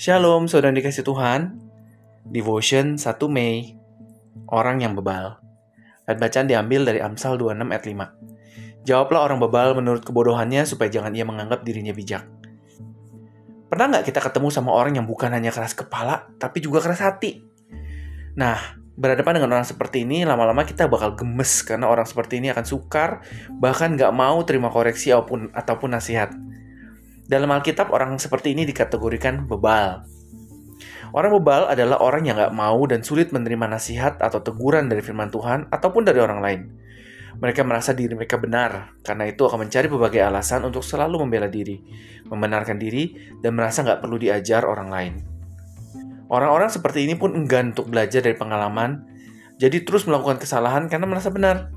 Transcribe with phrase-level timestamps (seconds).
[0.00, 1.60] Shalom, saudara dikasih Tuhan.
[2.24, 3.76] Devotion 1 Mei.
[4.48, 5.36] Orang yang bebal.
[6.08, 8.88] Ayat bacaan diambil dari Amsal 26 ayat 5.
[8.88, 12.24] Jawablah orang bebal menurut kebodohannya supaya jangan ia menganggap dirinya bijak.
[13.68, 17.44] Pernah nggak kita ketemu sama orang yang bukan hanya keras kepala, tapi juga keras hati?
[18.40, 18.56] Nah,
[18.96, 23.20] berhadapan dengan orang seperti ini, lama-lama kita bakal gemes karena orang seperti ini akan sukar,
[23.52, 26.32] bahkan nggak mau terima koreksi ataupun, ataupun nasihat.
[27.30, 30.02] Dalam Alkitab, orang seperti ini dikategorikan bebal.
[31.14, 35.30] Orang bebal adalah orang yang gak mau dan sulit menerima nasihat atau teguran dari firman
[35.30, 36.60] Tuhan ataupun dari orang lain.
[37.38, 41.78] Mereka merasa diri mereka benar, karena itu akan mencari berbagai alasan untuk selalu membela diri,
[42.26, 45.14] membenarkan diri, dan merasa gak perlu diajar orang lain.
[46.26, 49.06] Orang-orang seperti ini pun enggan untuk belajar dari pengalaman,
[49.54, 51.70] jadi terus melakukan kesalahan karena merasa benar.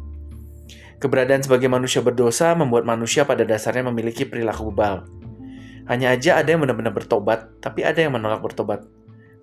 [0.97, 5.22] Keberadaan sebagai manusia berdosa membuat manusia pada dasarnya memiliki perilaku bebal.
[5.89, 8.87] Hanya aja ada yang benar-benar bertobat, tapi ada yang menolak bertobat.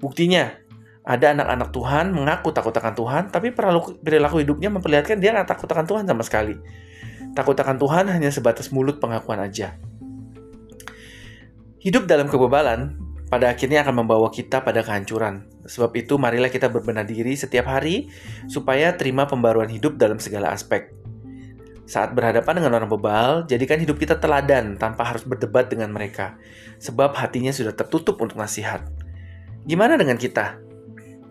[0.00, 0.56] Buktinya,
[1.04, 5.84] ada anak-anak Tuhan mengaku takut akan Tuhan, tapi perilaku hidupnya memperlihatkan dia nggak takut akan
[5.88, 6.56] Tuhan sama sekali.
[7.32, 9.76] Takut akan Tuhan hanya sebatas mulut pengakuan aja.
[11.80, 13.00] Hidup dalam kebebalan
[13.32, 15.48] pada akhirnya akan membawa kita pada kehancuran.
[15.64, 18.10] Sebab itu, marilah kita berbenah diri setiap hari
[18.50, 20.99] supaya terima pembaruan hidup dalam segala aspek.
[21.90, 26.38] Saat berhadapan dengan orang bebal, jadikan hidup kita teladan tanpa harus berdebat dengan mereka,
[26.78, 28.86] sebab hatinya sudah tertutup untuk nasihat.
[29.66, 30.54] Gimana dengan kita?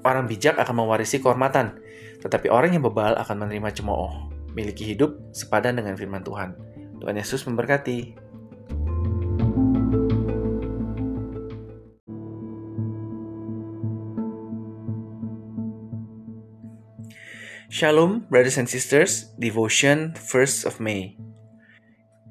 [0.04, 1.80] Orang bijak akan mewarisi kehormatan,
[2.20, 6.52] tetapi orang yang bebal akan menerima cemooh, miliki hidup sepadan dengan firman Tuhan.
[7.00, 8.28] Tuhan Yesus memberkati.
[17.72, 19.30] Shalom, brothers and sisters.
[19.38, 21.16] Devotion 1st of May.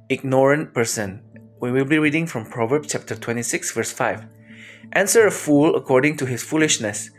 [0.09, 1.23] Ignorant person.
[1.61, 4.27] We will be reading from Proverbs chapter 26, verse 5.
[4.95, 7.11] Answer a fool according to his foolishness,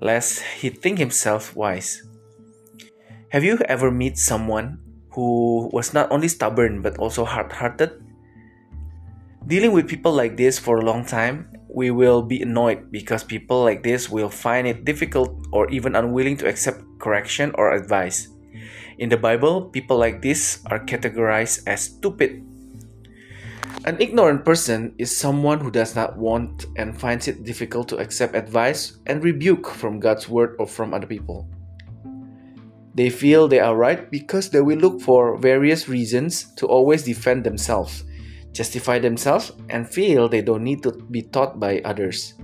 [0.00, 2.00] lest he think himself wise.
[3.28, 4.80] Have you ever met someone
[5.10, 7.92] who was not only stubborn but also hard hearted?
[9.46, 13.62] Dealing with people like this for a long time we will be annoyed because people
[13.62, 18.28] like this will find it difficult or even unwilling to accept correction or advice.
[18.96, 22.40] In the Bible, people like this are categorized as stupid.
[23.84, 28.34] An ignorant person is someone who does not want and finds it difficult to accept
[28.34, 31.46] advice and rebuke from God's word or from other people.
[32.94, 37.44] They feel they are right because they will look for various reasons to always defend
[37.44, 38.05] themselves
[38.56, 42.34] justify themselves, and feel they don't need to be taught by others.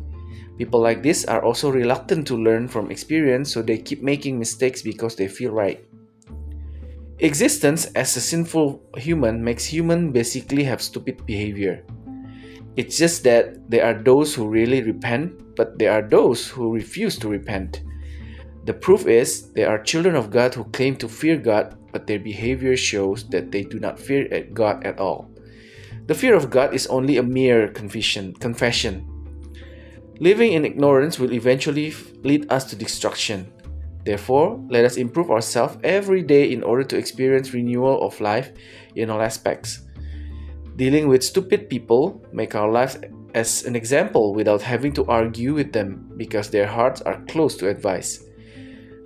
[0.58, 4.82] People like this are also reluctant to learn from experience, so they keep making mistakes
[4.82, 5.82] because they feel right.
[7.18, 11.86] Existence as a sinful human makes human basically have stupid behavior.
[12.76, 17.18] It's just that there are those who really repent, but there are those who refuse
[17.20, 17.82] to repent.
[18.64, 22.20] The proof is there are children of God who claim to fear God, but their
[22.20, 25.31] behavior shows that they do not fear God at all.
[26.06, 28.34] The fear of God is only a mere confession.
[28.34, 29.06] confession.
[30.18, 33.52] Living in ignorance will eventually lead us to destruction.
[34.04, 38.50] Therefore, let us improve ourselves every day in order to experience renewal of life
[38.96, 39.82] in all aspects.
[40.74, 42.98] Dealing with stupid people make our lives
[43.34, 47.68] as an example without having to argue with them because their hearts are close to
[47.68, 48.24] advice.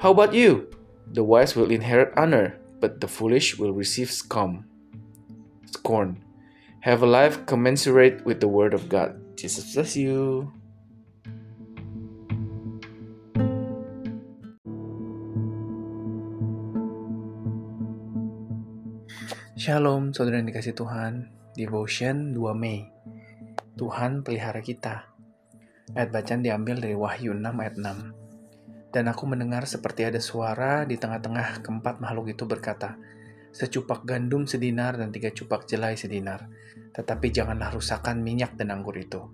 [0.01, 0.69] How about you?
[1.13, 4.65] The wise will inherit honor, but the foolish will receive scum.
[5.67, 6.26] Scorn.
[6.87, 9.19] Have a life commensurate with the Word of God.
[9.35, 10.55] Jesus bless you.
[19.59, 21.27] Shalom, saudara yang dikasih Tuhan.
[21.59, 22.87] Devotion 2 Mei.
[23.75, 25.11] Tuhan pelihara kita.
[25.91, 28.95] Ayat bacaan diambil dari Wahyu 6 ayat 6.
[28.95, 32.95] Dan aku mendengar seperti ada suara di tengah-tengah keempat makhluk itu berkata,
[33.57, 36.45] secupak gandum sedinar dan tiga cupak jelai sedinar,
[36.93, 39.25] tetapi janganlah rusakkan minyak dan anggur itu.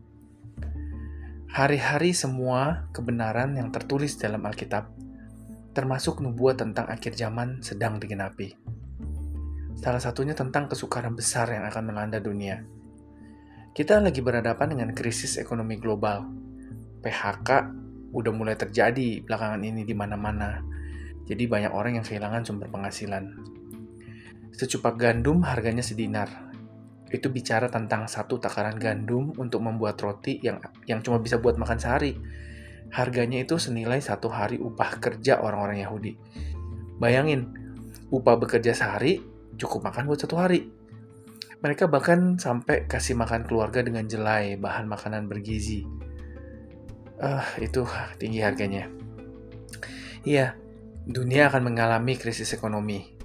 [1.51, 4.95] Hari-hari semua kebenaran yang tertulis dalam Alkitab,
[5.75, 8.55] termasuk nubuat tentang akhir zaman sedang digenapi.
[9.83, 12.63] Salah satunya tentang kesukaran besar yang akan melanda dunia.
[13.75, 16.23] Kita lagi berhadapan dengan krisis ekonomi global.
[17.03, 17.51] PHK
[18.15, 20.63] udah mulai terjadi belakangan ini di mana-mana.
[21.27, 23.62] Jadi banyak orang yang kehilangan sumber penghasilan.
[24.53, 26.53] Secupak gandum harganya sedinar.
[27.09, 31.77] Itu bicara tentang satu takaran gandum untuk membuat roti yang yang cuma bisa buat makan
[31.77, 32.17] sehari.
[32.93, 36.13] Harganya itu senilai satu hari upah kerja orang-orang Yahudi.
[37.01, 37.53] Bayangin,
[38.13, 39.25] upah bekerja sehari
[39.57, 40.69] cukup makan buat satu hari.
[41.63, 45.87] Mereka bahkan sampai kasih makan keluarga dengan jelai, bahan makanan bergizi.
[47.23, 47.87] Uh, itu
[48.19, 48.91] tinggi harganya.
[50.27, 50.59] Iya,
[51.07, 53.22] dunia akan mengalami krisis ekonomi.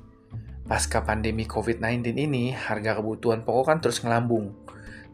[0.68, 4.52] Pasca pandemi COVID-19 ini, harga kebutuhan pokok kan terus ngelambung,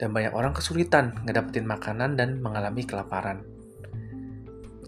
[0.01, 3.45] dan banyak orang kesulitan ngedapetin makanan dan mengalami kelaparan.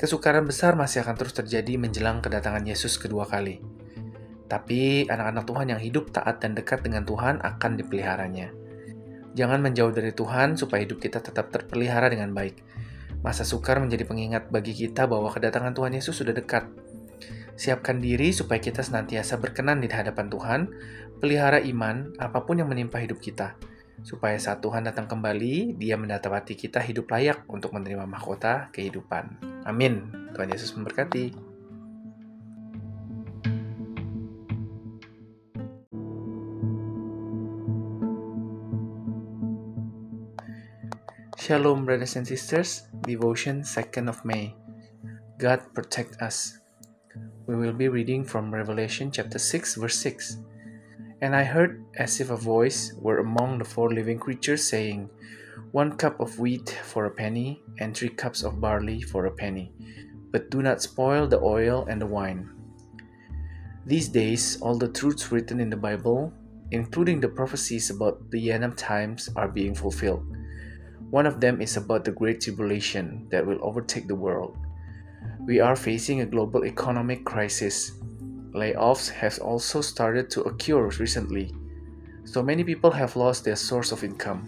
[0.02, 3.62] Kesukaran besar masih akan terus terjadi menjelang kedatangan Yesus kedua kali.
[4.50, 8.50] Tapi anak-anak Tuhan yang hidup taat dan dekat dengan Tuhan akan dipeliharanya.
[9.38, 12.58] Jangan menjauh dari Tuhan supaya hidup kita tetap terpelihara dengan baik.
[13.22, 16.66] Masa sukar menjadi pengingat bagi kita bahwa kedatangan Tuhan Yesus sudah dekat.
[17.56, 20.62] Siapkan diri supaya kita senantiasa berkenan di hadapan Tuhan,
[21.24, 23.56] pelihara iman apa pun yang menimpa hidup kita
[24.04, 29.40] supaya saat Tuhan datang kembali, dia mendapati kita hidup layak untuk menerima mahkota kehidupan.
[29.64, 30.12] Amin.
[30.36, 31.56] Tuhan Yesus memberkati.
[41.46, 44.58] Shalom brothers and sisters, devotion 2nd of May.
[45.38, 46.65] God protect us.
[47.48, 50.38] We will be reading from Revelation chapter 6 verse 6.
[51.22, 55.10] And I heard as if a voice were among the four living creatures saying,
[55.72, 59.74] One cup of wheat for a penny, and three cups of barley for a penny,
[60.32, 62.50] but do not spoil the oil and the wine.
[63.86, 66.34] These days, all the truths written in the Bible,
[66.72, 70.26] including the prophecies about the end times, are being fulfilled.
[71.12, 74.58] One of them is about the Great Tribulation that will overtake the world.
[75.46, 77.92] We are facing a global economic crisis
[78.56, 81.52] Layoffs have also started to occur recently,
[82.24, 84.48] so many people have lost their source of income.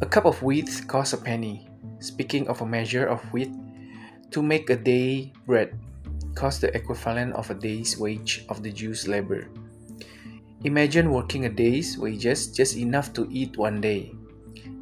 [0.00, 1.66] A cup of wheat costs a penny.
[1.98, 3.50] Speaking of a measure of wheat,
[4.30, 5.74] to make a day bread
[6.36, 9.50] costs the equivalent of a day's wage of the Jews' labor.
[10.62, 14.14] Imagine working a day's wages just enough to eat one day.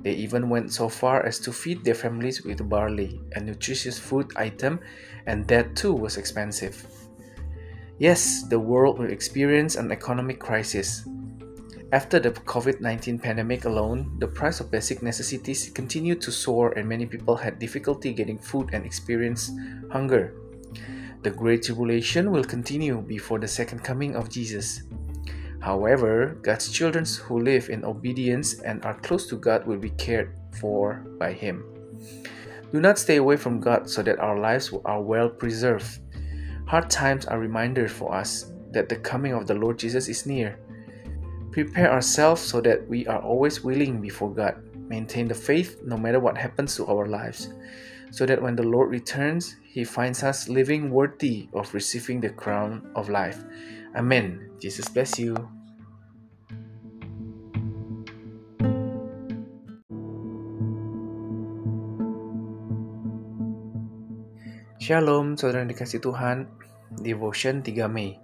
[0.02, 4.32] They even went so far as to feed their families with barley, a nutritious food
[4.36, 4.80] item,
[5.26, 6.84] and that too was expensive.
[7.98, 11.06] Yes, the world will experience an economic crisis.
[11.92, 16.88] After the COVID 19 pandemic alone, the price of basic necessities continued to soar and
[16.88, 19.52] many people had difficulty getting food and experienced
[19.90, 20.34] hunger.
[21.22, 24.82] The Great Tribulation will continue before the second coming of Jesus.
[25.62, 30.34] However, God's children who live in obedience and are close to God will be cared
[30.58, 31.62] for by Him.
[32.72, 36.00] Do not stay away from God so that our lives are well preserved.
[36.66, 40.58] Hard times are reminders for us that the coming of the Lord Jesus is near.
[41.52, 44.56] Prepare ourselves so that we are always willing before God.
[44.88, 47.52] Maintain the faith no matter what happens to our lives,
[48.10, 52.90] so that when the Lord returns, He finds us living worthy of receiving the crown
[52.96, 53.44] of life.
[53.92, 54.56] Amen.
[54.56, 55.36] Jesus bless you.
[64.80, 66.48] Shalom, saudara yang dikasih Tuhan.
[67.04, 68.16] Devotion 3 Mei.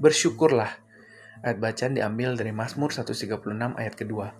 [0.00, 0.72] Bersyukurlah.
[1.44, 4.32] Ayat bacaan diambil dari Mazmur 136 ayat kedua.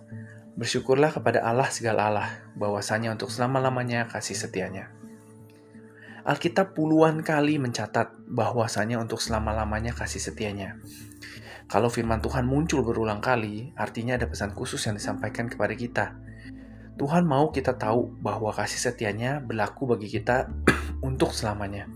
[0.57, 5.00] Bersyukurlah kepada Allah segala Allah, bahwasanya untuk selama-lamanya kasih setianya.
[6.21, 10.77] Alkitab puluhan kali mencatat bahwasanya untuk selama-lamanya kasih setianya.
[11.65, 16.05] Kalau firman Tuhan muncul berulang kali, artinya ada pesan khusus yang disampaikan kepada kita.
[17.01, 20.45] Tuhan mau kita tahu bahwa kasih setianya berlaku bagi kita
[21.09, 21.89] untuk selamanya.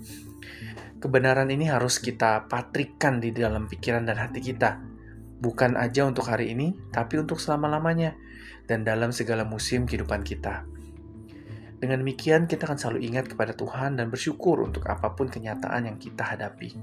[0.97, 4.81] Kebenaran ini harus kita patrikan di dalam pikiran dan hati kita,
[5.37, 8.17] bukan aja untuk hari ini, tapi untuk selama-lamanya
[8.65, 10.65] dan dalam segala musim kehidupan kita.
[11.85, 16.01] Dengan demikian, kita akan selalu ingat kepada Tuhan dan bersyukur untuk apa pun kenyataan yang
[16.01, 16.73] kita hadapi.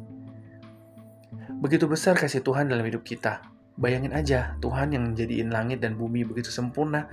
[1.59, 3.43] Begitu besar kasih Tuhan dalam hidup kita,
[3.73, 7.09] Bayangin aja, Tuhan yang menjadiin langit dan bumi begitu sempurna,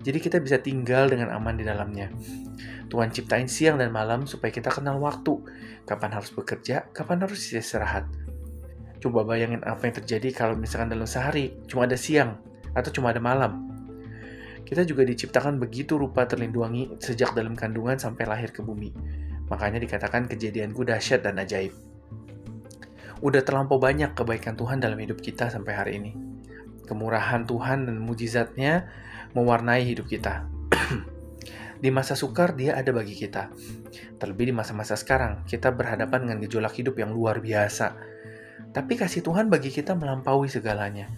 [0.00, 2.08] jadi kita bisa tinggal dengan aman di dalamnya.
[2.88, 5.36] Tuhan ciptain siang dan malam supaya kita kenal waktu,
[5.84, 8.08] kapan harus bekerja, kapan harus istirahat.
[9.04, 12.40] Coba bayangin apa yang terjadi kalau misalkan dalam sehari cuma ada siang
[12.72, 13.77] atau cuma ada malam.
[14.68, 18.92] Kita juga diciptakan begitu rupa terlindungi sejak dalam kandungan sampai lahir ke bumi.
[19.48, 21.72] Makanya dikatakan kejadianku dahsyat dan ajaib
[23.18, 26.12] udah terlampau banyak kebaikan Tuhan dalam hidup kita sampai hari ini.
[26.86, 28.88] Kemurahan Tuhan dan mujizatnya
[29.34, 30.46] mewarnai hidup kita.
[31.82, 33.50] di masa sukar dia ada bagi kita.
[34.18, 37.94] Terlebih di masa-masa sekarang, kita berhadapan dengan gejolak hidup yang luar biasa.
[38.72, 41.10] Tapi kasih Tuhan bagi kita melampaui segalanya.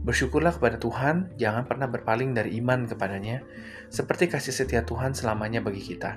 [0.00, 3.44] Bersyukurlah kepada Tuhan, jangan pernah berpaling dari iman kepadanya,
[3.92, 6.16] seperti kasih setia Tuhan selamanya bagi kita.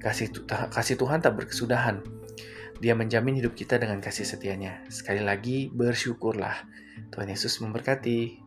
[0.00, 2.00] Kasih, kasih Tuhan tak berkesudahan,
[2.80, 4.80] dia menjamin hidup kita dengan kasih setianya.
[4.88, 6.64] Sekali lagi, bersyukurlah.
[7.12, 8.40] Tuhan Yesus memberkati.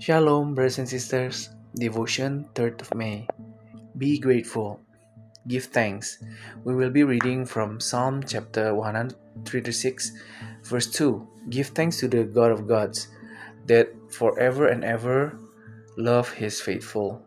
[0.00, 1.52] Shalom, brothers and sisters.
[1.76, 3.28] Devotion 3rd of May.
[3.92, 4.87] Be grateful.
[5.48, 6.22] Give thanks.
[6.64, 10.12] We will be reading from Psalm chapter 136,
[10.62, 11.26] verse 2.
[11.48, 13.08] Give thanks to the God of gods,
[13.66, 15.38] that forever and ever
[15.96, 17.24] love his faithful.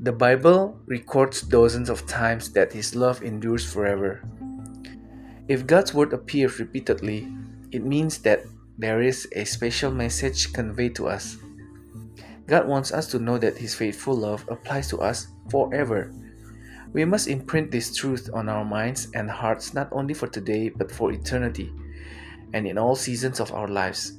[0.00, 4.22] The Bible records dozens of times that his love endures forever.
[5.48, 7.30] If God's word appears repeatedly,
[7.70, 8.44] it means that
[8.76, 11.38] there is a special message conveyed to us.
[12.46, 16.12] God wants us to know that His faithful love applies to us forever.
[16.92, 20.90] We must imprint this truth on our minds and hearts not only for today but
[20.90, 21.72] for eternity
[22.52, 24.18] and in all seasons of our lives.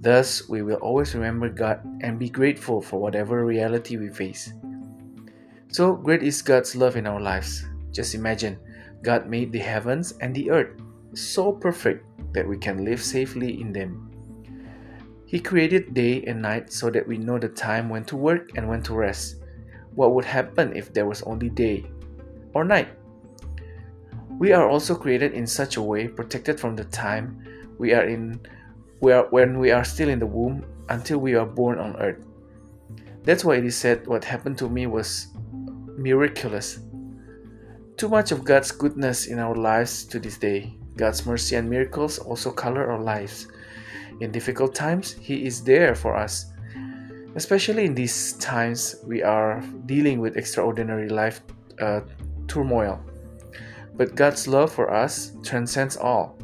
[0.00, 4.52] Thus, we will always remember God and be grateful for whatever reality we face.
[5.68, 7.64] So great is God's love in our lives.
[7.90, 8.58] Just imagine,
[9.02, 10.76] God made the heavens and the earth
[11.14, 14.10] so perfect that we can live safely in them.
[15.26, 18.68] He created day and night so that we know the time when to work and
[18.68, 19.36] when to rest.
[19.94, 21.90] What would happen if there was only day
[22.52, 22.88] or night?
[24.38, 27.44] We are also created in such a way, protected from the time
[27.78, 28.40] we are in
[29.00, 32.24] we are, when we are still in the womb until we are born on earth.
[33.22, 35.28] That's why it is said what happened to me was
[35.96, 36.80] miraculous.
[37.96, 40.74] Too much of God's goodness in our lives to this day.
[40.96, 43.48] God's mercy and miracles also color our lives.
[44.20, 46.46] In difficult times, He is there for us.
[47.36, 51.40] Especially in these times, we are dealing with extraordinary life
[51.80, 52.00] uh,
[52.46, 53.00] turmoil.
[53.94, 56.38] But God's love for us transcends all.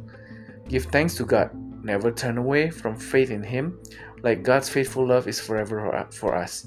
[0.68, 1.50] Give thanks to God.
[1.84, 3.80] Never turn away from faith in Him,
[4.22, 6.66] like God's faithful love is forever for us.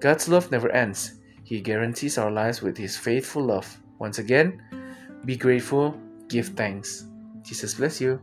[0.00, 1.20] God's love never ends.
[1.44, 3.66] He guarantees our lives with His faithful love.
[3.98, 4.60] Once again,
[5.24, 7.06] be grateful give thanks.
[7.42, 8.20] Jesus bless you.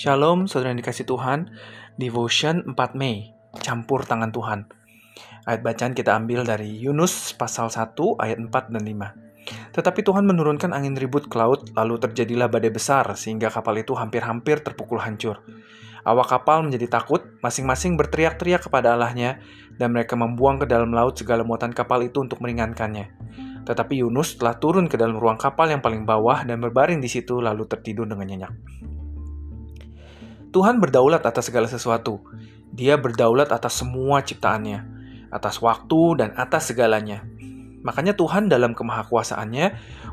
[0.00, 1.52] Shalom, saudara yang dikasih Tuhan.
[2.00, 4.64] Devotion 4 Mei, campur tangan Tuhan.
[5.44, 9.76] Ayat bacaan kita ambil dari Yunus pasal 1 ayat 4 dan 5.
[9.76, 14.64] Tetapi Tuhan menurunkan angin ribut ke laut, lalu terjadilah badai besar sehingga kapal itu hampir-hampir
[14.64, 15.44] terpukul hancur.
[16.08, 19.44] Awak kapal menjadi takut, masing-masing berteriak-teriak kepada Allahnya,
[19.76, 23.12] dan mereka membuang ke dalam laut segala muatan kapal itu untuk meringankannya.
[23.68, 27.44] Tetapi Yunus telah turun ke dalam ruang kapal yang paling bawah dan berbaring di situ
[27.44, 28.54] lalu tertidur dengan nyenyak.
[30.50, 32.18] Tuhan berdaulat atas segala sesuatu.
[32.74, 34.82] Dia berdaulat atas semua ciptaannya,
[35.30, 37.22] atas waktu dan atas segalanya.
[37.86, 39.66] Makanya Tuhan dalam kemahakuasaannya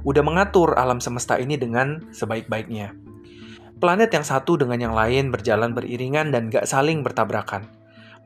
[0.05, 2.93] udah mengatur alam semesta ini dengan sebaik-baiknya.
[3.77, 7.69] Planet yang satu dengan yang lain berjalan beriringan dan gak saling bertabrakan.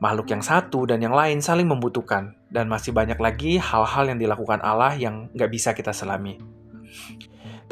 [0.00, 4.60] Makhluk yang satu dan yang lain saling membutuhkan, dan masih banyak lagi hal-hal yang dilakukan
[4.64, 6.40] Allah yang gak bisa kita selami.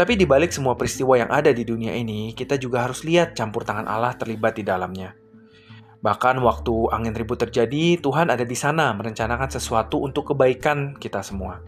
[0.00, 3.69] Tapi di balik semua peristiwa yang ada di dunia ini, kita juga harus lihat campur
[3.69, 5.12] tangan Allah terlibat di dalamnya.
[6.00, 11.61] Bahkan waktu angin ribut terjadi, Tuhan ada di sana merencanakan sesuatu untuk kebaikan kita semua.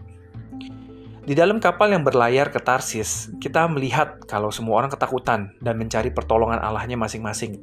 [1.21, 6.09] Di dalam kapal yang berlayar ke Tarsis, kita melihat kalau semua orang ketakutan dan mencari
[6.09, 7.61] pertolongan Allahnya masing-masing.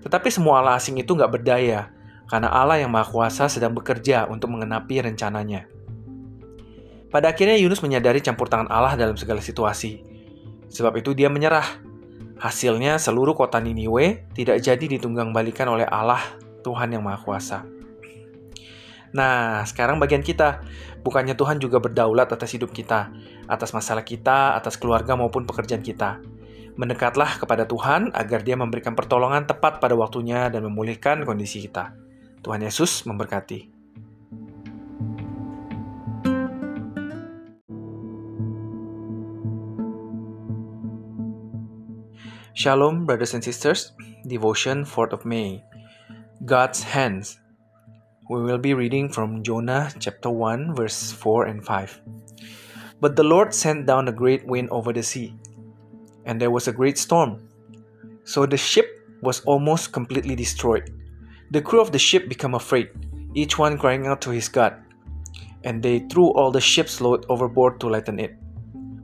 [0.00, 1.92] Tetapi semua Allah asing itu nggak berdaya,
[2.32, 5.68] karena Allah yang Maha Kuasa sedang bekerja untuk mengenapi rencananya.
[7.14, 10.02] Pada akhirnya Yunus menyadari campur tangan Allah dalam segala situasi.
[10.66, 11.62] Sebab itu dia menyerah.
[12.42, 16.18] Hasilnya seluruh kota Niniwe tidak jadi ditunggang balikan oleh Allah,
[16.66, 17.62] Tuhan yang Maha Kuasa.
[19.14, 20.66] Nah, sekarang bagian kita.
[21.06, 23.14] Bukannya Tuhan juga berdaulat atas hidup kita,
[23.46, 26.18] atas masalah kita, atas keluarga maupun pekerjaan kita.
[26.74, 31.94] Mendekatlah kepada Tuhan agar Dia memberikan pertolongan tepat pada waktunya dan memulihkan kondisi kita.
[32.42, 33.73] Tuhan Yesus memberkati.
[42.56, 43.90] Shalom, brothers and sisters.
[44.28, 45.64] Devotion 4th of May.
[46.44, 47.40] God's hands.
[48.30, 52.00] We will be reading from Jonah chapter 1, verse 4 and 5.
[53.00, 55.34] But the Lord sent down a great wind over the sea,
[56.26, 57.42] and there was a great storm.
[58.22, 60.94] So the ship was almost completely destroyed.
[61.50, 62.90] The crew of the ship became afraid,
[63.34, 64.76] each one crying out to his God.
[65.64, 68.38] And they threw all the ship's load overboard to lighten it.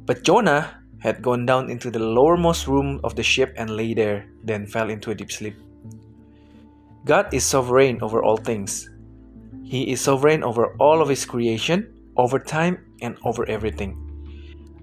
[0.06, 4.26] But Jonah had gone down into the lowermost room of the ship and lay there,
[4.44, 5.56] then fell into a deep sleep.
[7.04, 8.88] God is sovereign over all things.
[9.64, 13.96] He is sovereign over all of His creation, over time, and over everything.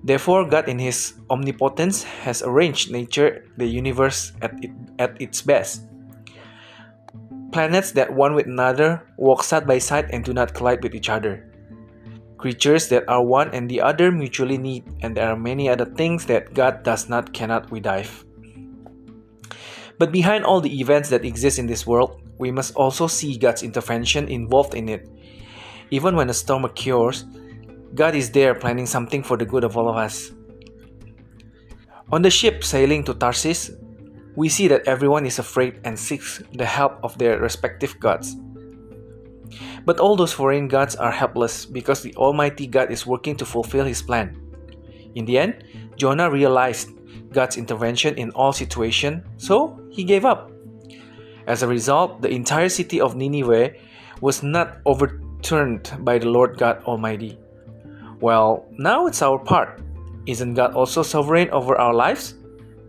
[0.03, 5.83] Therefore, God, in His omnipotence, has arranged nature, the universe, at, it, at its best.
[7.51, 11.09] planets that one with another walk side by side and do not collide with each
[11.09, 11.46] other.
[12.37, 16.25] Creatures that are one and the other mutually need, and there are many other things
[16.27, 18.23] that God does not cannot we dive.
[19.97, 23.63] But behind all the events that exist in this world, we must also see God's
[23.63, 25.09] intervention involved in it.
[25.89, 27.25] Even when a storm occurs,
[27.95, 30.31] God is there planning something for the good of all of us.
[32.11, 33.71] On the ship sailing to Tarsus,
[34.35, 38.35] we see that everyone is afraid and seeks the help of their respective gods.
[39.87, 43.85] But all those foreign gods are helpless because the Almighty God is working to fulfill
[43.85, 44.35] His plan.
[45.15, 45.63] In the end,
[45.95, 46.91] Jonah realized
[47.31, 50.51] God's intervention in all situations, so he gave up.
[51.47, 53.71] As a result, the entire city of Nineveh
[54.19, 57.39] was not overturned by the Lord God Almighty.
[58.19, 59.79] Well, now it's our part.
[60.25, 62.35] Isn't God also sovereign over our lives,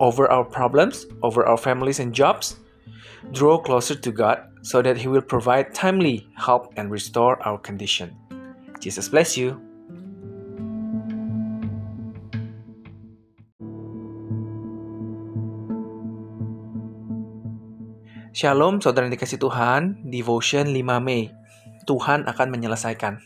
[0.00, 2.56] over our problems, over our families and jobs?
[3.30, 8.14] Draw closer to God so that He will provide timely help and restore our condition.
[8.78, 9.58] Jesus bless you.
[18.38, 21.34] Shalom saudara yang dikasih Tuhan, Devotion 5 Mei.
[21.90, 23.18] Tuhan akan menyelesaikan.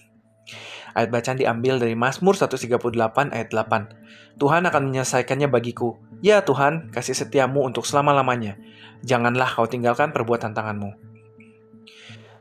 [0.97, 4.41] Ayat bacaan diambil dari Mazmur 138 ayat 8.
[4.41, 6.01] Tuhan akan menyelesaikannya bagiku.
[6.25, 8.57] Ya Tuhan, kasih setiamu untuk selama-lamanya.
[9.05, 11.12] Janganlah kau tinggalkan perbuatan tanganmu.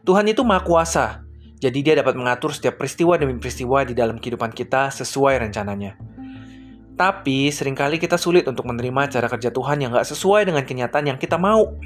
[0.01, 1.21] Tuhan itu maha kuasa,
[1.61, 5.93] jadi dia dapat mengatur setiap peristiwa demi peristiwa di dalam kehidupan kita sesuai rencananya.
[6.97, 11.13] Tapi sering kali kita sulit untuk menerima cara kerja Tuhan yang gak sesuai dengan kenyataan
[11.13, 11.77] yang kita mau.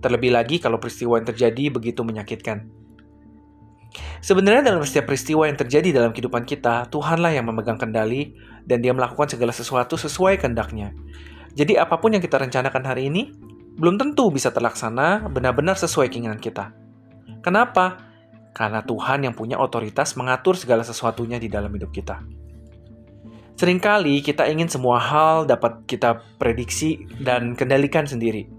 [0.00, 2.68] Terlebih lagi kalau peristiwa yang terjadi begitu menyakitkan.
[4.24, 8.32] Sebenarnya dalam setiap peristiwa yang terjadi dalam kehidupan kita, Tuhanlah yang memegang kendali
[8.64, 10.96] dan dia melakukan segala sesuatu sesuai kehendaknya.
[11.54, 13.30] Jadi apa pun yang kita rencanakan hari ini,
[13.74, 16.70] belum tentu bisa terlaksana benar-benar sesuai keinginan kita.
[17.42, 17.98] Kenapa?
[18.54, 22.22] Karena Tuhan yang punya otoritas mengatur segala sesuatunya di dalam hidup kita.
[23.54, 28.50] Seringkali kita ingin semua hal dapat kita prediksi dan kendalikan sendiri.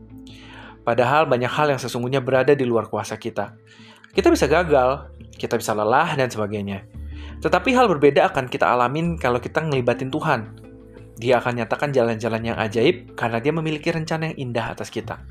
[0.87, 3.55] Padahal banyak hal yang sesungguhnya berada di luar kuasa kita.
[4.15, 6.87] Kita bisa gagal, kita bisa lelah, dan sebagainya.
[7.43, 10.64] Tetapi hal berbeda akan kita alamin kalau kita ngelibatin Tuhan.
[11.15, 15.23] Dia akan nyatakan jalan-jalan yang ajaib karena dia memiliki rencana yang indah atas kita.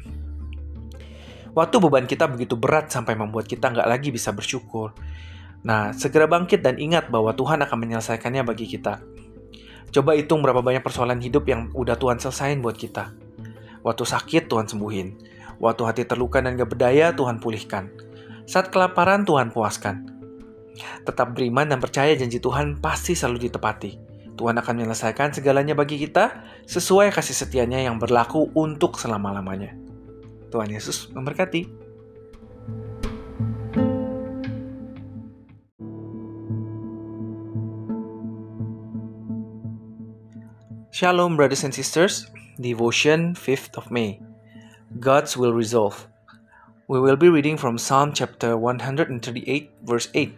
[1.55, 4.97] Waktu beban kita begitu berat sampai membuat kita nggak lagi bisa bersyukur.
[5.65, 9.01] Nah, segera bangkit dan ingat bahwa Tuhan akan menyelesaikannya bagi kita.
[9.95, 13.15] Coba hitung berapa banyak persoalan hidup yang udah Tuhan selesain buat kita.
[13.87, 15.09] Waktu sakit, Tuhan sembuhin.
[15.63, 17.93] Waktu hati terluka dan gak berdaya, Tuhan pulihkan.
[18.45, 20.11] Saat kelaparan, Tuhan puaskan.
[21.07, 24.14] Tetap beriman dan percaya janji Tuhan pasti selalu ditepati.
[24.35, 29.79] Tuhan akan menyelesaikan segalanya bagi kita sesuai kasih setianya yang berlaku untuk selama-lamanya.
[30.51, 31.87] Tuhan Yesus memberkati.
[40.95, 42.31] Shalom, brothers and sisters.
[42.59, 44.23] Devotion 5th of May.
[45.03, 46.07] God's will resolve.
[46.87, 49.19] We will be reading from Psalm chapter 138,
[49.83, 50.35] verse 8.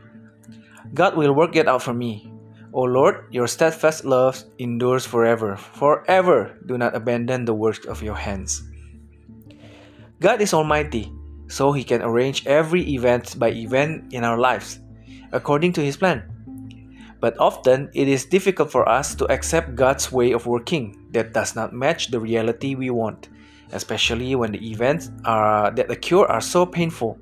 [0.96, 2.35] God will work it out for me.
[2.76, 5.56] O Lord, your steadfast love endures forever.
[5.56, 8.68] Forever do not abandon the work of your hands.
[10.20, 11.08] God is almighty,
[11.48, 14.80] so he can arrange every event by event in our lives
[15.32, 16.20] according to his plan.
[17.18, 21.56] But often it is difficult for us to accept God's way of working that does
[21.56, 23.30] not match the reality we want
[23.72, 27.18] especially when the events are that occur are so painful.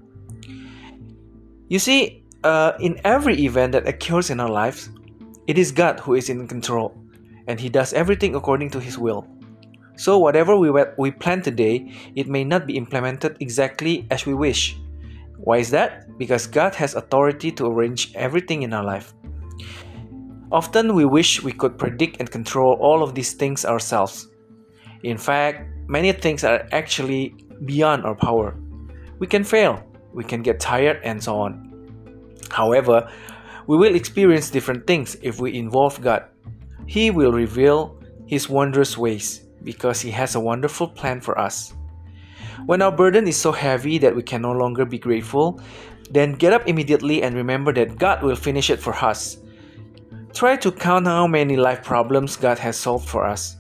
[1.69, 4.91] You see, uh, in every event that occurs in our lives,
[5.47, 6.97] it is God who is in control,
[7.47, 9.27] and He does everything according to His will.
[9.97, 14.77] So whatever we we plan today, it may not be implemented exactly as we wish.
[15.39, 16.19] Why is that?
[16.19, 19.15] Because God has authority to arrange everything in our life.
[20.51, 24.29] Often we wish we could predict and control all of these things ourselves.
[25.03, 28.57] In fact, many things are actually beyond our power.
[29.19, 31.71] We can fail, we can get tired, and so on.
[32.51, 33.11] However,
[33.67, 36.25] we will experience different things if we involve God.
[36.87, 41.75] He will reveal His wondrous ways because He has a wonderful plan for us.
[42.67, 45.61] When our burden is so heavy that we can no longer be grateful,
[46.11, 49.39] then get up immediately and remember that God will finish it for us.
[50.33, 53.57] Try to count how many life problems God has solved for us.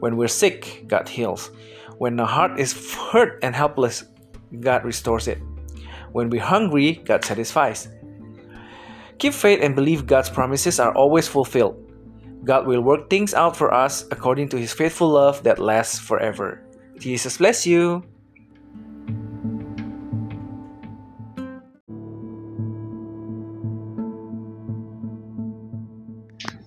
[0.00, 1.50] When we're sick, God heals.
[1.98, 4.04] When our heart is hurt and helpless,
[4.60, 5.38] God restores it.
[6.12, 7.88] When we're hungry, God satisfies.
[9.18, 11.78] Keep faith and believe God's promises are always fulfilled.
[12.44, 16.60] God will work things out for us according to His faithful love that lasts forever.
[16.98, 18.04] Jesus bless you.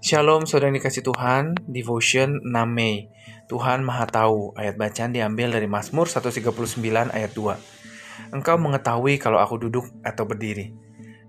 [0.07, 3.11] Shalom saudara dikasih Tuhan, Devotion 6 Mei.
[3.51, 6.79] Tuhan Maha Tahu, ayat bacaan diambil dari Mazmur 139
[7.11, 8.31] ayat 2.
[8.31, 10.86] Engkau mengetahui kalau aku duduk atau berdiri.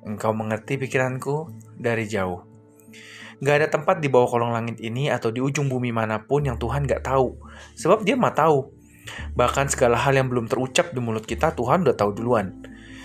[0.09, 2.41] Engkau mengerti pikiranku dari jauh.
[3.45, 6.57] Gak ada tempat di bawah kolong langit ini atau di ujung bumi mana pun yang
[6.57, 7.37] Tuhan gak tahu.
[7.77, 8.73] Sebab dia mah tahu.
[9.37, 12.57] Bahkan segala hal yang belum terucap di mulut kita, Tuhan udah tahu duluan.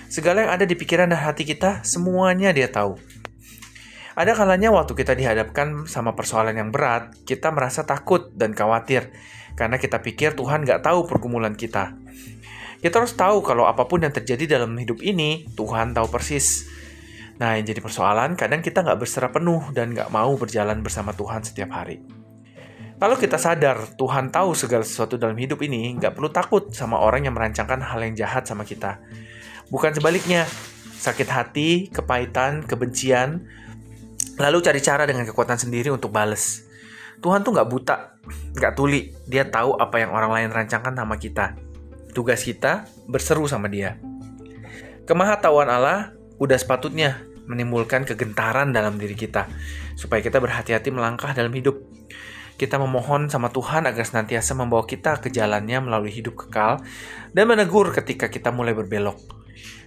[0.07, 2.95] Segala yang ada di pikiran dan hati kita, semuanya dia tahu.
[4.15, 9.11] Ada kalanya waktu kita dihadapkan sama persoalan yang berat, kita merasa takut dan khawatir
[9.53, 11.97] karena kita pikir Tuhan gak tahu pergumulan kita.
[12.81, 16.67] Kita harus tahu kalau apa pun yang terjadi dalam hidup ini, Tuhan tahu persis.
[17.41, 21.41] Nah, yang jadi persoalan, kadang kita nggak berserah penuh dan nggak mau berjalan bersama Tuhan
[21.41, 22.01] setiap hari.
[23.01, 27.25] Kalau kita sadar Tuhan tahu segala sesuatu dalam hidup ini, nggak perlu takut sama orang
[27.27, 29.01] yang merancangkan hal yang jahat sama kita.
[29.67, 30.45] Bukan sebaliknya,
[31.01, 33.43] sakit hati, kepahitan, kebencian,
[34.39, 36.63] lalu cari cara dengan kekuatan sendiri untuk bales.
[37.19, 37.95] Tuhan tuh nggak buta,
[38.55, 39.11] nggak tuli.
[39.27, 41.59] Dia tahu apa yang orang lain rancangkan sama kita.
[42.15, 43.99] Tugas kita berseru sama dia.
[45.03, 49.47] Kemahatauan Allah udah sepatutnya menimbulkan kegentaran dalam diri kita,
[49.95, 51.79] supaya kita berhati-hati melangkah dalam hidup.
[52.53, 56.83] Kita memohon sama Tuhan agar senantiasa membawa kita ke jalannya melalui hidup kekal
[57.33, 59.17] dan menegur ketika kita mulai berbelok.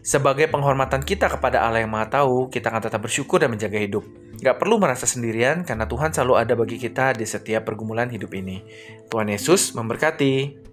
[0.07, 4.07] Sebagai penghormatan kita kepada Allah yang Maha Tahu, kita akan tetap bersyukur dan menjaga hidup.
[4.39, 8.63] Gak perlu merasa sendirian karena Tuhan selalu ada bagi kita di setiap pergumulan hidup ini.
[9.11, 10.66] Tuhan Yesus memberkati.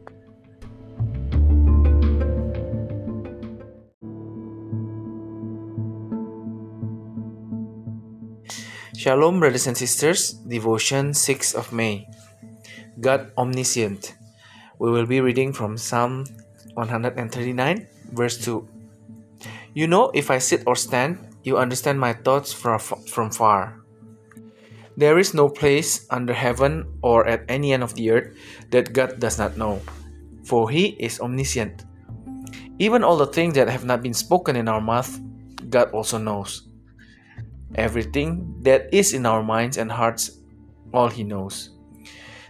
[8.94, 10.34] Shalom, brothers and sisters.
[10.46, 12.06] Devotion 6 of May.
[13.02, 14.14] God Omniscient.
[14.78, 16.26] We will be reading from Psalm
[16.76, 18.68] 139, verse 2.
[19.74, 23.82] You know if I sit or stand, you understand my thoughts from, from far.
[24.96, 28.38] There is no place under heaven or at any end of the earth
[28.70, 29.82] that God does not know,
[30.46, 31.84] for He is omniscient.
[32.78, 35.20] Even all the things that have not been spoken in our mouth,
[35.72, 36.70] God also knows.
[37.76, 40.40] Everything that is in our minds and hearts,
[40.94, 41.72] all He knows.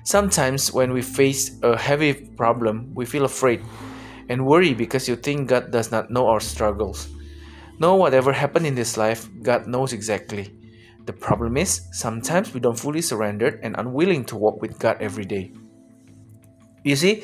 [0.03, 3.63] Sometimes, when we face a heavy problem, we feel afraid
[4.29, 7.07] and worry because you think God does not know our struggles.
[7.79, 10.53] No, whatever happened in this life, God knows exactly.
[11.05, 15.25] The problem is, sometimes we don't fully surrender and unwilling to walk with God every
[15.25, 15.51] day.
[16.83, 17.23] You see,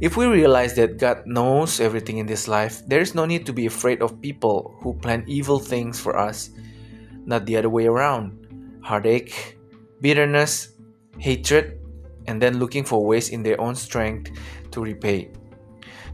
[0.00, 3.52] if we realize that God knows everything in this life, there is no need to
[3.52, 6.50] be afraid of people who plan evil things for us,
[7.28, 8.32] not the other way around.
[8.82, 9.58] Heartache,
[10.00, 10.72] bitterness,
[11.18, 11.78] hatred,
[12.26, 14.32] and then looking for ways in their own strength
[14.72, 15.30] to repay.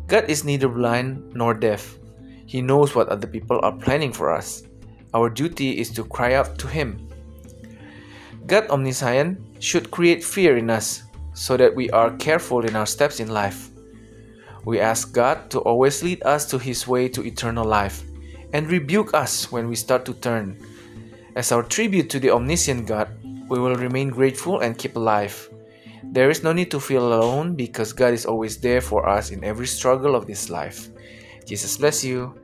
[0.06, 1.96] God is neither blind nor deaf.
[2.46, 4.64] He knows what other people are planning for us.
[5.14, 7.08] Our duty is to cry out to Him.
[8.46, 13.20] God omniscient should create fear in us so that we are careful in our steps
[13.20, 13.70] in life.
[14.64, 18.02] We ask God to always lead us to His way to eternal life
[18.52, 20.58] and rebuke us when we start to turn.
[21.34, 23.10] As our tribute to the omniscient God,
[23.50, 25.34] we will remain grateful and keep alive.
[26.14, 29.42] There is no need to feel alone because God is always there for us in
[29.42, 30.94] every struggle of this life.
[31.42, 32.38] Jesus bless you.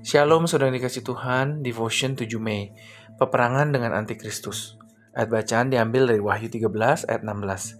[0.00, 2.72] Shalom saudara dikasih Tuhan, Devotion 7 Mei,
[3.20, 4.80] Peperangan dengan Antikristus.
[5.12, 7.76] Ayat bacaan diambil dari Wahyu 13 ayat 16.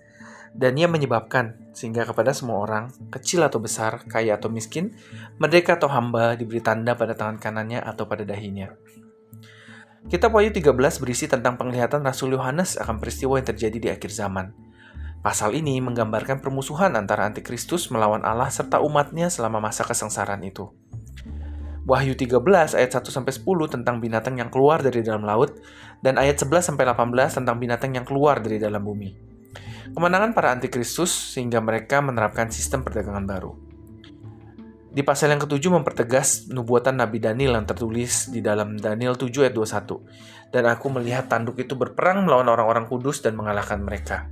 [0.53, 4.93] Dan ia menyebabkan sehingga kepada semua orang, kecil atau besar, kaya atau miskin,
[5.41, 8.73] merdeka atau hamba diberi tanda pada tangan kanannya atau pada dahinya.
[10.07, 14.53] Kitab Wahyu 13 berisi tentang penglihatan Rasul Yohanes akan peristiwa yang terjadi di akhir zaman.
[15.23, 20.67] Pasal ini menggambarkan permusuhan antara antikristus melawan Allah serta umatnya selama masa kesengsaraan itu.
[21.87, 25.63] Wahyu 13 ayat 1 sampai 10 tentang binatang yang keluar dari dalam laut
[26.03, 29.32] dan ayat 11 sampai 18 tentang binatang yang keluar dari dalam bumi.
[29.93, 33.53] Kemenangan para antikristus sehingga mereka menerapkan sistem perdagangan baru.
[34.93, 39.57] Di pasal yang ketujuh mempertegas nubuatan Nabi Daniel yang tertulis di dalam Daniel 7 ayat
[39.57, 40.53] 21.
[40.53, 44.29] Dan aku melihat tanduk itu berperang melawan orang-orang kudus dan mengalahkan mereka.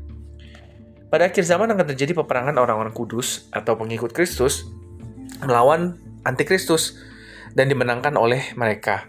[1.08, 4.68] Pada akhir zaman akan terjadi peperangan orang-orang kudus atau pengikut Kristus
[5.40, 5.96] melawan
[6.28, 7.00] antikristus
[7.56, 9.08] dan dimenangkan oleh mereka.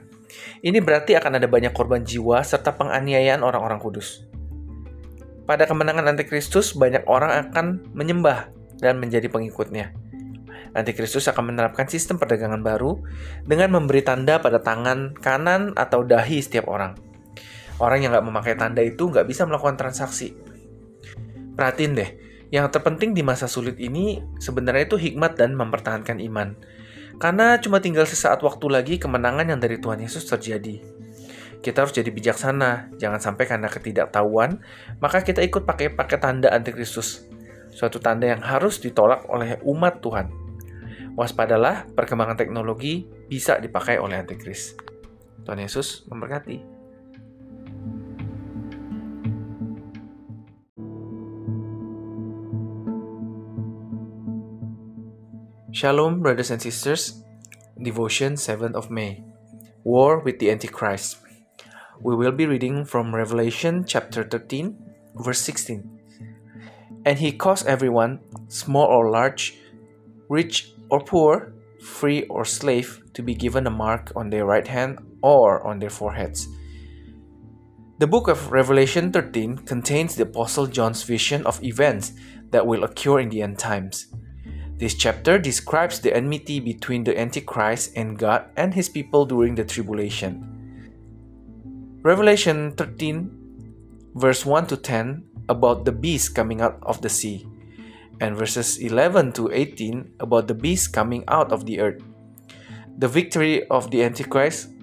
[0.64, 4.31] Ini berarti akan ada banyak korban jiwa serta penganiayaan orang-orang kudus.
[5.52, 9.92] Pada kemenangan Antikristus, banyak orang akan menyembah dan menjadi pengikutnya.
[10.72, 13.04] Antikristus akan menerapkan sistem perdagangan baru
[13.44, 16.96] dengan memberi tanda pada tangan kanan atau dahi setiap orang.
[17.84, 20.32] Orang yang nggak memakai tanda itu nggak bisa melakukan transaksi.
[21.60, 22.12] Perhatiin deh,
[22.48, 26.56] Yang terpenting di masa sulit ini sebenarnya itu hikmat dan mempertahankan iman.
[27.20, 31.01] Karena cuma tinggal sesaat waktu lagi kemenangan yang dari Tuhan Yesus terjadi.
[31.62, 34.66] Kita harus jadi bijaksana, jangan sampai karena ketidaktahuan,
[34.98, 37.30] maka kita ikut pakai pakai tanda antikristus.
[37.70, 40.34] Suatu tanda yang harus ditolak oleh umat Tuhan.
[41.14, 44.74] Waspadalah, perkembangan teknologi bisa dipakai oleh antikris.
[45.46, 46.66] Tuhan Yesus memberkati.
[55.70, 57.22] Shalom, brothers and sisters.
[57.78, 59.22] Devotion 7th of May
[59.86, 61.21] War with the Antichrist.
[62.04, 64.76] We will be reading from Revelation chapter 13,
[65.18, 65.86] verse 16.
[67.06, 69.60] And he caused everyone, small or large,
[70.28, 74.98] rich or poor, free or slave, to be given a mark on their right hand
[75.22, 76.48] or on their foreheads.
[78.00, 82.14] The book of Revelation 13 contains the Apostle John's vision of events
[82.50, 84.08] that will occur in the end times.
[84.78, 89.66] This chapter describes the enmity between the Antichrist and God and his people during the
[89.66, 90.51] tribulation.
[92.02, 93.30] Revelation 13,
[94.16, 97.46] verse 1 to 10, about the beast coming out of the sea,
[98.20, 102.02] and verses 11 to 18 about the beast coming out of the earth.
[102.98, 104.74] The victory of the Antichrist,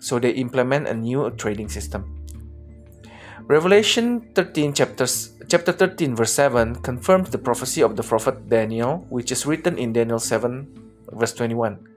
[0.00, 2.26] so they implement a new trading system.
[3.46, 9.30] Revelation 13 chapters chapter 13 verse 7 confirms the prophecy of the prophet Daniel which
[9.30, 10.66] is written in Daniel 7
[11.12, 11.93] verse 21.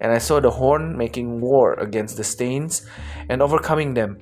[0.00, 2.86] And I saw the horn making war against the stains
[3.28, 4.18] and overcoming them.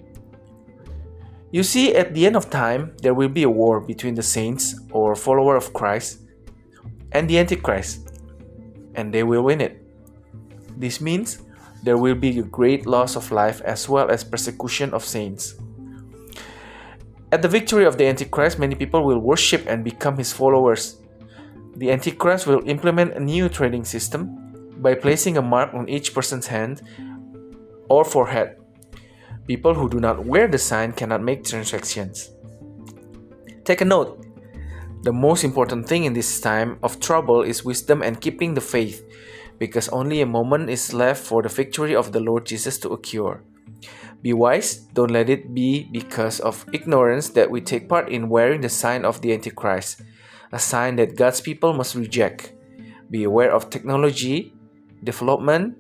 [1.51, 4.79] You see at the end of time there will be a war between the saints
[4.91, 6.21] or follower of Christ
[7.13, 8.13] and the antichrist
[8.95, 9.83] and they will win it.
[10.77, 11.43] This means
[11.83, 15.55] there will be a great loss of life as well as persecution of saints.
[17.33, 21.01] At the victory of the Antichrist, many people will worship and become his followers.
[21.77, 24.42] The Antichrist will implement a new trading system
[24.83, 26.83] by placing a mark on each person's hand
[27.89, 28.57] or forehead.
[29.47, 32.31] People who do not wear the sign cannot make transactions.
[33.65, 34.23] Take a note
[35.03, 39.03] the most important thing in this time of trouble is wisdom and keeping the faith,
[39.59, 43.43] because only a moment is left for the victory of the Lord Jesus to occur.
[44.23, 48.61] Be wise, don't let it be because of ignorance that we take part in wearing
[48.61, 50.03] the sign of the Antichrist,
[50.53, 52.53] a sign that God's people must reject.
[53.11, 54.55] Be aware of technology
[55.03, 55.75] development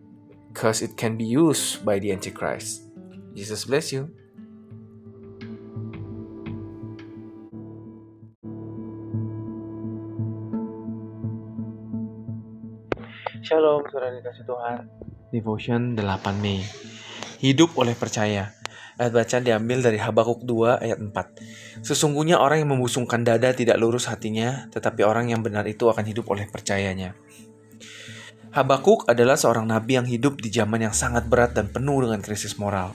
[0.50, 2.90] because it can be used by the Antichrist.
[3.32, 4.11] Jesus bless you.
[13.42, 14.78] Shalom, saudara dikasih Tuhan.
[15.35, 16.62] Devotion 8 Mei.
[17.42, 18.54] Hidup oleh percaya.
[19.00, 21.82] Ayat bacaan diambil dari Habakuk 2 ayat 4.
[21.82, 26.28] Sesungguhnya orang yang membusungkan dada tidak lurus hatinya, tetapi orang yang benar itu akan hidup
[26.30, 27.18] oleh percayanya.
[28.52, 32.60] Habakuk adalah seorang nabi yang hidup di zaman yang sangat berat dan penuh dengan krisis
[32.60, 32.92] moral.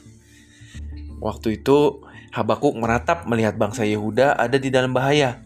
[1.18, 5.42] Waktu itu, Habakuk meratap melihat bangsa Yehuda ada di dalam bahaya.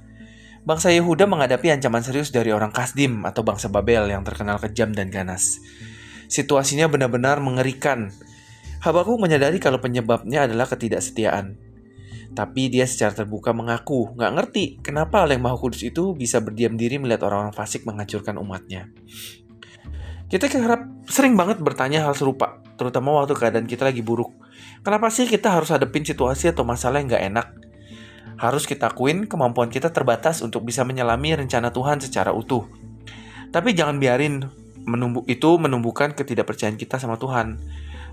[0.67, 5.08] Bangsa Yehuda menghadapi ancaman serius dari orang Kasdim atau bangsa Babel yang terkenal kejam dan
[5.08, 5.63] ganas.
[6.28, 8.12] Situasinya benar-benar mengerikan
[8.84, 11.56] Habakuk menyadari kalau penyebabnya adalah ketidaksetiaan.
[12.36, 17.00] Tapi dia secara terbuka mengaku nggak ngerti kenapa oleh Maha Kudus itu bisa berdiam diri
[17.00, 18.91] melihat orang-orang fasik menghancurkan umatnya.
[20.32, 24.32] Kita kerap sering banget bertanya hal serupa, terutama waktu keadaan kita lagi buruk.
[24.80, 27.48] Kenapa sih kita harus hadapin situasi atau masalah yang nggak enak?
[28.39, 32.63] Harus kita akuin kemampuan kita terbatas untuk bisa menyelami rencana Tuhan secara utuh.
[33.52, 34.48] Tapi jangan biarin
[34.88, 37.60] menumbuh itu menumbuhkan ketidakpercayaan kita sama Tuhan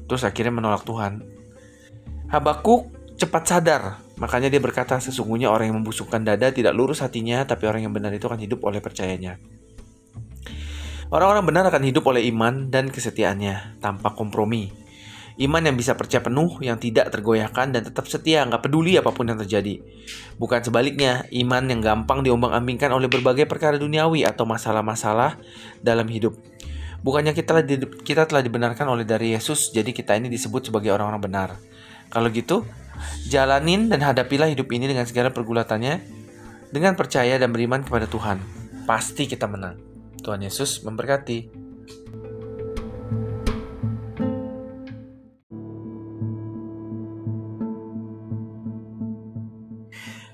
[0.08, 1.22] terus akhirnya menolak Tuhan.
[2.32, 3.82] Habakuk cepat sadar,
[4.16, 8.10] makanya dia berkata sesungguhnya orang yang membusukkan dada tidak lurus hatinya, tapi orang yang benar
[8.10, 9.36] itu akan hidup oleh percayanya.
[11.08, 14.68] Orang-orang benar akan hidup oleh iman dan kesetiaannya, tanpa kompromi.
[15.40, 19.24] Iman yang bisa percaya penuh, yang tidak tergoyahkan dan tetap setia, nggak peduli apa pun
[19.24, 19.80] yang terjadi.
[20.36, 25.40] Bukan sebaliknya, iman yang gampang diombang-ambingkan oleh berbagai perkara duniawi atau masalah-masalah
[25.80, 26.36] dalam hidup.
[27.00, 27.64] Bukannya kita
[28.04, 31.48] kita telah dibenarkan oleh dari Yesus, jadi kita ini disebut sebagai orang-orang benar.
[32.12, 32.68] Kalau gitu,
[33.32, 36.04] jalanin dan hadapilah hidup ini dengan segala pergulatannya,
[36.68, 38.44] dengan percaya dan beriman kepada Tuhan.
[38.84, 39.87] Pasti kita menang.
[40.22, 41.68] Tuhan Yesus memberkati.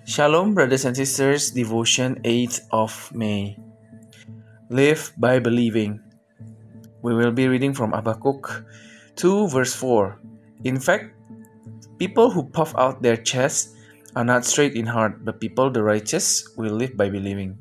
[0.05, 1.51] Shalom, brothers and sisters.
[1.51, 3.59] Devotion 8th of May.
[4.71, 5.99] Live by believing.
[7.03, 8.65] We will be reading from Habakkuk
[9.17, 10.21] 2, verse 4.
[10.65, 11.13] In fact,
[11.99, 13.75] people who puff out their chests
[14.15, 17.59] are not straight in heart, but people, the righteous, will live by believing.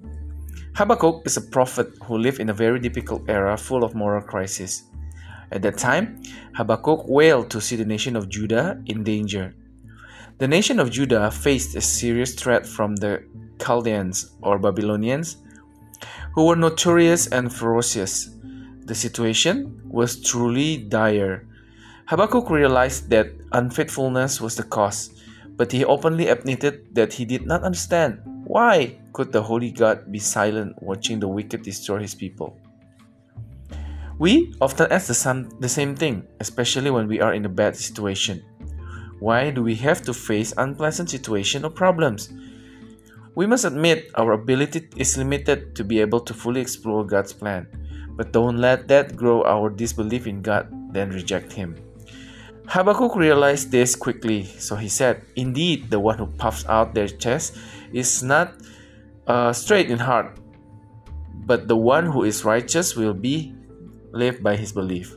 [0.76, 4.86] Habakkuk is a prophet who lived in a very difficult era full of moral crisis.
[5.52, 6.24] At that time,
[6.56, 9.54] Habakkuk wailed to see the nation of Judah in danger.
[10.40, 13.22] The nation of Judah faced a serious threat from the
[13.62, 15.38] Chaldeans or Babylonians,
[16.34, 18.34] who were notorious and ferocious.
[18.86, 21.46] The situation was truly dire.
[22.08, 25.12] Habakkuk realized that unfaithfulness was the cause,
[25.56, 30.20] but he openly admitted that he did not understand why could the holy God be
[30.20, 32.58] silent watching the wicked destroy his people.
[34.20, 37.76] We often ask the, same, the same thing, especially when we are in a bad
[37.76, 38.44] situation.
[39.20, 42.34] Why do we have to face unpleasant situations or problems?
[43.36, 47.68] We must admit our ability is limited to be able to fully explore God's plan,
[48.16, 51.76] but don't let that grow our disbelief in God, then reject Him.
[52.68, 57.58] Habakkuk realized this quickly, so he said, Indeed, the one who puffs out their chest
[57.94, 58.56] is not
[59.28, 60.38] uh, straight in heart,
[61.46, 63.54] but the one who is righteous will be
[64.12, 65.16] live by his belief.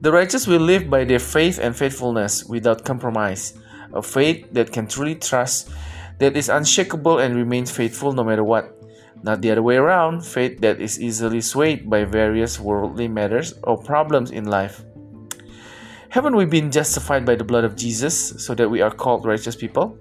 [0.00, 3.54] The righteous will live by their faith and faithfulness without compromise,
[3.92, 5.70] a faith that can truly trust,
[6.18, 8.76] that is unshakable and remains faithful no matter what.
[9.22, 13.76] Not the other way around, faith that is easily swayed by various worldly matters or
[13.76, 14.82] problems in life.
[16.08, 19.54] Haven't we been justified by the blood of Jesus so that we are called righteous
[19.54, 19.98] people?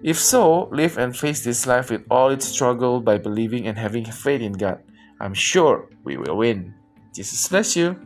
[0.00, 4.08] If so, live and face this life with all its struggle by believing and having
[4.08, 4.80] faith in God.
[5.20, 6.72] I'm sure we will win.
[7.12, 8.00] Jesus bless you.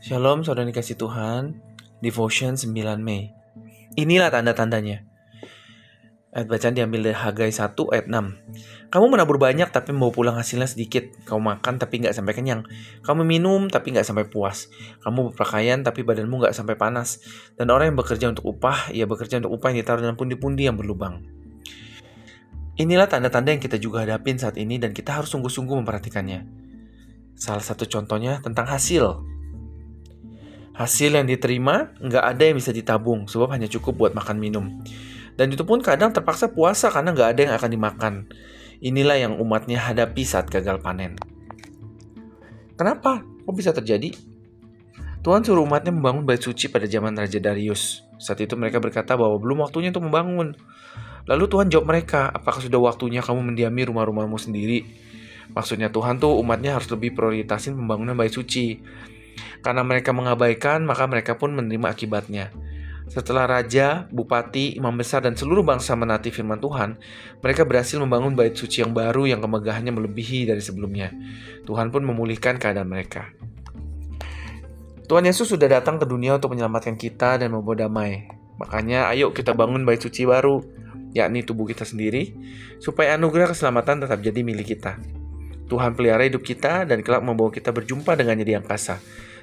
[0.00, 1.60] Shalom saudara dikasih Tuhan
[2.00, 3.32] Devotion 9 Mei
[4.00, 5.11] Inilah tanda-tandanya
[6.32, 8.88] Ayat bacaan diambil dari Hagai 1 ayat 6.
[8.88, 11.12] Kamu menabur banyak tapi mau pulang hasilnya sedikit.
[11.28, 12.64] Kamu makan tapi nggak sampai kenyang.
[13.04, 14.72] Kamu minum tapi nggak sampai puas.
[15.04, 17.20] Kamu berpakaian tapi badanmu nggak sampai panas.
[17.52, 20.80] Dan orang yang bekerja untuk upah, ia bekerja untuk upah yang ditaruh dalam pundi-pundi yang
[20.80, 21.20] berlubang.
[22.80, 26.48] Inilah tanda-tanda yang kita juga hadapin saat ini dan kita harus sungguh-sungguh memperhatikannya.
[27.36, 29.20] Salah satu contohnya tentang hasil.
[30.80, 34.80] Hasil yang diterima nggak ada yang bisa ditabung sebab hanya cukup buat makan minum.
[35.36, 38.14] Dan itu pun kadang terpaksa puasa karena nggak ada yang akan dimakan.
[38.82, 41.16] Inilah yang umatnya hadapi saat gagal panen.
[42.76, 43.22] Kenapa?
[43.22, 44.12] Kok bisa terjadi?
[45.22, 48.02] Tuhan suruh umatnya membangun bait suci pada zaman Raja Darius.
[48.18, 50.58] Saat itu mereka berkata bahwa belum waktunya untuk membangun.
[51.30, 54.82] Lalu Tuhan jawab mereka, apakah sudah waktunya kamu mendiami rumah-rumahmu sendiri?
[55.54, 58.82] Maksudnya Tuhan tuh umatnya harus lebih prioritasin pembangunan bait suci.
[59.62, 62.50] Karena mereka mengabaikan, maka mereka pun menerima akibatnya.
[63.12, 66.96] Setelah raja, bupati, imam besar, dan seluruh bangsa menati firman Tuhan,
[67.44, 71.12] mereka berhasil membangun bait suci yang baru yang kemegahannya melebihi dari sebelumnya.
[71.68, 73.28] Tuhan pun memulihkan keadaan mereka.
[75.04, 78.32] Tuhan Yesus sudah datang ke dunia untuk menyelamatkan kita dan membawa damai.
[78.56, 80.64] Makanya ayo kita bangun bait suci baru,
[81.12, 82.32] yakni tubuh kita sendiri,
[82.80, 84.96] supaya anugerah keselamatan tetap jadi milik kita.
[85.68, 88.96] Tuhan pelihara hidup kita dan kelak membawa kita berjumpa dengannya di angkasa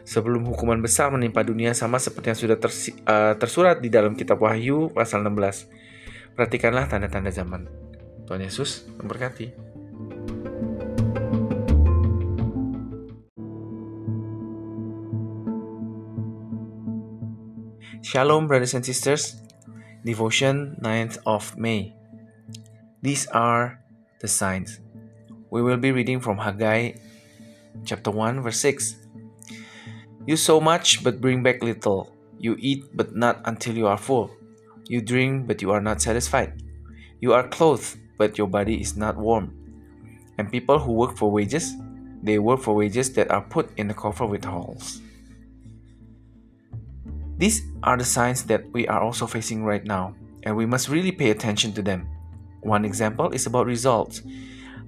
[0.09, 4.41] sebelum hukuman besar menimpa dunia sama seperti yang sudah tersi, uh, tersurat di dalam kitab
[4.41, 5.69] Wahyu pasal 16.
[6.33, 7.69] Perhatikanlah tanda-tanda zaman.
[8.25, 9.53] Tuhan Yesus memberkati.
[18.01, 19.37] Shalom brothers and sisters.
[20.01, 21.93] Devotion 9th of May.
[23.05, 23.77] These are
[24.25, 24.81] the signs.
[25.53, 26.97] We will be reading from Haggai
[27.85, 28.98] chapter 1 verse 6.
[30.29, 32.13] You sow much but bring back little.
[32.37, 34.29] You eat but not until you are full.
[34.85, 36.61] You drink but you are not satisfied.
[37.19, 39.49] You are clothed but your body is not warm.
[40.37, 41.73] And people who work for wages,
[42.21, 45.01] they work for wages that are put in the coffer with holes.
[47.39, 50.13] These are the signs that we are also facing right now,
[50.43, 52.08] and we must really pay attention to them.
[52.62, 54.21] One example is about results.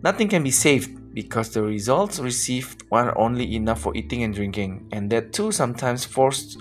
[0.03, 4.87] Nothing can be saved because the results received were only enough for eating and drinking,
[4.91, 6.57] and that too sometimes forced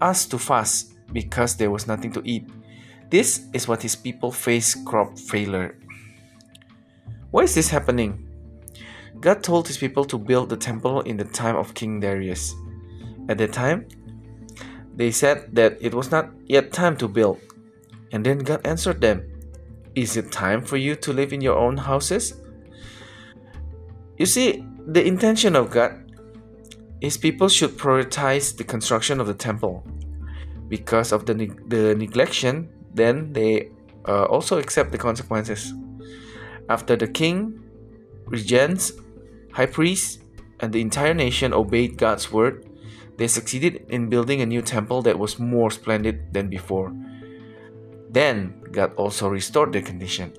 [0.00, 2.48] us to fast because there was nothing to eat.
[3.10, 5.78] This is what his people face crop failure.
[7.30, 8.28] Why is this happening?
[9.20, 12.54] God told his people to build the temple in the time of King Darius.
[13.28, 13.88] At that time,
[14.94, 17.40] they said that it was not yet time to build.
[18.12, 19.22] And then God answered them,
[19.94, 22.34] Is it time for you to live in your own houses?
[24.18, 25.94] You see, the intention of God
[27.00, 29.86] is people should prioritize the construction of the temple.
[30.68, 33.70] Because of the, the neglection, then they
[34.06, 35.72] uh, also accept the consequences.
[36.68, 37.62] After the king,
[38.26, 38.92] regents,
[39.52, 40.20] high priest,
[40.60, 42.66] and the entire nation obeyed God's word,
[43.16, 46.92] they succeeded in building a new temple that was more splendid than before.
[48.10, 50.32] Then God also restored their condition.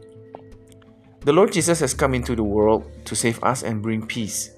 [1.21, 4.51] The Lord Jesus has come into the world to save us and bring peace.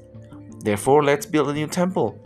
[0.59, 2.20] Therefore, let's build a new temple.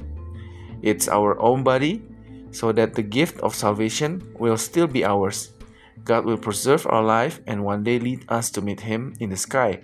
[0.81, 2.03] It's our own body,
[2.51, 5.51] so that the gift of salvation will still be ours.
[6.03, 9.37] God will preserve our life and one day lead us to meet Him in the
[9.37, 9.81] sky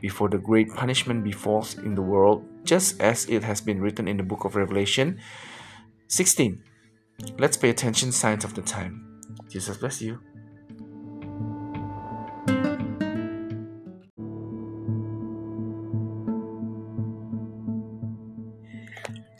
[0.00, 4.16] before the great punishment befalls in the world, just as it has been written in
[4.16, 5.20] the book of Revelation
[6.08, 6.62] 16.
[7.38, 9.20] Let's pay attention signs of the time.
[9.48, 10.20] Jesus bless you.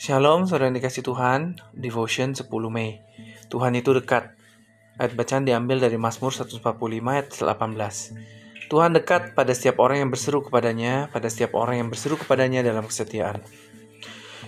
[0.01, 3.05] Shalom, saudara yang dikasih Tuhan, Devotion 10 Mei.
[3.53, 4.32] Tuhan itu dekat.
[4.96, 6.57] Ayat bacaan diambil dari Mazmur 145
[7.05, 8.16] ayat 18.
[8.72, 12.88] Tuhan dekat pada setiap orang yang berseru kepadanya, pada setiap orang yang berseru kepadanya dalam
[12.88, 13.44] kesetiaan.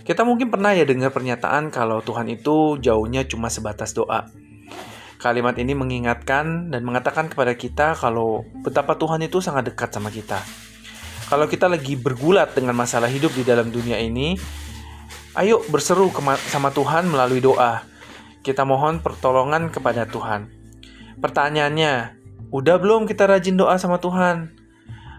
[0.08, 4.32] Kita mungkin pernah ya dengar pernyataan kalau Tuhan itu jauhnya cuma sebatas doa.
[5.20, 10.40] Kalimat ini mengingatkan dan mengatakan kepada kita kalau betapa Tuhan itu sangat dekat sama kita.
[11.28, 14.40] Kalau kita lagi bergulat dengan masalah hidup di dalam dunia ini,
[15.32, 16.12] Ayo berseru
[16.52, 17.88] sama Tuhan melalui doa.
[18.44, 20.52] Kita mohon pertolongan kepada Tuhan.
[21.24, 22.20] Pertanyaannya,
[22.52, 24.52] udah belum kita rajin doa sama Tuhan?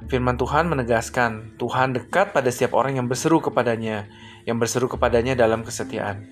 [0.06, 4.06] Firman Tuhan menegaskan, Tuhan dekat pada setiap orang yang berseru kepadanya,
[4.46, 6.30] yang berseru kepadanya dalam kesetiaan.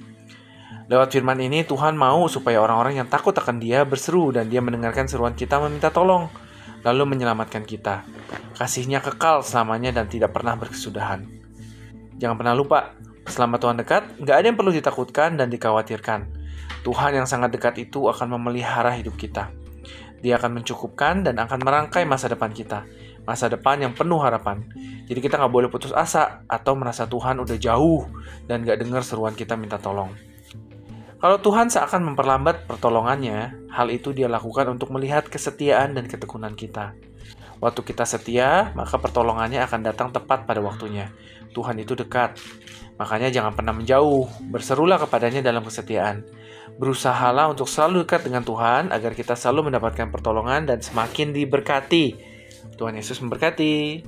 [0.85, 5.09] Lewat firman ini, Tuhan mau supaya orang-orang yang takut akan dia berseru dan dia mendengarkan
[5.09, 6.29] seruan kita meminta tolong,
[6.85, 8.05] lalu menyelamatkan kita.
[8.61, 11.25] Kasihnya kekal selamanya dan tidak pernah berkesudahan.
[12.21, 12.93] Jangan pernah lupa,
[13.29, 16.25] Selama Tuhan dekat, nggak ada yang perlu ditakutkan dan dikhawatirkan.
[16.81, 19.53] Tuhan yang sangat dekat itu akan memelihara hidup kita.
[20.21, 22.85] Dia akan mencukupkan dan akan merangkai masa depan kita.
[23.25, 24.65] Masa depan yang penuh harapan.
[25.05, 28.09] Jadi kita nggak boleh putus asa atau merasa Tuhan udah jauh
[28.49, 30.09] dan nggak dengar seruan kita minta tolong.
[31.21, 36.97] Kalau Tuhan seakan memperlambat pertolongannya, hal itu dia lakukan untuk melihat kesetiaan dan ketekunan kita.
[37.61, 41.13] Waktu kita setia, maka pertolongannya akan datang tepat pada waktunya.
[41.53, 42.41] Tuhan itu dekat.
[43.01, 46.21] Makanya jangan pernah menjauh, berserulah kepadanya dalam kesetiaan.
[46.77, 52.13] Berusahalah untuk selalu dekat dengan Tuhan agar kita selalu mendapatkan pertolongan dan semakin diberkati.
[52.77, 54.05] Tuhan Yesus memberkati.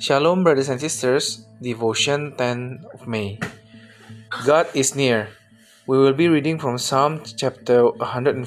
[0.00, 3.36] Shalom brothers and sisters, devotion 10 of May.
[4.48, 5.39] God is near.
[5.90, 8.46] We will be reading from Psalm chapter 145,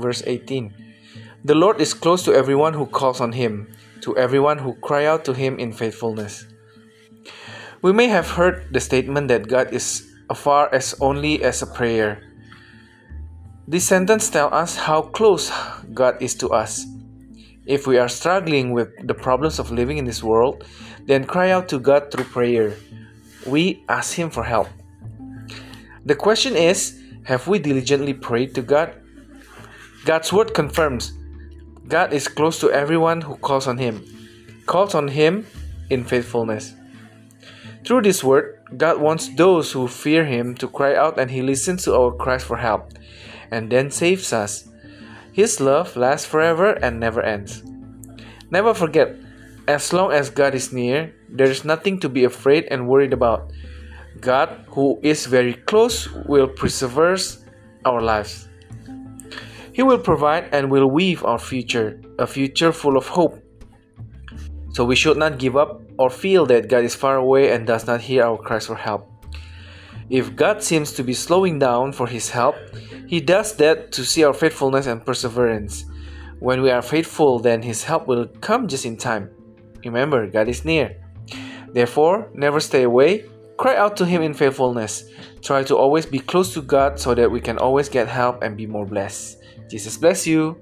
[0.00, 0.72] verse 18.
[1.44, 3.68] The Lord is close to everyone who calls on him,
[4.00, 6.46] to everyone who cry out to him in faithfulness.
[7.82, 12.24] We may have heard the statement that God is afar as only as a prayer.
[13.68, 15.52] This sentence tells us how close
[15.92, 16.86] God is to us.
[17.66, 20.64] If we are struggling with the problems of living in this world,
[21.04, 22.72] then cry out to God through prayer.
[23.44, 24.68] We ask Him for help.
[26.04, 28.94] The question is Have we diligently prayed to God?
[30.04, 31.12] God's word confirms
[31.88, 34.04] God is close to everyone who calls on Him,
[34.66, 35.46] calls on Him
[35.88, 36.74] in faithfulness.
[37.84, 41.84] Through this word, God wants those who fear Him to cry out and He listens
[41.84, 42.92] to our cries for help
[43.50, 44.68] and then saves us.
[45.32, 47.62] His love lasts forever and never ends.
[48.50, 49.16] Never forget,
[49.66, 53.50] as long as God is near, there is nothing to be afraid and worried about.
[54.24, 57.20] God, who is very close, will preserve
[57.84, 58.48] our lives.
[59.72, 63.38] He will provide and will weave our future, a future full of hope.
[64.72, 67.86] So we should not give up or feel that God is far away and does
[67.86, 69.10] not hear our cries for help.
[70.10, 72.56] If God seems to be slowing down for His help,
[73.06, 75.84] He does that to see our faithfulness and perseverance.
[76.40, 79.30] When we are faithful, then His help will come just in time.
[79.84, 80.96] Remember, God is near.
[81.72, 83.24] Therefore, never stay away,
[83.54, 85.06] Cry out to Him in faithfulness.
[85.38, 88.58] Try to always be close to God so that we can always get help and
[88.58, 89.38] be more blessed.
[89.70, 90.58] Jesus bless you.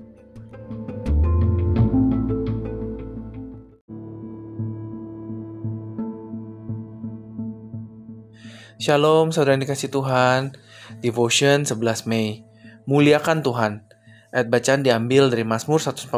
[8.82, 10.59] Shalom saudara yang dikasih Tuhan
[11.07, 12.43] Devotion 11 Mei
[12.82, 13.86] Muliakan Tuhan
[14.34, 16.11] Ayat bacaan diambil dari Mazmur 146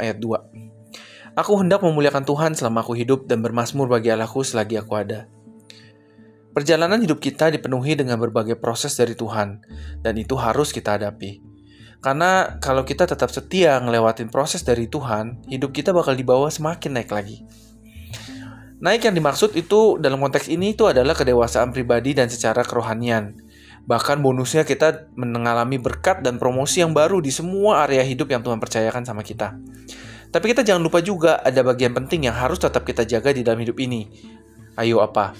[0.00, 4.96] ayat 2 Aku hendak memuliakan Tuhan selama aku hidup dan bermasmur bagi Allahku selagi aku
[4.96, 5.28] ada.
[6.56, 9.60] Perjalanan hidup kita dipenuhi dengan berbagai proses dari Tuhan,
[10.00, 11.44] dan itu harus kita hadapi.
[12.00, 17.12] Karena kalau kita tetap setia ngelewatin proses dari Tuhan, hidup kita bakal dibawa semakin naik
[17.12, 17.44] lagi.
[18.80, 23.36] Naik yang dimaksud itu dalam konteks ini itu adalah kedewasaan pribadi dan secara kerohanian.
[23.84, 28.56] Bahkan bonusnya kita mengalami berkat dan promosi yang baru di semua area hidup yang Tuhan
[28.64, 29.60] percayakan sama kita.
[30.32, 33.60] Tapi kita jangan lupa juga ada bagian penting yang harus tetap kita jaga di dalam
[33.60, 34.08] hidup ini.
[34.76, 35.36] Ayo apa?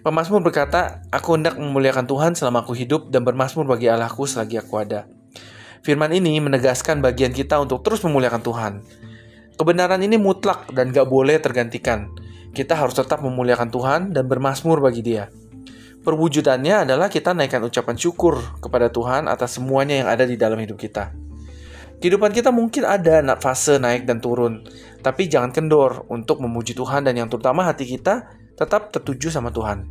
[0.00, 4.80] Pemasmur berkata, Aku hendak memuliakan Tuhan selama aku hidup dan bermasmur bagi Allahku selagi aku
[4.80, 5.04] ada.
[5.84, 8.72] Firman ini menegaskan bagian kita untuk terus memuliakan Tuhan.
[9.60, 12.08] Kebenaran ini mutlak dan gak boleh tergantikan.
[12.56, 15.28] Kita harus tetap memuliakan Tuhan dan bermasmur bagi dia.
[16.02, 20.80] Perwujudannya adalah kita naikkan ucapan syukur kepada Tuhan atas semuanya yang ada di dalam hidup
[20.80, 21.14] kita.
[22.02, 24.66] Kehidupan kita mungkin ada fase naik dan turun,
[25.06, 29.88] tapi jangan kendor untuk memuji Tuhan dan yang terutama hati kita tetap tertuju sama Tuhan.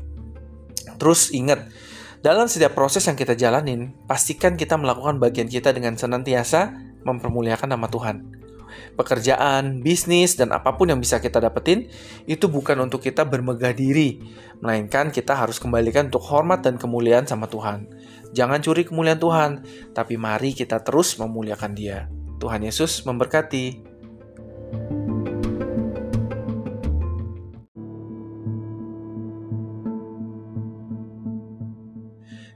[0.98, 1.70] Terus ingat,
[2.22, 7.90] dalam setiap proses yang kita jalanin, pastikan kita melakukan bagian kita dengan senantiasa mempermuliakan nama
[7.90, 8.42] Tuhan
[8.96, 11.88] pekerjaan, bisnis, dan apa pun yang bisa kita dapetin,
[12.28, 14.22] itu bukan untuk kita bermegah diri,
[14.60, 17.88] melainkan kita harus kembalikan untuk hormat dan kemuliaan sama Tuhan.
[18.32, 19.52] Jangan curi kemuliaan Tuhan,
[19.92, 22.08] tapi mari kita terus memuliakan Dia.
[22.40, 23.92] Tuhan Yesus memberkati.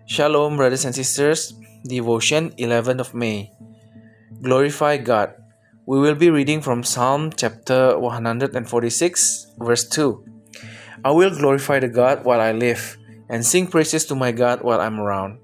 [0.07, 1.57] Shalom, brothers and sisters.
[1.81, 3.49] Devotion 11 of May.
[4.39, 5.33] Glorify God.
[5.87, 10.23] We will be reading from Psalm chapter 146, verse 2.
[11.03, 12.97] I will glorify the God while I live,
[13.29, 15.39] and sing praises to my God while I'm around.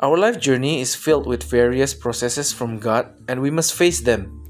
[0.00, 4.44] Our life journey is filled with various processes from God, and we must face them.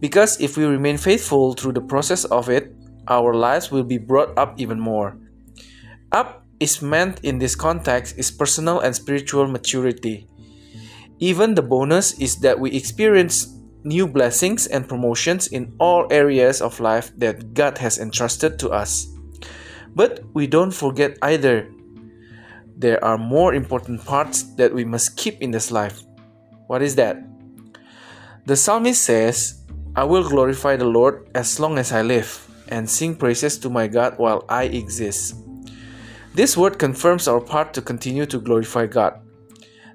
[0.00, 2.72] Because if we remain faithful through the process of it,
[3.06, 5.20] our lives will be brought up even more.
[6.10, 10.28] Up is meant in this context is personal and spiritual maturity.
[11.18, 16.80] Even the bonus is that we experience new blessings and promotions in all areas of
[16.80, 19.08] life that God has entrusted to us.
[19.94, 21.68] But we don't forget either.
[22.76, 26.02] There are more important parts that we must keep in this life.
[26.66, 27.18] What is that?
[28.46, 29.62] The psalmist says,
[29.96, 33.88] I will glorify the Lord as long as I live and sing praises to my
[33.88, 35.34] God while I exist.
[36.32, 39.20] This word confirms our part to continue to glorify God.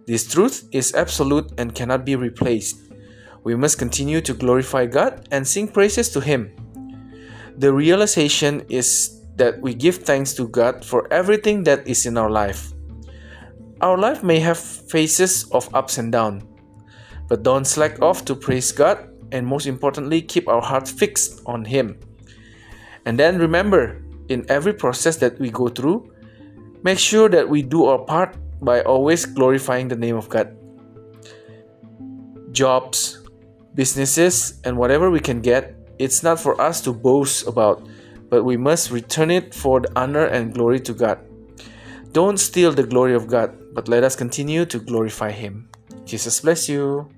[0.05, 2.91] This truth is absolute and cannot be replaced.
[3.43, 6.51] We must continue to glorify God and sing praises to Him.
[7.57, 12.29] The realization is that we give thanks to God for everything that is in our
[12.29, 12.73] life.
[13.81, 16.43] Our life may have phases of ups and downs,
[17.27, 21.65] but don't slack off to praise God and most importantly, keep our heart fixed on
[21.65, 21.99] Him.
[23.05, 26.11] And then remember, in every process that we go through,
[26.86, 30.55] make sure that we do our part by always glorifying the name of God.
[32.53, 33.25] Jobs,
[33.73, 37.81] businesses, and whatever we can get, it's not for us to boast about,
[38.29, 41.17] but we must return it for the honor and glory to God.
[42.13, 45.67] Don't steal the glory of God, but let us continue to glorify Him.
[46.05, 47.09] Jesus bless you.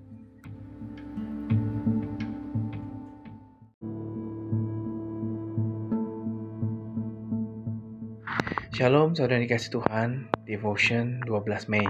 [8.77, 10.29] Shalom, saudara dikasih Tuhan.
[10.45, 11.81] Devotion 12 Mei.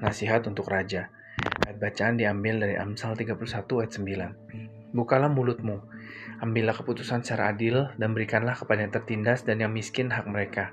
[0.00, 1.12] Nasihat untuk Raja.
[1.68, 3.36] Ayat bacaan diambil dari Amsal 31
[3.84, 4.96] ayat 9.
[4.96, 5.76] Bukalah mulutmu,
[6.40, 10.72] ambillah keputusan secara adil, dan berikanlah kepada yang tertindas dan yang miskin hak mereka.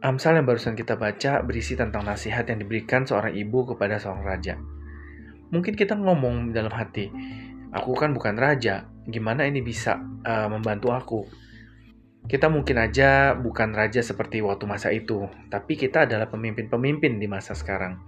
[0.00, 4.56] Amsal yang barusan kita baca berisi tentang nasihat yang diberikan seorang ibu kepada seorang raja.
[5.52, 7.12] Mungkin kita ngomong dalam hati,
[7.68, 11.43] aku kan bukan raja, gimana ini bisa uh, membantu aku?
[12.24, 17.52] Kita mungkin aja bukan raja seperti waktu masa itu, tapi kita adalah pemimpin-pemimpin di masa
[17.52, 18.00] sekarang.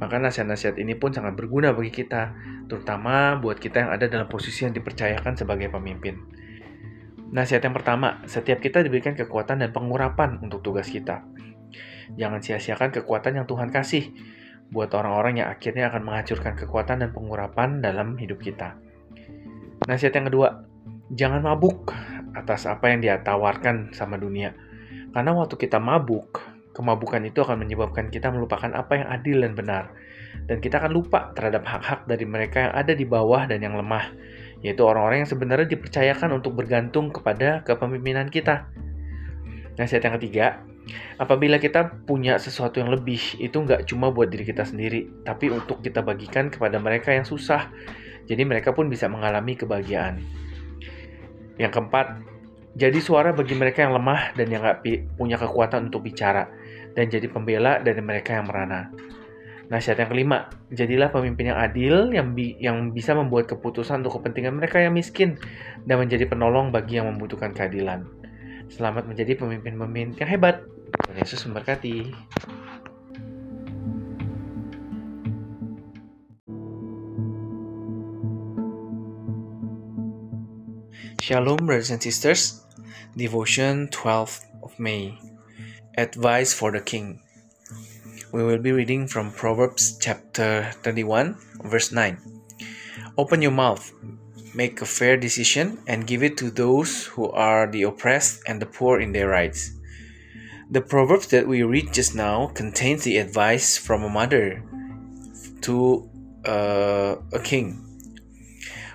[0.00, 2.32] Maka nasihat-nasihat ini pun sangat berguna bagi kita,
[2.64, 6.16] terutama buat kita yang ada dalam posisi yang dipercayakan sebagai pemimpin.
[7.28, 11.20] Nasihat yang pertama, setiap kita diberikan kekuatan dan pengurapan untuk tugas kita.
[12.16, 14.16] Jangan sia-siakan kekuatan yang Tuhan kasih
[14.72, 18.80] buat orang-orang yang akhirnya akan menghancurkan kekuatan dan pengurapan dalam hidup kita.
[19.84, 20.64] Nasihat yang kedua,
[21.12, 21.92] jangan mabuk
[22.32, 24.56] atas apa yang dia tawarkan sama dunia.
[25.12, 26.40] Karena waktu kita mabuk,
[26.72, 29.84] kemabukan itu akan menyebabkan kita melupakan apa yang adil dan benar.
[30.48, 34.10] Dan kita akan lupa terhadap hak-hak dari mereka yang ada di bawah dan yang lemah,
[34.64, 38.72] yaitu orang-orang yang sebenarnya dipercayakan untuk bergantung kepada kepemimpinan kita.
[39.76, 40.64] Nasihat yang ketiga,
[41.20, 45.84] apabila kita punya sesuatu yang lebih, itu nggak cuma buat diri kita sendiri, tapi untuk
[45.84, 47.68] kita bagikan kepada mereka yang susah.
[48.24, 50.41] Jadi mereka pun bisa mengalami kebahagiaan.
[51.60, 52.06] Yang keempat,
[52.72, 54.80] jadi suara bagi mereka yang lemah dan yang gak
[55.16, 56.48] punya kekuatan untuk bicara,
[56.96, 58.88] dan jadi pembela dari mereka yang merana.
[59.72, 64.56] Nasihat yang kelima, jadilah pemimpin yang adil yang, bi yang bisa membuat keputusan untuk kepentingan
[64.56, 65.40] mereka yang miskin
[65.88, 68.04] dan menjadi penolong bagi yang membutuhkan keadilan.
[68.68, 70.64] Selamat menjadi pemimpin-pemimpin yang hebat.
[71.16, 72.12] Yesus memberkati.
[81.22, 82.64] Shalom, brothers and sisters.
[83.16, 85.20] Devotion 12th of May.
[85.96, 87.22] Advice for the King.
[88.32, 92.18] We will be reading from Proverbs chapter 31, verse 9.
[93.16, 93.92] Open your mouth,
[94.52, 98.66] make a fair decision, and give it to those who are the oppressed and the
[98.66, 99.78] poor in their rights.
[100.72, 104.60] The Proverbs that we read just now contains the advice from a mother
[105.60, 106.10] to
[106.44, 107.78] uh, a king.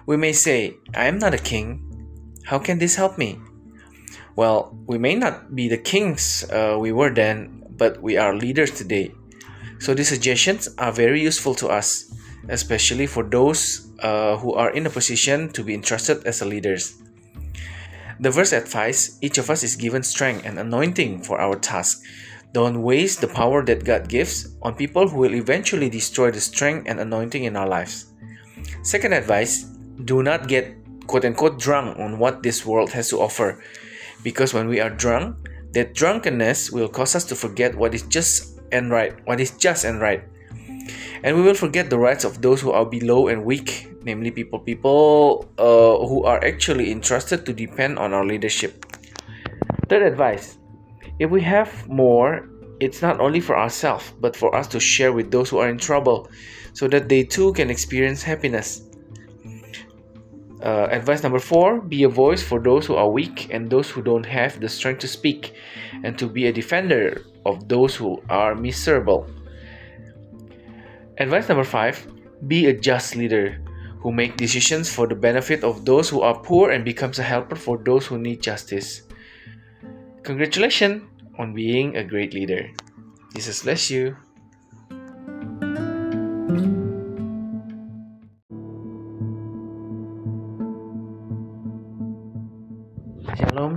[0.06, 1.87] We may say, I am not a king.
[2.48, 3.38] How can this help me?
[4.38, 8.72] Well, we may not be the kings uh, we were then, but we are leaders
[8.72, 9.12] today.
[9.80, 12.16] So these suggestions are very useful to us,
[12.48, 16.96] especially for those uh, who are in a position to be entrusted as leaders.
[18.22, 22.02] The verse advice each of us is given strength and anointing for our task.
[22.54, 26.88] Don't waste the power that God gives on people who will eventually destroy the strength
[26.88, 28.06] and anointing in our lives.
[28.84, 29.64] Second advice
[30.06, 33.64] do not get quote unquote drunk on what this world has to offer.
[34.24, 35.38] Because when we are drunk,
[35.74, 39.86] that drunkenness will cause us to forget what is just and right, what is just
[39.86, 40.24] and right.
[41.24, 44.60] And we will forget the rights of those who are below and weak, namely people
[44.60, 48.86] people uh, who are actually entrusted to depend on our leadership.
[49.90, 50.58] Third advice
[51.20, 52.48] if we have more,
[52.80, 55.78] it's not only for ourselves, but for us to share with those who are in
[55.78, 56.30] trouble
[56.74, 58.87] so that they too can experience happiness.
[60.64, 64.02] Uh, advice number four be a voice for those who are weak and those who
[64.02, 65.54] don't have the strength to speak,
[66.04, 69.30] and to be a defender of those who are miserable.
[71.20, 72.06] Advice number five
[72.48, 73.62] be a just leader
[74.02, 77.56] who make decisions for the benefit of those who are poor and becomes a helper
[77.56, 79.04] for those who need justice.
[80.24, 81.04] Congratulations
[81.40, 82.70] on being a great leader.
[83.36, 84.16] Jesus bless you.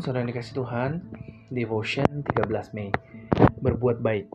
[0.01, 0.91] Saudara yang dikasih Tuhan.
[1.53, 2.89] Devotion 13 Mei.
[3.61, 4.33] Berbuat baik.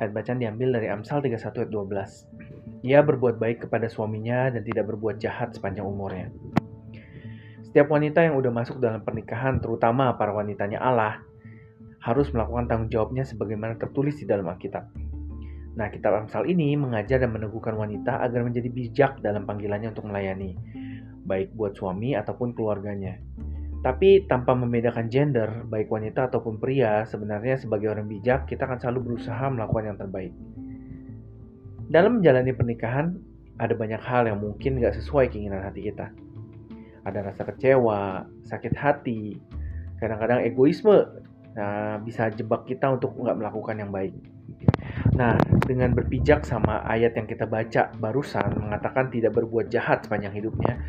[0.00, 2.80] Ayat bacaan diambil dari Amsal 31 ayat 12.
[2.80, 6.32] Ia berbuat baik kepada suaminya dan tidak berbuat jahat sepanjang umurnya.
[7.60, 11.20] Setiap wanita yang udah masuk dalam pernikahan, terutama para wanitanya Allah,
[12.00, 14.96] harus melakukan tanggung jawabnya sebagaimana tertulis di dalam Alkitab.
[15.76, 20.56] Nah, kitab Amsal ini mengajar dan meneguhkan wanita agar menjadi bijak dalam panggilannya untuk melayani,
[21.28, 23.20] baik buat suami ataupun keluarganya.
[23.86, 29.14] Tapi tanpa membedakan gender, baik wanita ataupun pria, sebenarnya sebagai orang bijak, kita akan selalu
[29.14, 30.34] berusaha melakukan yang terbaik.
[31.86, 33.14] Dalam menjalani pernikahan,
[33.62, 36.10] ada banyak hal yang mungkin gak sesuai keinginan hati kita.
[37.06, 39.38] Ada rasa kecewa, sakit hati,
[40.02, 41.22] kadang-kadang egoisme,
[41.54, 44.18] nah, bisa jebak kita untuk nggak melakukan yang baik.
[45.14, 50.82] Nah, dengan berpijak sama ayat yang kita baca barusan mengatakan tidak berbuat jahat sepanjang hidupnya,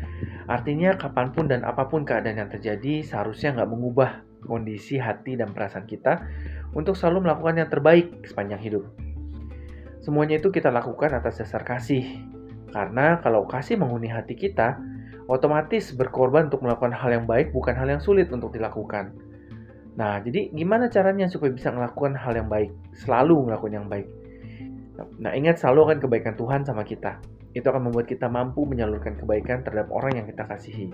[0.48, 5.52] Artinya kapan pun dan apa pun keadaan yang terjadi seharusnya nggak mengubah kondisi hati dan
[5.52, 6.24] perasaan kita
[6.72, 8.88] untuk selalu melakukan yang terbaik sepanjang hidup.
[10.00, 12.24] Semuanya itu kita lakukan atas dasar kasih.
[12.72, 14.80] Karena kalau kasih menghuni hati kita,
[15.28, 19.12] otomatis berkorban untuk melakukan hal yang baik bukan hal yang sulit untuk dilakukan.
[19.98, 22.70] Nah, jadi gimana caranya supaya bisa melakukan hal yang baik?
[22.94, 24.06] Selalu melakukan yang baik.
[25.18, 27.18] Nah, ingat selalu akan kebaikan Tuhan sama kita
[27.56, 30.92] itu akan membuat kita mampu menyalurkan kebaikan terhadap orang yang kita kasihi.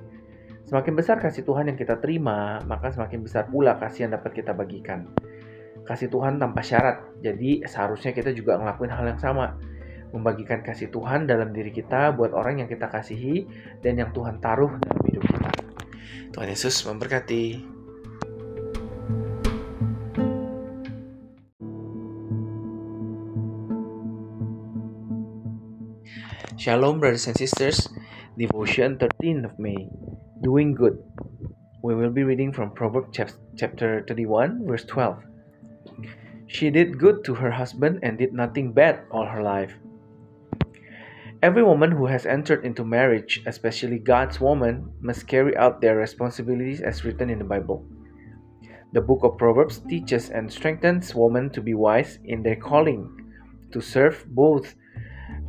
[0.64, 4.56] Semakin besar kasih Tuhan yang kita terima, maka semakin besar pula kasih yang dapat kita
[4.56, 5.10] bagikan.
[5.84, 9.60] Kasih Tuhan tanpa syarat, jadi seharusnya kita juga ngelakuin hal yang sama.
[10.16, 13.44] Membagikan kasih Tuhan dalam diri kita buat orang yang kita kasihi
[13.84, 15.50] dan yang Tuhan taruh dalam hidup kita.
[16.32, 17.73] Tuhan Yesus memberkati.
[26.56, 27.88] Shalom, brothers and sisters.
[28.38, 29.90] Devotion 13 of May.
[30.40, 31.02] Doing good.
[31.82, 33.18] We will be reading from Proverbs
[33.56, 35.18] chapter 31, verse 12.
[36.46, 39.74] She did good to her husband and did nothing bad all her life.
[41.42, 46.80] Every woman who has entered into marriage, especially God's woman, must carry out their responsibilities
[46.80, 47.84] as written in the Bible.
[48.92, 53.10] The book of Proverbs teaches and strengthens women to be wise in their calling,
[53.72, 54.76] to serve both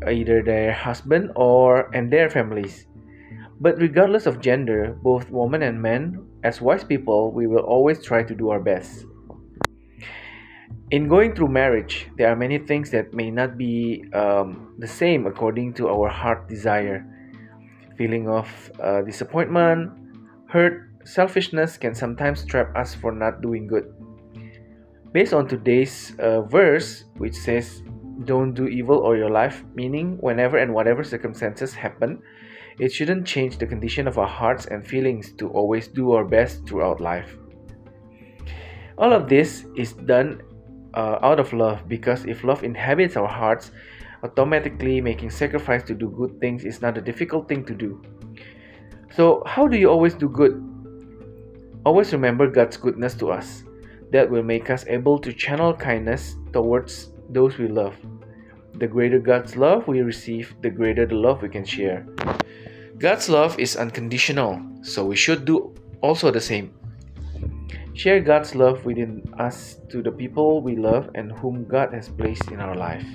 [0.08, 2.88] either their husband or and their families.
[3.60, 8.24] But regardless of gender, both women and men, as wise people, we will always try
[8.24, 9.06] to do our best.
[10.92, 15.26] In going through marriage, there are many things that may not be um, the same
[15.26, 17.02] according to our heart desire.
[17.98, 18.46] Feeling of
[18.84, 19.90] uh, disappointment,
[20.48, 23.90] hurt, selfishness can sometimes trap us for not doing good.
[25.12, 27.82] Based on today's uh, verse, which says,
[28.24, 32.22] Don't do evil or your life, meaning whenever and whatever circumstances happen,
[32.80, 36.66] it shouldn't change the condition of our hearts and feelings to always do our best
[36.66, 37.38] throughout life.
[38.98, 40.42] All of this is done
[40.94, 43.72] uh, out of love because if love inhabits our hearts,
[44.24, 48.02] automatically making sacrifice to do good things is not a difficult thing to do.
[49.16, 50.62] So, how do you always do good?
[51.86, 53.64] Always remember God's goodness to us.
[54.12, 57.96] That will make us able to channel kindness towards those we love.
[58.76, 62.06] The greater God's love we receive, the greater the love we can share.
[62.98, 66.72] God's love is unconditional, so we should do also the same.
[67.96, 72.52] Share God's love within us to the people we love and whom God has placed
[72.52, 73.08] in our life.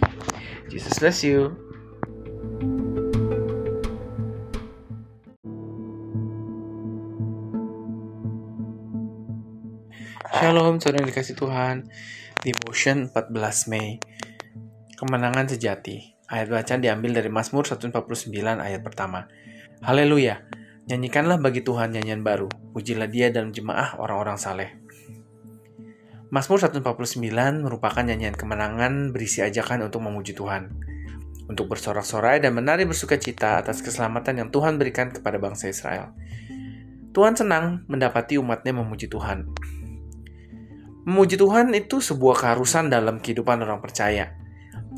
[0.69, 1.53] Jesus bless you.
[10.41, 11.85] Shalom, saudara dikasih Tuhan.
[12.41, 14.01] Devotion 14 Mei.
[14.97, 16.17] Kemenangan sejati.
[16.25, 19.29] Ayat bacaan diambil dari Mazmur 149 ayat pertama.
[19.85, 20.49] Haleluya.
[20.89, 24.73] Nyanyikanlah bagi Tuhan nyanyian baru, pujilah dia dalam jemaah orang-orang saleh.
[26.33, 27.21] Mazmur 149
[27.61, 30.73] merupakan nyanyian kemenangan berisi ajakan untuk memuji Tuhan,
[31.45, 36.17] untuk bersorak-sorai dan menari bersuka cita atas keselamatan yang Tuhan berikan kepada bangsa Israel.
[37.13, 39.45] Tuhan senang mendapati umatnya memuji Tuhan.
[41.09, 44.37] Memuji Tuhan itu sebuah keharusan dalam kehidupan orang percaya.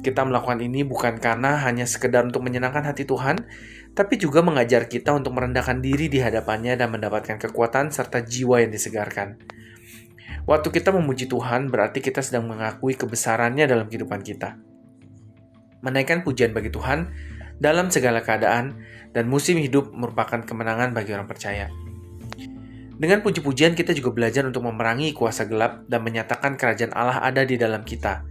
[0.03, 3.47] Kita melakukan ini bukan karena hanya sekedar untuk menyenangkan hati Tuhan,
[3.95, 8.75] tapi juga mengajar kita untuk merendahkan diri di hadapannya dan mendapatkan kekuatan serta jiwa yang
[8.75, 9.39] disegarkan.
[10.43, 14.59] Waktu kita memuji Tuhan, berarti kita sedang mengakui kebesarannya dalam kehidupan kita.
[15.87, 17.15] Menaikkan pujian bagi Tuhan
[17.63, 18.75] dalam segala keadaan
[19.15, 21.71] dan musim hidup merupakan kemenangan bagi orang percaya.
[23.03, 27.59] Dengan puji-pujian kita juga belajar untuk memerangi kuasa gelap dan menyatakan kerajaan Allah ada di
[27.59, 28.23] dalam kita.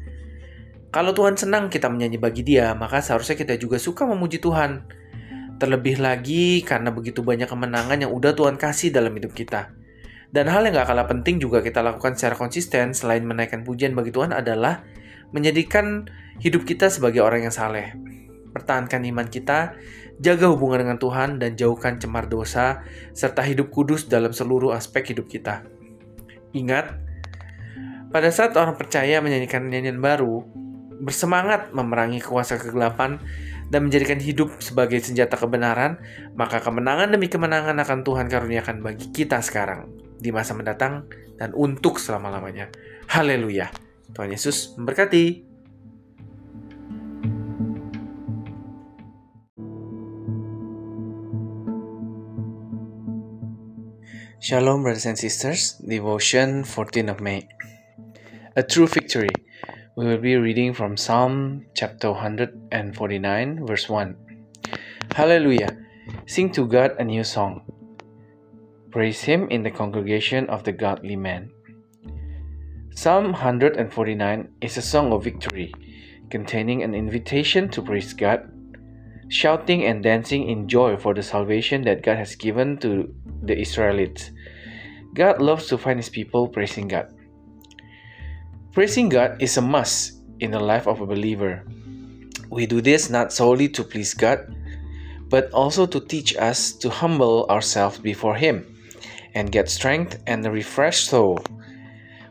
[0.96, 5.02] Kalau Tuhan senang kita menyanyi bagi dia, maka seharusnya kita juga suka memuji Tuhan
[5.62, 9.70] Terlebih lagi karena begitu banyak kemenangan yang udah Tuhan kasih dalam hidup kita.
[10.34, 14.10] Dan hal yang gak kalah penting juga kita lakukan secara konsisten selain menaikkan pujian bagi
[14.10, 14.82] Tuhan adalah
[15.30, 16.10] menjadikan
[16.42, 17.94] hidup kita sebagai orang yang saleh.
[18.58, 19.78] Pertahankan iman kita,
[20.22, 25.26] jaga hubungan dengan Tuhan, dan jauhkan cemar dosa, serta hidup kudus dalam seluruh aspek hidup
[25.26, 25.66] kita.
[26.54, 26.94] Ingat,
[28.14, 30.46] pada saat orang percaya menyanyikan nyanyian baru,
[31.02, 33.18] bersemangat memerangi kuasa kegelapan,
[33.72, 35.98] dan menjadikan hidup sebagai senjata kebenaran,
[36.36, 41.08] maka kemenangan demi kemenangan akan Tuhan karuniakan bagi kita sekarang, di masa mendatang,
[41.40, 42.70] dan untuk selama-lamanya.
[43.10, 43.72] Haleluya.
[44.12, 45.51] Tuhan Yesus memberkati.
[54.42, 55.74] Shalom, brothers and sisters.
[55.86, 57.48] Devotion 14 of May.
[58.56, 59.30] A true victory.
[59.96, 64.18] We will be reading from Psalm chapter 149, verse 1.
[65.14, 65.78] Hallelujah!
[66.26, 67.70] Sing to God a new song.
[68.90, 71.52] Praise Him in the congregation of the godly men.
[72.96, 75.72] Psalm 149 is a song of victory,
[76.32, 78.50] containing an invitation to praise God,
[79.32, 83.08] shouting and dancing in joy for the salvation that God has given to
[83.44, 84.30] the Israelites.
[85.16, 87.08] God loves to find His people praising God.
[88.74, 91.64] Praising God is a must in the life of a believer.
[92.50, 94.54] We do this not solely to please God,
[95.30, 98.68] but also to teach us to humble ourselves before Him
[99.34, 101.40] and get strength and a refreshed soul.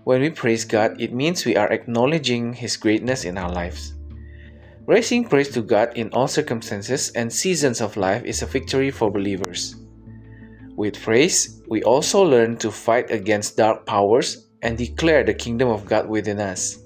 [0.04, 3.94] When we praise God, it means we are acknowledging His greatness in our lives.
[4.90, 9.08] Raising praise to God in all circumstances and seasons of life is a victory for
[9.08, 9.76] believers.
[10.74, 15.86] With praise, we also learn to fight against dark powers and declare the kingdom of
[15.86, 16.80] God within us.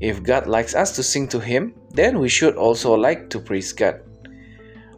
[0.00, 3.72] If God likes us to sing to Him, then we should also like to praise
[3.72, 4.00] God.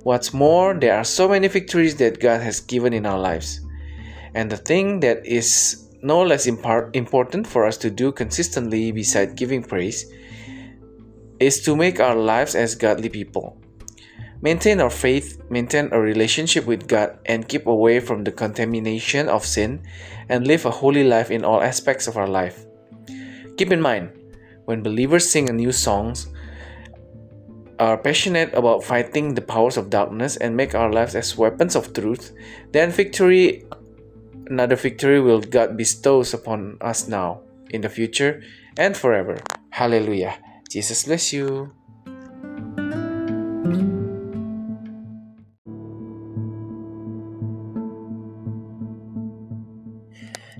[0.02, 3.60] What's more, there are so many victories that God has given in our lives.
[4.34, 9.62] And the thing that is no less important for us to do consistently beside giving
[9.62, 10.10] praise
[11.42, 13.58] is to make our lives as godly people.
[14.42, 19.46] Maintain our faith, maintain a relationship with God, and keep away from the contamination of
[19.46, 19.82] sin
[20.28, 22.66] and live a holy life in all aspects of our life.
[23.56, 24.10] Keep in mind,
[24.64, 26.26] when believers sing new songs,
[27.78, 31.92] are passionate about fighting the powers of darkness and make our lives as weapons of
[31.92, 32.32] truth,
[32.72, 33.64] then victory,
[34.46, 38.42] another victory will God bestows upon us now, in the future,
[38.76, 39.38] and forever.
[39.70, 40.38] Hallelujah.
[40.72, 41.68] Jesus bless you.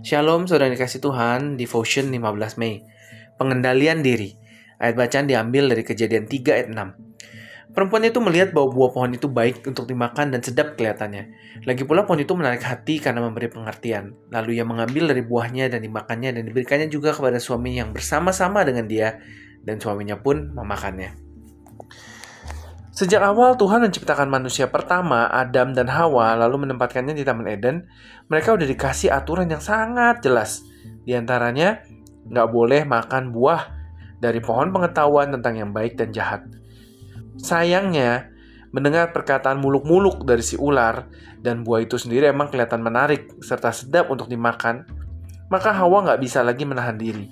[0.04, 2.84] Shalom saudara dikasih Tuhan, Devotion 15 Mei.
[3.40, 4.36] Pengendalian diri.
[4.76, 7.72] Ayat bacaan diambil dari kejadian 3 ayat 6.
[7.72, 11.32] Perempuan itu melihat bahwa buah pohon itu baik untuk dimakan dan sedap kelihatannya.
[11.64, 14.12] Lagi pula pohon itu menarik hati karena memberi pengertian.
[14.28, 18.84] Lalu ia mengambil dari buahnya dan dimakannya dan diberikannya juga kepada suami yang bersama-sama dengan
[18.84, 19.16] dia
[19.62, 21.22] dan suaminya pun memakannya.
[22.92, 27.88] Sejak awal Tuhan menciptakan manusia pertama, Adam dan Hawa, lalu menempatkannya di Taman Eden,
[28.28, 30.60] mereka udah dikasih aturan yang sangat jelas.
[31.08, 31.80] Di antaranya,
[32.28, 33.72] nggak boleh makan buah
[34.20, 36.44] dari pohon pengetahuan tentang yang baik dan jahat.
[37.40, 38.28] Sayangnya,
[38.76, 41.08] mendengar perkataan muluk-muluk dari si ular,
[41.40, 44.84] dan buah itu sendiri emang kelihatan menarik serta sedap untuk dimakan,
[45.48, 47.26] maka Hawa nggak bisa lagi menahan diri.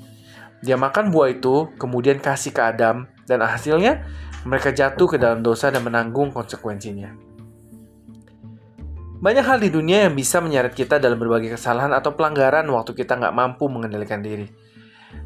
[0.60, 4.04] Dia makan buah itu, kemudian kasih ke Adam, dan hasilnya
[4.44, 7.12] mereka jatuh ke dalam dosa dan menanggung konsekuensinya.
[9.20, 13.20] Banyak hal di dunia yang bisa menyeret kita dalam berbagai kesalahan atau pelanggaran waktu kita
[13.20, 14.48] nggak mampu mengendalikan diri.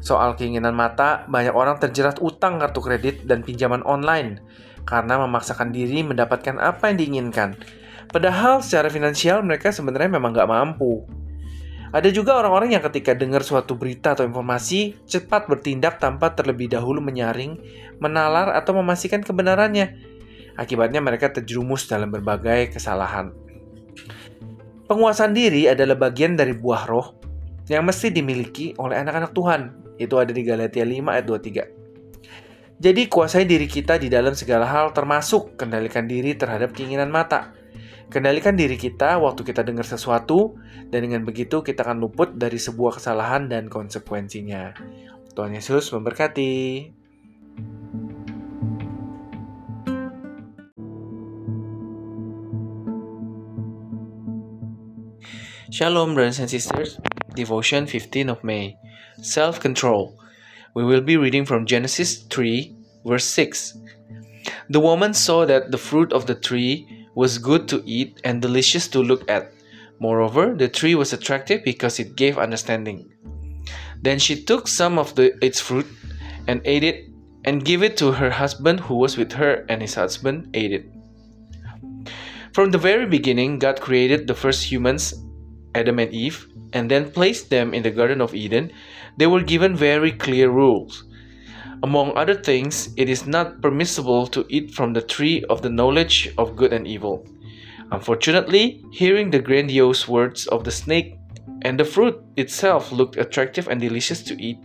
[0.03, 4.43] Soal keinginan mata, banyak orang terjerat utang kartu kredit dan pinjaman online
[4.83, 7.55] karena memaksakan diri mendapatkan apa yang diinginkan.
[8.11, 11.07] Padahal secara finansial mereka sebenarnya memang nggak mampu.
[11.93, 17.01] Ada juga orang-orang yang ketika dengar suatu berita atau informasi, cepat bertindak tanpa terlebih dahulu
[17.01, 17.61] menyaring,
[18.01, 19.93] menalar, atau memastikan kebenarannya.
[20.55, 23.35] Akibatnya mereka terjerumus dalam berbagai kesalahan.
[24.85, 27.07] Penguasaan diri adalah bagian dari buah roh
[27.65, 29.61] yang mesti dimiliki oleh anak-anak Tuhan.
[29.97, 31.85] Itu ada di Galatia 5 ayat 23.
[32.75, 37.55] Jadi kuasai diri kita di dalam segala hal termasuk kendalikan diri terhadap keinginan mata
[38.05, 40.53] Kendalikan diri kita waktu kita dengar sesuatu,
[40.93, 44.77] dan dengan begitu kita akan luput dari sebuah kesalahan dan konsekuensinya.
[45.33, 46.53] Tuhan Yesus memberkati.
[55.73, 57.01] Shalom, brothers and sisters.
[57.35, 58.77] Devotion 15 of May.
[59.19, 60.15] Self control.
[60.71, 62.71] We will be reading from Genesis 3,
[63.03, 63.75] verse 6.
[64.69, 68.87] The woman saw that the fruit of the tree was good to eat and delicious
[68.89, 69.51] to look at.
[69.99, 73.11] Moreover, the tree was attractive because it gave understanding.
[74.01, 75.87] Then she took some of the, its fruit
[76.47, 77.09] and ate it,
[77.45, 80.85] and gave it to her husband who was with her, and his husband ate it.
[82.53, 85.13] From the very beginning, God created the first humans,
[85.73, 88.71] Adam and Eve, and then placed them in the Garden of Eden.
[89.17, 91.05] They were given very clear rules.
[91.85, 96.33] Among other things, it is not permissible to eat from the tree of the knowledge
[96.35, 97.27] of good and evil.
[97.91, 101.19] Unfortunately, hearing the grandiose words of the snake
[101.61, 104.57] and the fruit itself looked attractive and delicious to eat,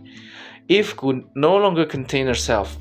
[0.67, 2.79] Eve could no longer contain herself.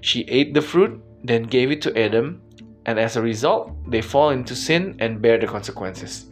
[0.00, 2.42] She ate the fruit, then gave it to Adam,
[2.86, 6.26] and as a result, they fall into sin and bear the consequences.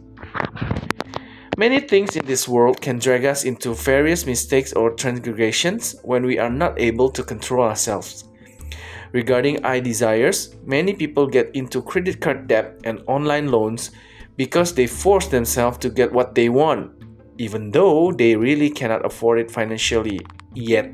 [1.59, 6.39] Many things in this world can drag us into various mistakes or transgressions when we
[6.39, 8.23] are not able to control ourselves.
[9.11, 13.91] Regarding eye desires, many people get into credit card debt and online loans
[14.37, 16.93] because they force themselves to get what they want,
[17.37, 20.21] even though they really cannot afford it financially
[20.53, 20.89] yet.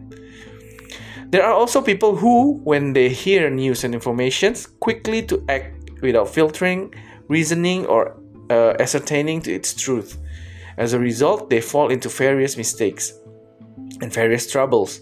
[1.29, 6.29] There are also people who, when they hear news and information, quickly to act without
[6.29, 6.91] filtering,
[7.27, 10.17] reasoning, or uh, ascertaining to its truth.
[10.77, 13.13] As a result, they fall into various mistakes
[14.01, 15.01] and various troubles.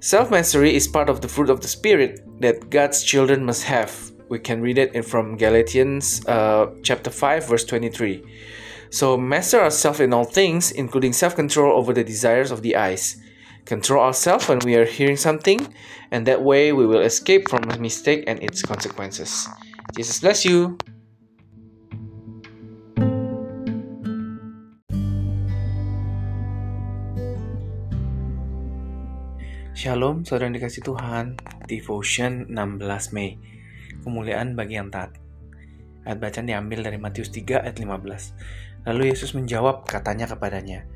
[0.00, 4.12] Self mastery is part of the fruit of the Spirit that God's children must have.
[4.28, 8.22] We can read it from Galatians uh, chapter 5, verse 23.
[8.90, 13.16] So, master ourselves in all things, including self control over the desires of the eyes.
[13.64, 15.74] Control ourselves when we are hearing something,
[16.10, 19.48] and that way we will escape from a mistake and its consequences.
[19.96, 20.76] Jesus bless you.
[29.84, 31.36] Shalom, saudara yang dikasih Tuhan.
[31.68, 33.36] Devotion 16 Mei.
[34.00, 35.12] Kemuliaan bagi yang taat.
[36.08, 38.88] Ayat bacaan diambil dari Matius 3 ayat 15.
[38.88, 40.88] Lalu Yesus menjawab katanya kepadanya,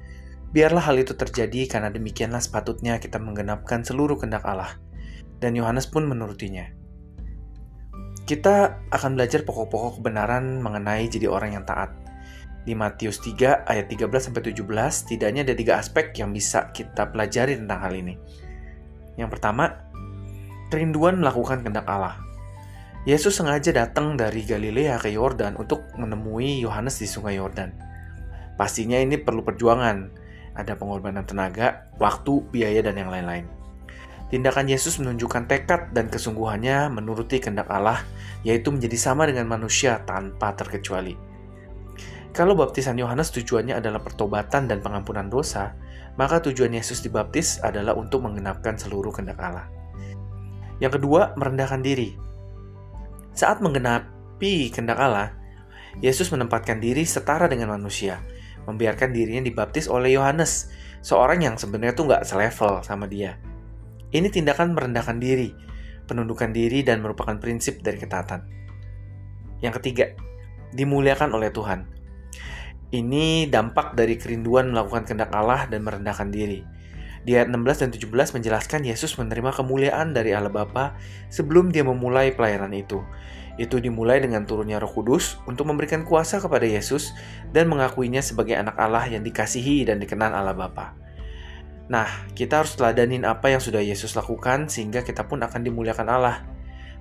[0.57, 4.81] Biarlah hal itu terjadi karena demikianlah sepatutnya kita menggenapkan seluruh kehendak Allah.
[5.37, 6.73] Dan Yohanes pun menurutinya.
[8.25, 11.93] Kita akan belajar pokok-pokok kebenaran mengenai jadi orang yang taat.
[12.65, 14.49] Di Matius 3 ayat 13-17,
[15.13, 18.48] tidaknya ada tiga aspek yang bisa kita pelajari tentang hal ini.
[19.19, 19.83] Yang pertama,
[20.71, 22.23] kerinduan melakukan kehendak Allah.
[23.03, 27.75] Yesus sengaja datang dari Galilea ke Yordan untuk menemui Yohanes di Sungai Yordan.
[28.55, 30.13] Pastinya ini perlu perjuangan,
[30.55, 33.47] ada pengorbanan tenaga, waktu, biaya, dan yang lain-lain.
[34.29, 38.05] Tindakan Yesus menunjukkan tekad dan kesungguhannya menuruti kehendak Allah,
[38.45, 41.17] yaitu menjadi sama dengan manusia tanpa terkecuali.
[42.37, 45.73] Kalau baptisan Yohanes tujuannya adalah pertobatan dan pengampunan dosa,
[46.19, 49.71] maka tujuan Yesus dibaptis adalah untuk menggenapkan seluruh kehendak Allah.
[50.83, 52.19] Yang kedua, merendahkan diri.
[53.39, 55.31] Saat menggenapi kehendak Allah,
[56.03, 58.19] Yesus menempatkan diri setara dengan manusia,
[58.67, 60.71] membiarkan dirinya dibaptis oleh Yohanes,
[61.07, 63.39] seorang yang sebenarnya tuh nggak selevel sama dia.
[64.11, 65.55] Ini tindakan merendahkan diri,
[66.11, 68.43] penundukan diri dan merupakan prinsip dari ketaatan.
[69.63, 70.07] Yang ketiga,
[70.75, 71.98] dimuliakan oleh Tuhan.
[72.89, 76.65] Ini dampak dari kerinduan melakukan kehendak Allah dan merendahkan diri.
[77.21, 80.97] Di ayat 16 dan 17 menjelaskan Yesus menerima kemuliaan dari Allah Bapa
[81.29, 83.05] sebelum dia memulai pelayanan itu.
[83.61, 87.13] Itu dimulai dengan turunnya Roh Kudus untuk memberikan kuasa kepada Yesus
[87.53, 90.97] dan mengakuinya sebagai anak Allah yang dikasihi dan dikenal Allah Bapa.
[91.93, 96.41] Nah, kita harus teladanin apa yang sudah Yesus lakukan sehingga kita pun akan dimuliakan Allah.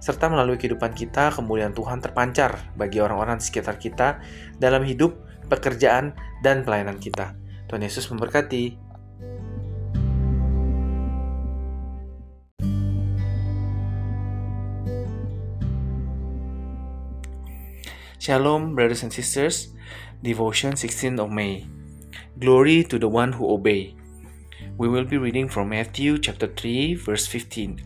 [0.03, 4.19] Serta melalui kehidupan kita, kemuliaan Tuhan terpancar bagi orang-orang di sekitar kita
[4.59, 6.14] dalam hidup pekerjaan,
[6.45, 7.34] dan pelayanan kita.
[7.68, 8.88] Tuhan Yesus memberkati.
[18.28, 19.72] Shalom, brothers and sisters.
[20.20, 21.64] Devotion 16 of May.
[22.36, 23.95] Glory to the one who obey.
[24.76, 27.80] We will be reading from Matthew chapter 3 verse 15.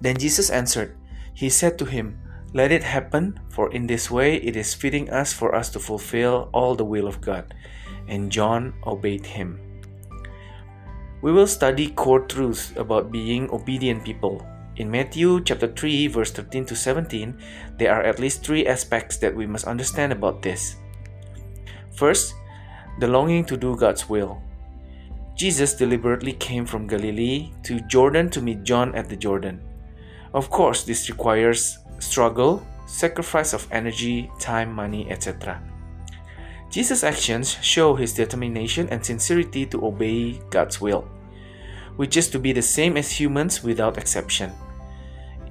[0.00, 0.96] Then Jesus answered,
[1.36, 2.18] He said to him,
[2.54, 6.48] let it happen, for in this way it is fitting us for us to fulfill
[6.54, 7.52] all the will of God.
[8.06, 9.58] And John obeyed him.
[11.20, 14.46] We will study core truths about being obedient people.
[14.76, 17.36] In Matthew chapter 3 verse 13 to 17,
[17.76, 20.76] there are at least three aspects that we must understand about this.
[21.96, 22.34] First,
[23.00, 24.40] the longing to do God's will.
[25.34, 29.60] Jesus deliberately came from Galilee to Jordan to meet John at the Jordan.
[30.32, 35.60] Of course, this requires struggle, sacrifice of energy, time, money, etc.
[36.70, 41.08] Jesus' actions show his determination and sincerity to obey God's will,
[41.96, 44.52] which is to be the same as humans without exception.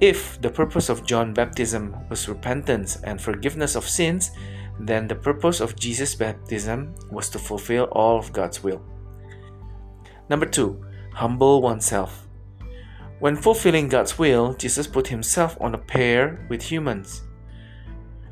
[0.00, 4.32] If the purpose of John's baptism was repentance and forgiveness of sins,
[4.78, 8.82] then the purpose of Jesus' baptism was to fulfill all of God's will.
[10.28, 12.23] Number two, humble oneself.
[13.20, 17.22] When fulfilling God's will, Jesus put himself on a pair with humans,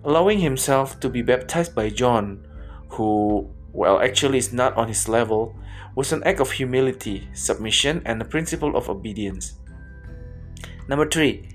[0.05, 2.47] allowing himself to be baptized by John,
[2.89, 5.57] who, well, actually is not on his level,
[5.95, 9.55] was an act of humility, submission, and a principle of obedience.
[10.89, 11.49] Number three,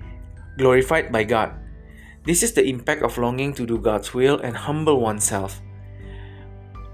[0.56, 1.52] glorified by God.
[2.24, 5.60] This is the impact of longing to do God's will and humble oneself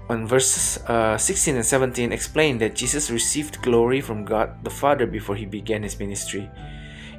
[0.09, 5.07] on verses uh, 16 and 17 explain that Jesus received glory from God the Father
[5.07, 6.49] before he began his ministry.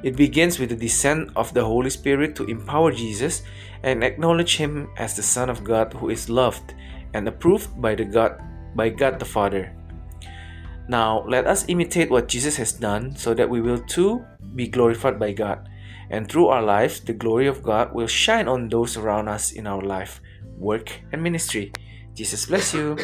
[0.03, 3.43] It begins with the descent of the Holy Spirit to empower Jesus
[3.83, 6.75] and acknowledge him as the Son of God who is loved
[7.13, 8.39] and approved by the God
[8.75, 9.73] by God the Father.
[10.87, 14.23] Now, let us imitate what Jesus has done so that we will too
[14.55, 15.67] be glorified by God.
[16.09, 19.67] And through our lives, the glory of God will shine on those around us in
[19.67, 20.21] our life,
[20.57, 21.73] work, and ministry.
[22.17, 22.97] Jesus bless you.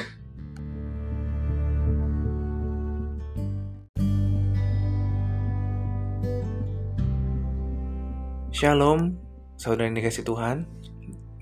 [8.50, 9.22] Shalom,
[9.54, 10.66] saudara yang dikasih Tuhan.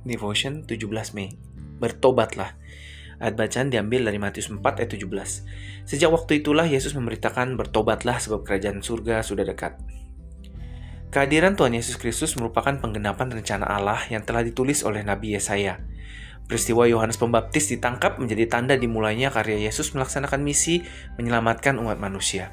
[0.04, 1.40] Devotion 17 Mei.
[1.80, 2.60] Bertobatlah.
[3.24, 5.88] Ayat bacaan diambil dari Matius 4 ayat 17.
[5.88, 9.80] Sejak waktu itulah Yesus memberitakan bertobatlah sebab kerajaan surga sudah dekat.
[11.08, 15.80] Kehadiran Tuhan Yesus Kristus merupakan penggenapan rencana Allah yang telah ditulis oleh Nabi Yesaya.
[16.50, 20.84] Peristiwa Yohanes Pembaptis ditangkap menjadi tanda dimulainya karya Yesus melaksanakan misi
[21.16, 22.52] menyelamatkan umat manusia.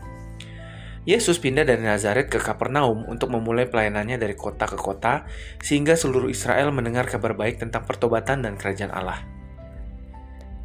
[1.09, 5.25] Yesus pindah dari Nazaret ke Kapernaum untuk memulai pelayanannya dari kota ke kota,
[5.57, 9.25] sehingga seluruh Israel mendengar kabar baik tentang pertobatan dan kerajaan Allah.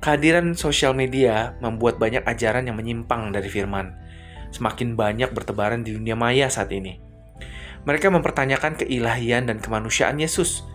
[0.04, 3.96] Kehadiran sosial media membuat banyak ajaran yang menyimpang dari firman.
[4.52, 7.00] Semakin banyak bertebaran di dunia maya saat ini.
[7.88, 10.68] Mereka mempertanyakan keilahian dan kemanusiaan Yesus,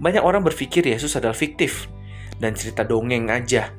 [0.00, 1.86] banyak orang berpikir Yesus adalah fiktif
[2.40, 3.70] dan cerita dongeng aja.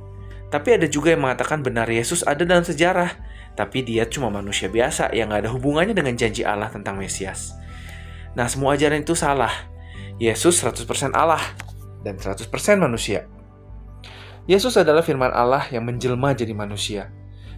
[0.54, 3.10] Tapi ada juga yang mengatakan benar Yesus ada dalam sejarah,
[3.58, 7.58] tapi dia cuma manusia biasa yang gak ada hubungannya dengan janji Allah tentang Mesias.
[8.38, 9.52] Nah, semua ajaran itu salah.
[10.22, 10.86] Yesus 100%
[11.18, 11.42] Allah
[12.06, 12.46] dan 100%
[12.78, 13.26] manusia.
[14.46, 17.10] Yesus adalah firman Allah yang menjelma jadi manusia.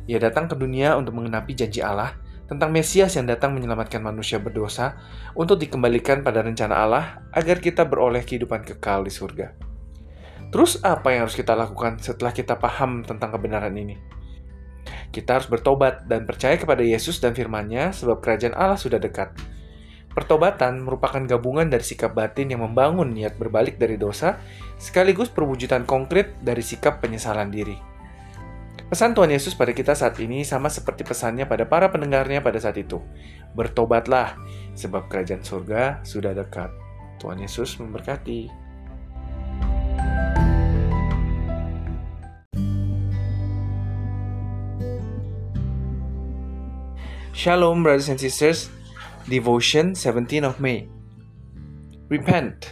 [0.08, 5.00] Ia datang ke dunia untuk mengenapi janji Allah tentang Mesias yang datang menyelamatkan manusia berdosa
[5.34, 9.56] untuk dikembalikan pada rencana Allah agar kita beroleh kehidupan kekal di surga.
[10.54, 13.98] Terus apa yang harus kita lakukan setelah kita paham tentang kebenaran ini?
[15.10, 19.34] Kita harus bertobat dan percaya kepada Yesus dan firman-Nya sebab kerajaan Allah sudah dekat.
[20.14, 24.38] Pertobatan merupakan gabungan dari sikap batin yang membangun niat berbalik dari dosa
[24.78, 27.93] sekaligus perwujudan konkret dari sikap penyesalan diri.
[28.94, 32.78] Pesan Tuhan Yesus pada kita saat ini sama seperti pesannya pada para pendengarnya pada saat
[32.78, 33.02] itu.
[33.58, 34.38] Bertobatlah,
[34.78, 36.70] sebab kerajaan surga sudah dekat.
[37.18, 38.54] Tuhan Yesus memberkati.
[47.34, 48.70] Shalom, brothers and sisters.
[49.26, 50.86] Devotion 17 of May.
[52.14, 52.70] Repent.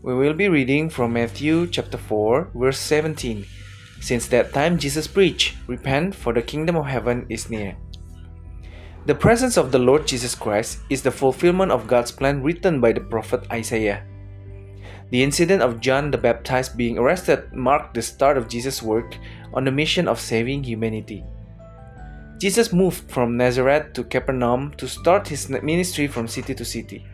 [0.00, 3.65] We will be reading from Matthew chapter 4, verse 17.
[4.00, 7.76] Since that time Jesus preached, Repent, for the kingdom of heaven is near.
[9.06, 12.92] The presence of the Lord Jesus Christ is the fulfillment of God's plan written by
[12.92, 14.02] the prophet Isaiah.
[15.10, 19.16] The incident of John the Baptist being arrested marked the start of Jesus' work
[19.54, 21.22] on the mission of saving humanity.
[22.38, 27.06] Jesus moved from Nazareth to Capernaum to start his ministry from city to city,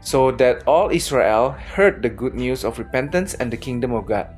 [0.00, 4.37] so that all Israel heard the good news of repentance and the kingdom of God.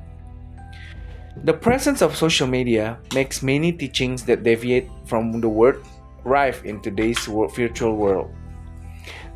[1.37, 5.81] The presence of social media makes many teachings that deviate from the word
[6.23, 8.29] rife in today's virtual world.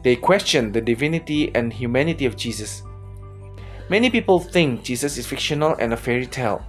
[0.04, 2.84] They question the divinity and humanity of Jesus.
[3.90, 6.66] Many people think Jesus is fictional and a fairy tale.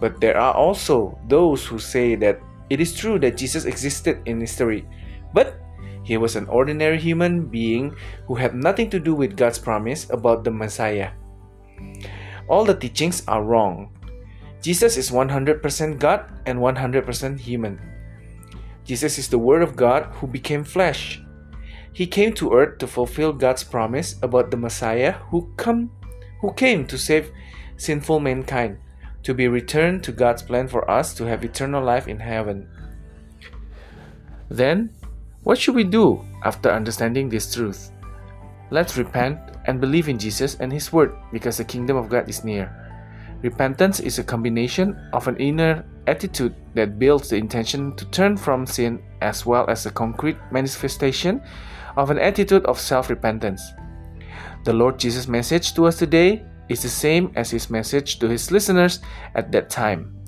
[0.00, 4.40] But there are also those who say that it is true that Jesus existed in
[4.40, 4.86] history,
[5.34, 5.60] but
[6.04, 7.94] he was an ordinary human being
[8.26, 11.10] who had nothing to do with God's promise about the Messiah.
[12.48, 13.97] All the teachings are wrong.
[14.60, 17.80] Jesus is 100% God and 100% human.
[18.84, 21.22] Jesus is the Word of God who became flesh.
[21.92, 25.90] He came to earth to fulfill God's promise about the Messiah who come
[26.40, 27.32] who came to save
[27.76, 28.78] sinful mankind
[29.22, 32.68] to be returned to God's plan for us to have eternal life in heaven.
[34.48, 34.90] Then,
[35.42, 37.90] what should we do after understanding this truth?
[38.70, 42.44] Let's repent and believe in Jesus and His Word because the kingdom of God is
[42.44, 42.87] near.
[43.42, 48.66] Repentance is a combination of an inner attitude that builds the intention to turn from
[48.66, 51.40] sin as well as a concrete manifestation
[51.96, 53.62] of an attitude of self repentance.
[54.64, 58.50] The Lord Jesus' message to us today is the same as his message to his
[58.50, 59.00] listeners
[59.34, 60.18] at that time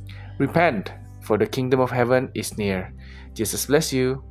[0.41, 0.91] Repent,
[1.21, 2.95] for the kingdom of heaven is near.
[3.35, 4.25] Jesus bless you.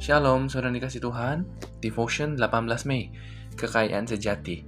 [0.00, 1.44] Shalom, saudara dikasih Tuhan.
[1.84, 3.12] Devotion 18 Mei.
[3.52, 4.64] Kekayaan sejati.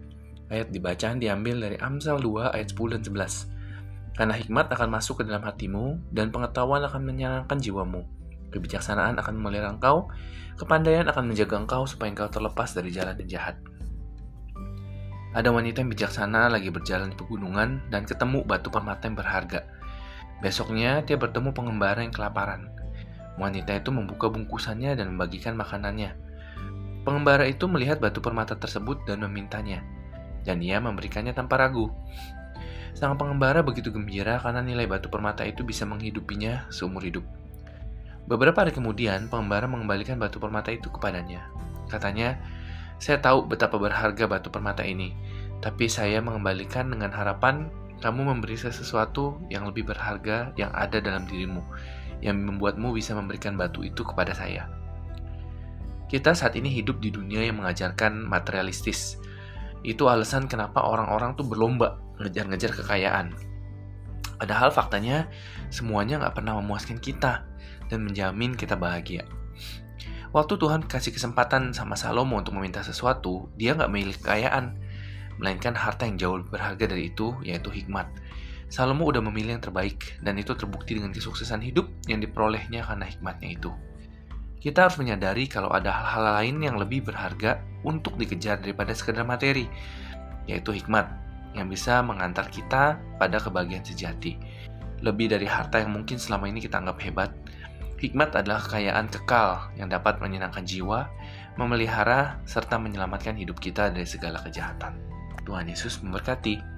[0.52, 3.48] Ayat dibacaan diambil dari Amsal 2 ayat 10 dan 11.
[4.12, 8.04] Karena hikmat akan masuk ke dalam hatimu, dan pengetahuan akan menyenangkan jiwamu.
[8.52, 10.12] Kebijaksanaan akan memelihara engkau,
[10.60, 13.56] kepandaian akan menjaga engkau supaya engkau terlepas dari jalan yang jahat.
[15.32, 19.64] Ada wanita yang bijaksana lagi berjalan di pegunungan dan ketemu batu permata yang berharga.
[20.44, 22.81] Besoknya, dia bertemu pengembara yang kelaparan.
[23.40, 26.12] Wanita itu membuka bungkusannya dan membagikan makanannya.
[27.02, 29.82] Pengembara itu melihat batu permata tersebut dan memintanya,
[30.46, 31.90] dan ia memberikannya tanpa ragu.
[32.92, 37.24] Sang pengembara begitu gembira karena nilai batu permata itu bisa menghidupinya seumur hidup.
[38.30, 41.50] Beberapa hari kemudian, pengembara mengembalikan batu permata itu kepadanya.
[41.90, 42.38] Katanya,
[43.02, 45.10] saya tahu betapa berharga batu permata ini,
[45.58, 47.66] tapi saya mengembalikan dengan harapan
[47.98, 51.62] kamu memberi saya sesuatu yang lebih berharga yang ada dalam dirimu,
[52.22, 54.70] yang membuatmu bisa memberikan batu itu kepada saya.
[56.06, 59.18] Kita saat ini hidup di dunia yang mengajarkan materialistis.
[59.82, 63.34] Itu alasan kenapa orang-orang tuh berlomba ngejar-ngejar kekayaan.
[64.38, 65.26] Padahal faktanya,
[65.74, 67.46] semuanya nggak pernah memuaskan kita
[67.90, 69.26] dan menjamin kita bahagia.
[70.32, 74.80] Waktu Tuhan kasih kesempatan sama Salomo untuk meminta sesuatu, dia nggak memilih kekayaan,
[75.36, 78.08] melainkan harta yang jauh berharga dari itu, yaitu hikmat.
[78.72, 83.52] Salomo udah memilih yang terbaik, dan itu terbukti dengan kesuksesan hidup yang diperolehnya karena hikmatnya
[83.52, 83.68] itu.
[84.64, 89.68] Kita harus menyadari kalau ada hal-hal lain yang lebih berharga untuk dikejar daripada sekedar materi,
[90.48, 91.04] yaitu hikmat,
[91.52, 94.40] yang bisa mengantar kita pada kebahagiaan sejati.
[95.04, 97.28] Lebih dari harta yang mungkin selama ini kita anggap hebat,
[98.02, 101.06] Hikmat adalah kekayaan kekal yang dapat menyenangkan jiwa,
[101.54, 104.98] memelihara, serta menyelamatkan hidup kita dari segala kejahatan.
[105.46, 106.71] Tuhan Yesus memberkati.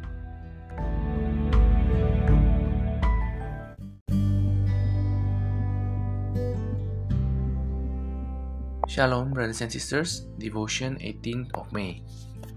[8.87, 10.27] Shalom, brothers and sisters.
[10.39, 12.03] Devotion 18th of May.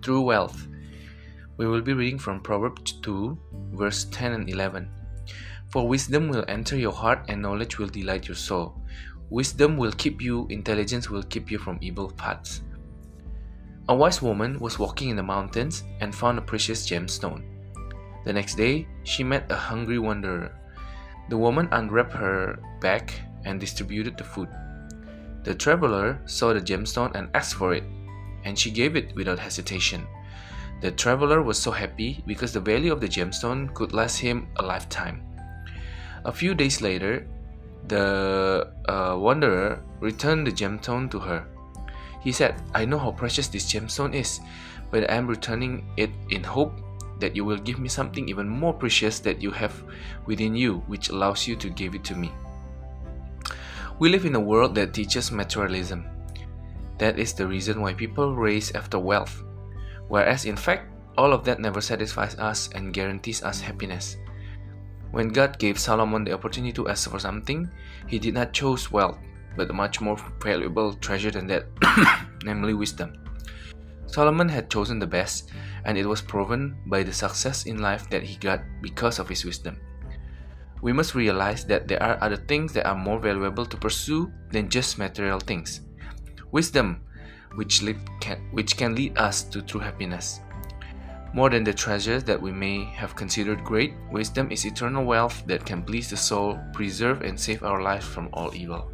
[0.02, 0.68] True wealth.
[1.56, 3.38] We will be reading from Proverbs 2,
[3.72, 4.90] verse 10 and 11.
[5.70, 8.76] For wisdom will enter your heart, and knowledge will delight your soul.
[9.30, 12.62] Wisdom will keep you, intelligence will keep you from evil paths.
[13.88, 17.44] A wise woman was walking in the mountains and found a precious gemstone.
[18.26, 20.52] The next day, she met a hungry wanderer.
[21.30, 23.14] The woman unwrapped her bag
[23.46, 24.50] and distributed the food.
[25.48, 27.86] The traveler saw the gemstone and asked for it,
[28.44, 30.06] and she gave it without hesitation.
[30.82, 34.64] The traveler was so happy because the value of the gemstone could last him a
[34.64, 35.24] lifetime.
[36.26, 37.26] A few days later,
[37.88, 41.48] the uh, wanderer returned the gemstone to her.
[42.20, 44.42] He said, I know how precious this gemstone is,
[44.92, 46.76] but I am returning it in hope
[47.22, 49.82] that you will give me something even more precious that you have
[50.26, 52.34] within you, which allows you to give it to me.
[54.00, 56.06] We live in a world that teaches materialism.
[57.00, 59.42] That is the reason why people race after wealth,
[60.08, 64.18] whereas in fact, all of that never satisfies us and guarantees us happiness.
[65.10, 67.72] When God gave Solomon the opportunity to ask for something,
[68.06, 69.18] he did not choose wealth,
[69.56, 71.66] but a much more valuable treasure than that,
[72.44, 73.18] namely wisdom.
[74.06, 75.50] Solomon had chosen the best,
[75.86, 79.44] and it was proven by the success in life that he got because of his
[79.44, 79.82] wisdom.
[80.82, 84.70] We must realize that there are other things that are more valuable to pursue than
[84.70, 85.82] just material things.
[86.52, 87.02] Wisdom,
[87.56, 90.42] which, lead, can, which can lead us to true happiness.
[91.34, 95.66] More than the treasures that we may have considered great, wisdom is eternal wealth that
[95.66, 98.92] can please the soul, preserve and save our lives from all evil.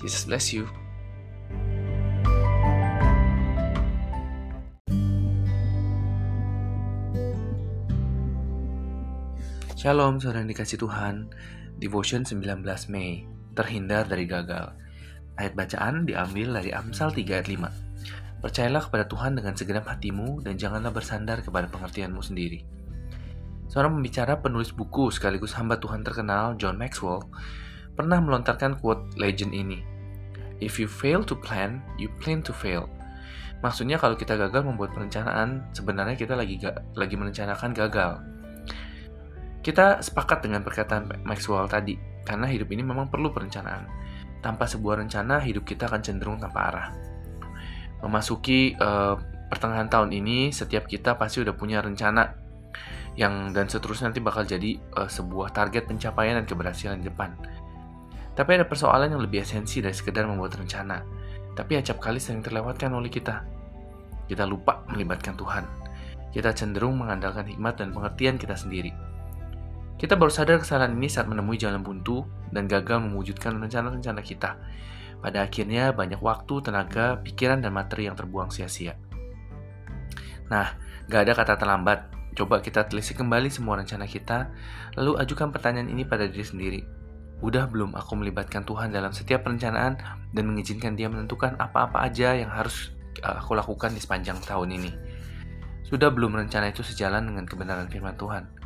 [0.00, 0.68] Jesus bless you.
[9.86, 11.30] Shalom saudara yang dikasih Tuhan.
[11.78, 12.42] Devotion 19
[12.90, 13.22] Mei
[13.54, 14.74] Terhindar dari gagal.
[15.38, 20.58] Ayat bacaan diambil dari Amsal 3 ayat 5 Percayalah kepada Tuhan dengan segenap hatimu dan
[20.58, 22.66] janganlah bersandar kepada pengertianmu sendiri.
[23.70, 27.22] Seorang pembicara penulis buku sekaligus hamba Tuhan terkenal John Maxwell
[27.94, 29.86] pernah melontarkan quote legend ini.
[30.58, 32.90] If you fail to plan, you plan to fail.
[33.62, 36.58] Maksudnya kalau kita gagal membuat perencanaan, sebenarnya kita lagi
[36.98, 38.34] lagi merencanakan gagal.
[39.66, 43.90] Kita sepakat dengan perkataan Maxwell tadi, karena hidup ini memang perlu perencanaan.
[44.38, 46.88] Tanpa sebuah rencana, hidup kita akan cenderung tanpa arah.
[47.98, 49.18] Memasuki uh,
[49.50, 52.46] pertengahan tahun ini, setiap kita pasti udah punya rencana
[53.18, 57.34] yang dan seterusnya nanti bakal jadi uh, sebuah target pencapaian dan keberhasilan di depan.
[58.38, 61.02] Tapi ada persoalan yang lebih esensi dari sekedar membuat rencana,
[61.58, 63.42] tapi acap kali sering terlewatkan oleh kita.
[64.30, 65.66] Kita lupa melibatkan Tuhan.
[66.30, 69.05] Kita cenderung mengandalkan hikmat dan pengertian kita sendiri
[69.96, 74.60] kita baru sadar kesalahan ini saat menemui jalan buntu dan gagal mewujudkan rencana-rencana kita.
[75.24, 79.00] Pada akhirnya banyak waktu, tenaga, pikiran, dan materi yang terbuang sia-sia.
[80.52, 80.76] Nah,
[81.08, 82.12] gak ada kata terlambat.
[82.36, 84.52] Coba kita telisik kembali semua rencana kita,
[85.00, 86.80] lalu ajukan pertanyaan ini pada diri sendiri.
[87.40, 89.96] Udah belum aku melibatkan Tuhan dalam setiap perencanaan
[90.36, 92.92] dan mengizinkan dia menentukan apa-apa aja yang harus
[93.24, 94.90] eh, aku lakukan di sepanjang tahun ini?
[95.88, 98.65] Sudah belum rencana itu sejalan dengan kebenaran firman Tuhan?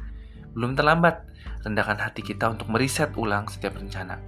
[0.51, 1.23] Belum terlambat,
[1.63, 4.19] rendahkan hati kita untuk meriset ulang setiap rencana.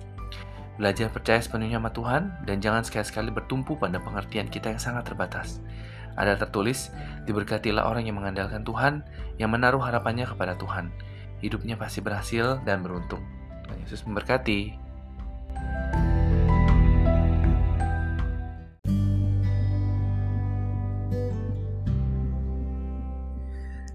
[0.78, 5.58] Belajar percaya sepenuhnya sama Tuhan dan jangan sekali-sekali bertumpu pada pengertian kita yang sangat terbatas.
[6.14, 6.94] Ada tertulis,
[7.26, 9.02] diberkatilah orang yang mengandalkan Tuhan,
[9.36, 10.94] yang menaruh harapannya kepada Tuhan.
[11.42, 13.24] Hidupnya pasti berhasil dan beruntung.
[13.66, 14.78] Tuhan Yesus memberkati.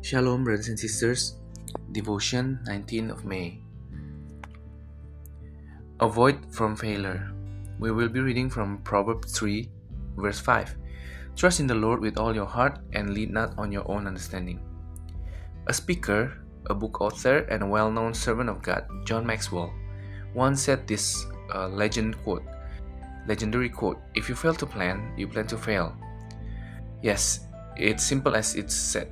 [0.04, 1.36] Shalom, brothers and sisters.
[1.98, 3.58] Devotion 19th of May.
[6.00, 7.34] Avoid from failure.
[7.80, 9.68] We will be reading from Proverbs 3,
[10.16, 10.78] verse 5.
[11.36, 14.62] Trust in the Lord with all your heart and lead not on your own understanding.
[15.66, 16.38] A speaker,
[16.70, 19.74] a book author, and a well known servant of God, John Maxwell,
[20.36, 21.26] once said this
[21.56, 22.46] uh, legend quote,
[23.26, 25.98] legendary quote If you fail to plan, you plan to fail.
[27.02, 29.10] Yes, it's simple as it's said.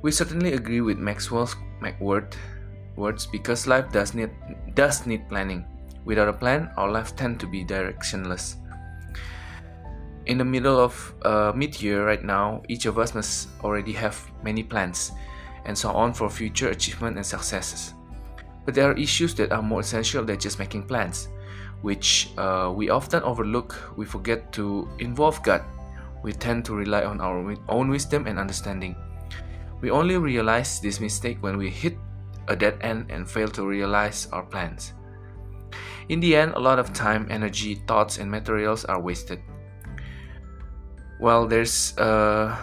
[0.00, 1.54] We certainly agree with Maxwell's
[2.00, 2.36] word,
[2.96, 4.30] words because life does need
[4.74, 5.64] does need planning.
[6.04, 8.56] Without a plan, our life tend to be directionless.
[10.26, 14.62] In the middle of a mid-year right now, each of us must already have many
[14.62, 15.12] plans
[15.64, 17.94] and so on for future achievement and successes.
[18.64, 21.28] But there are issues that are more essential than just making plans,
[21.82, 23.94] which uh, we often overlook.
[23.96, 25.62] We forget to involve God.
[26.22, 28.94] We tend to rely on our own wisdom and understanding.
[29.82, 31.98] We only realize this mistake when we hit
[32.48, 34.94] a dead end and fail to realize our plans.
[36.08, 39.42] In the end, a lot of time, energy, thoughts, and materials are wasted.
[41.20, 42.56] Well, there's uh,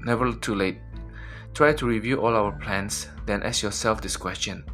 [0.00, 0.78] never too late.
[1.54, 4.64] Try to review all our plans, then ask yourself this question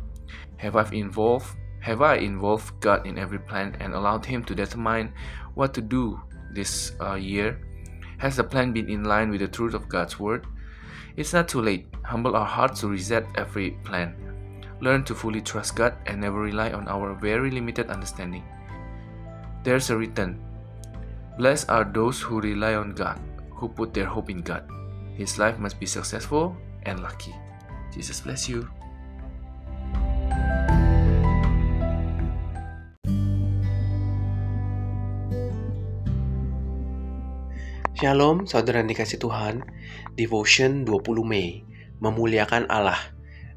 [0.57, 1.57] Have I involved
[1.87, 5.13] have I involved God in every plan and allowed Him to determine
[5.55, 6.21] what to do
[6.53, 7.63] this uh, year?
[8.19, 10.49] Has the plan been in line with the truth of God's Word?
[11.17, 11.89] It's not too late.
[12.05, 14.15] Humble our hearts to reset every plan.
[14.81, 18.45] Learn to fully trust God and never rely on our very limited understanding.
[19.65, 20.39] There's a written
[21.37, 23.21] Blessed are those who rely on God,
[23.51, 24.65] who put their hope in God.
[25.17, 27.35] His life must be successful and lucky.
[27.93, 28.69] Jesus bless you.
[37.97, 39.65] Shalom, saudara yang dikasih Tuhan.
[40.21, 41.65] Devotion 20 Mei,
[42.05, 43.01] memuliakan Allah.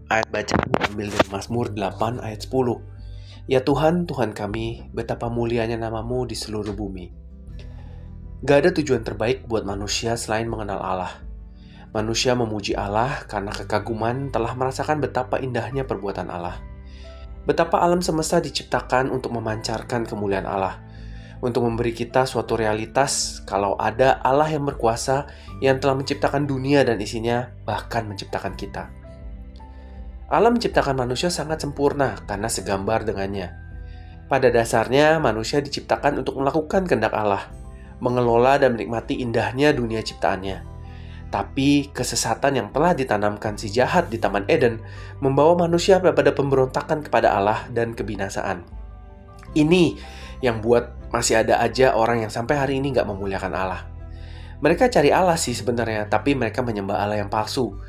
[0.07, 3.51] Ayat bacaan diambil dari Mazmur 8 ayat 10.
[3.51, 7.11] Ya Tuhan, Tuhan kami, betapa mulianya namamu di seluruh bumi.
[8.47, 11.19] Gak ada tujuan terbaik buat manusia selain mengenal Allah.
[11.91, 16.55] Manusia memuji Allah karena kekaguman telah merasakan betapa indahnya perbuatan Allah.
[17.43, 20.79] Betapa alam semesta diciptakan untuk memancarkan kemuliaan Allah–
[21.39, 25.27] untuk memberi kita suatu realitas kalau ada Allah yang berkuasa
[25.63, 28.91] yang telah menciptakan dunia dan isinya, bahkan menciptakan kita.
[30.29, 33.55] Allah menciptakan manusia sangat sempurna karena segambar dengannya.
[34.29, 37.49] Pada dasarnya, manusia diciptakan untuk melakukan kehendak Allah,
[37.97, 40.61] mengelola dan menikmati indahnya dunia ciptaannya.
[41.33, 44.81] Tapi kesesatan yang telah ditanamkan si jahat di Taman Eden
[45.21, 48.65] membawa manusia pada pemberontakan kepada Allah dan kebinasaan.
[49.57, 49.97] Ini
[50.45, 53.81] yang buat masih ada aja orang yang sampai hari ini nggak memuliakan Allah.
[54.59, 57.79] Mereka cari Allah sih sebenarnya, tapi mereka menyembah Allah yang palsu.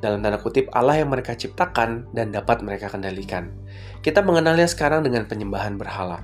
[0.00, 3.52] Dalam tanda kutip, Allah yang mereka ciptakan dan dapat mereka kendalikan.
[4.00, 6.22] Kita mengenalnya sekarang dengan penyembahan berhala.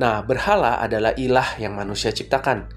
[0.00, 2.70] Nah, berhala adalah ilah yang manusia ciptakan.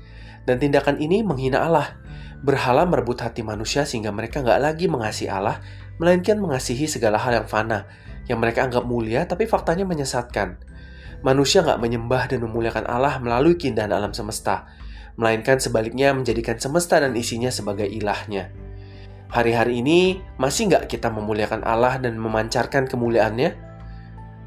[0.43, 1.95] Dan tindakan ini menghina Allah.
[2.43, 5.61] Berhala merebut hati manusia sehingga mereka nggak lagi mengasihi Allah,
[6.01, 7.87] melainkan mengasihi segala hal yang fana,
[8.27, 10.59] yang mereka anggap mulia tapi faktanya menyesatkan
[11.25, 14.69] manusia nggak menyembah dan memuliakan Allah melalui keindahan alam semesta,
[15.17, 18.53] melainkan sebaliknya menjadikan semesta dan isinya sebagai ilahnya.
[19.27, 23.67] Hari-hari ini masih nggak kita memuliakan Allah dan memancarkan kemuliaannya?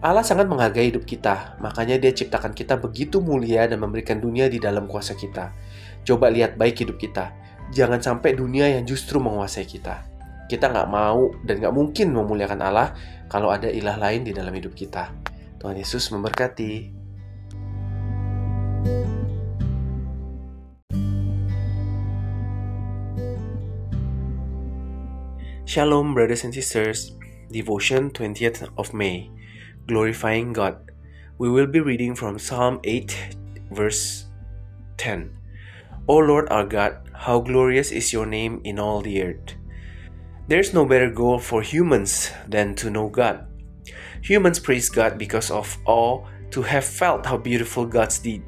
[0.00, 4.56] Allah sangat menghargai hidup kita, makanya dia ciptakan kita begitu mulia dan memberikan dunia di
[4.56, 5.52] dalam kuasa kita.
[6.08, 7.36] Coba lihat baik hidup kita.
[7.76, 10.08] Jangan sampai dunia yang justru menguasai kita.
[10.48, 12.96] Kita nggak mau dan nggak mungkin memuliakan Allah
[13.28, 15.12] kalau ada ilah lain di dalam hidup kita.
[15.60, 16.88] Tuhan Yesus memberkati.
[25.68, 27.12] Shalom, brothers and sisters.
[27.52, 29.28] Devotion 20th of May.
[29.84, 30.80] Glorifying God.
[31.36, 33.36] We will be reading from Psalm 8,
[33.68, 34.32] verse
[34.96, 35.28] 10.
[36.08, 39.60] O Lord our God, how glorious is your name in all the earth.
[40.48, 43.49] There's no better goal for humans than to know God
[44.22, 48.42] Humans praise God because of awe to have felt how beautiful God's deed.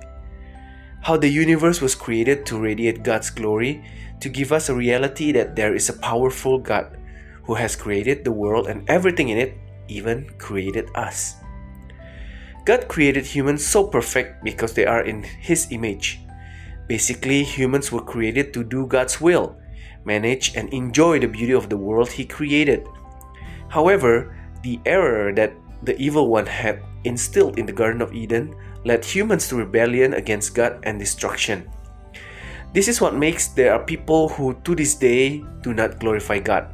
[1.03, 3.85] How the universe was created to radiate God's glory,
[4.21, 6.99] to give us a reality that there is a powerful God
[7.45, 9.59] who has created the world and everything in it,
[9.89, 11.37] even created us.
[12.65, 16.21] God created humans so perfect because they are in His image.
[16.87, 19.57] Basically, humans were created to do God's will,
[20.05, 22.87] manage and enjoy the beauty of the world He created.
[23.69, 28.55] However, the error that the evil one had instilled in the Garden of Eden
[28.85, 31.69] led humans to rebellion against God and destruction.
[32.73, 36.73] This is what makes there are people who to this day do not glorify God.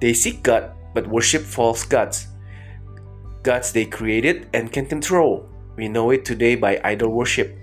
[0.00, 2.26] They seek God but worship false gods.
[3.42, 5.48] Gods they created and can control.
[5.76, 7.56] We know it today by idol worship.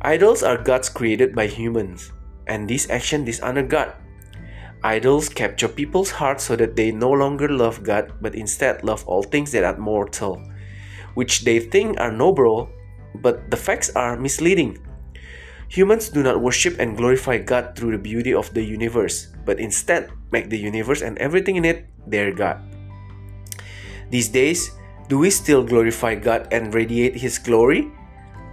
[0.00, 2.12] Idols are gods created by humans,
[2.46, 3.94] and this action dishonor God.
[4.84, 9.22] Idols capture people's hearts so that they no longer love God but instead love all
[9.24, 10.44] things that are mortal,
[11.16, 12.68] which they think are noble,
[13.24, 14.76] but the facts are misleading.
[15.72, 20.12] Humans do not worship and glorify God through the beauty of the universe, but instead
[20.30, 22.60] make the universe and everything in it their God.
[24.10, 24.70] These days,
[25.08, 27.88] do we still glorify God and radiate His glory?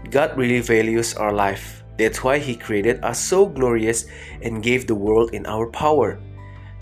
[0.10, 1.81] God really values our life.
[2.02, 4.10] That's why He created us so glorious
[4.42, 6.18] and gave the world in our power.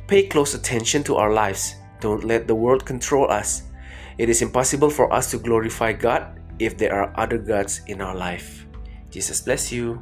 [0.08, 1.76] Pay close attention to our lives.
[2.00, 3.68] Don't let the world control us.
[4.16, 8.16] It is impossible for us to glorify God if there are other gods in our
[8.16, 8.64] life.
[9.12, 10.00] Jesus bless you.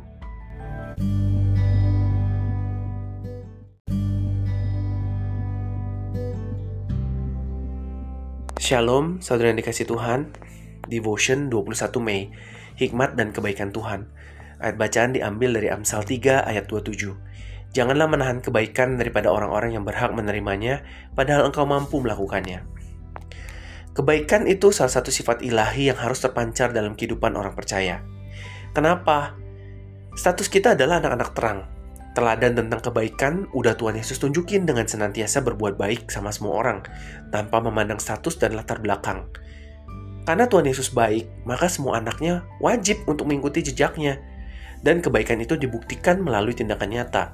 [8.62, 10.30] Shalom, saudara yang dikasih Tuhan.
[10.86, 12.30] Devotion 21 Mei.
[12.78, 14.14] Hikmat dan kebaikan Tuhan.
[14.58, 17.14] Ayat bacaan diambil dari Amsal 3 ayat 27.
[17.78, 20.82] Janganlah menahan kebaikan daripada orang-orang yang berhak menerimanya,
[21.14, 22.66] padahal engkau mampu melakukannya.
[23.94, 28.02] Kebaikan itu salah satu sifat ilahi yang harus terpancar dalam kehidupan orang percaya.
[28.74, 29.38] Kenapa?
[30.18, 31.60] Status kita adalah anak-anak terang.
[32.18, 36.82] Teladan tentang kebaikan udah Tuhan Yesus tunjukin dengan senantiasa berbuat baik sama semua orang,
[37.30, 39.30] tanpa memandang status dan latar belakang.
[40.26, 44.20] Karena Tuhan Yesus baik, maka semua anaknya wajib untuk mengikuti jejaknya
[44.82, 47.34] dan kebaikan itu dibuktikan melalui tindakan nyata.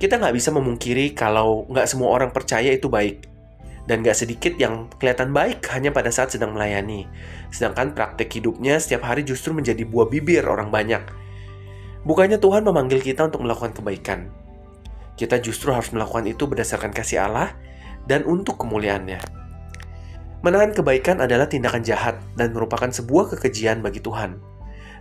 [0.00, 3.28] Kita nggak bisa memungkiri kalau nggak semua orang percaya itu baik,
[3.84, 7.04] dan nggak sedikit yang kelihatan baik hanya pada saat sedang melayani,
[7.52, 11.04] sedangkan praktek hidupnya setiap hari justru menjadi buah bibir orang banyak.
[12.00, 14.32] Bukannya Tuhan memanggil kita untuk melakukan kebaikan.
[15.20, 17.52] Kita justru harus melakukan itu berdasarkan kasih Allah
[18.08, 19.20] dan untuk kemuliaannya.
[20.40, 24.49] Menahan kebaikan adalah tindakan jahat dan merupakan sebuah kekejian bagi Tuhan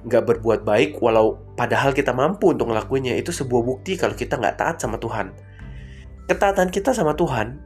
[0.06, 4.56] nggak berbuat baik walau padahal kita mampu untuk ngelakuinnya itu sebuah bukti kalau kita nggak
[4.56, 5.36] taat sama Tuhan.
[6.30, 7.60] Ketaatan kita sama Tuhan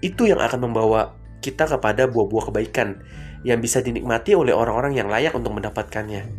[0.00, 3.02] itu yang akan membawa kita kepada buah-buah kebaikan
[3.42, 6.30] yang bisa dinikmati oleh orang-orang yang layak untuk mendapatkannya.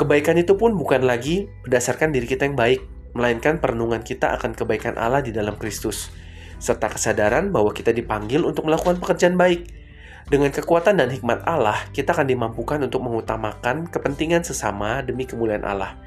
[0.00, 2.80] Kebaikan itu pun bukan lagi berdasarkan diri kita yang baik,
[3.12, 6.08] melainkan perenungan kita akan kebaikan Allah di dalam Kristus,
[6.56, 9.81] serta kesadaran bahwa kita dipanggil untuk melakukan pekerjaan baik
[10.30, 15.98] dengan kekuatan dan hikmat Allah, kita akan dimampukan untuk mengutamakan kepentingan sesama demi kemuliaan Allah.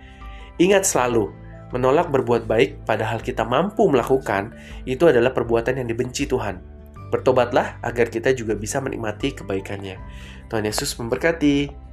[0.56, 1.36] Ingat selalu,
[1.76, 4.56] menolak berbuat baik padahal kita mampu melakukan
[4.88, 6.64] itu adalah perbuatan yang dibenci Tuhan.
[7.12, 10.00] Bertobatlah agar kita juga bisa menikmati kebaikannya.
[10.48, 11.84] Tuhan Yesus memberkati.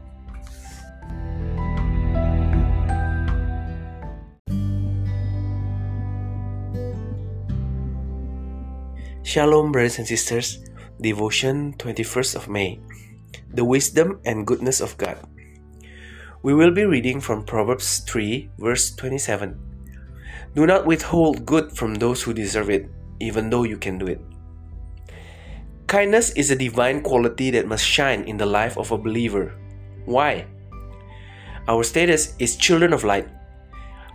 [9.23, 10.72] Shalom brothers and sisters.
[11.03, 12.79] Devotion 21st of May
[13.51, 15.19] The Wisdom and Goodness of God.
[16.45, 19.59] We will be reading from Proverbs 3, verse 27.
[20.55, 22.87] Do not withhold good from those who deserve it,
[23.19, 24.21] even though you can do it.
[25.89, 29.59] Kindness is a divine quality that must shine in the life of a believer.
[30.05, 30.47] Why?
[31.67, 33.27] Our status is children of light.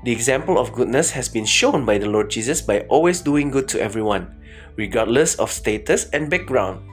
[0.05, 3.68] The example of goodness has been shown by the Lord Jesus by always doing good
[3.76, 4.38] to everyone
[4.77, 6.87] regardless of status and background.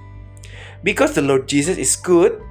[0.82, 2.42] Because the Lord Jesus is good,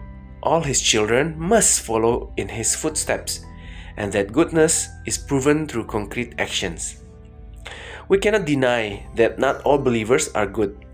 [0.42, 3.46] all his children must follow in his footsteps,
[3.98, 7.04] and that goodness is proven through concrete actions.
[8.10, 10.86] We cannot deny that not all believers are good.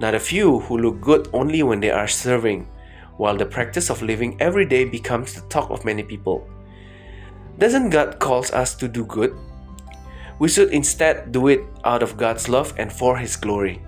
[0.00, 2.68] Not a few who look good only when they are serving,
[3.16, 6.46] while the practice of living every day becomes the talk of many people.
[7.58, 9.34] Doesn't God call us to do good
[10.38, 13.82] we should instead do it out of God's love and for His glory.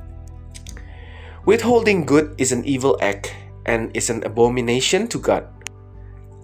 [1.44, 3.34] Withholding good is an evil act
[3.66, 5.48] and is an abomination to God.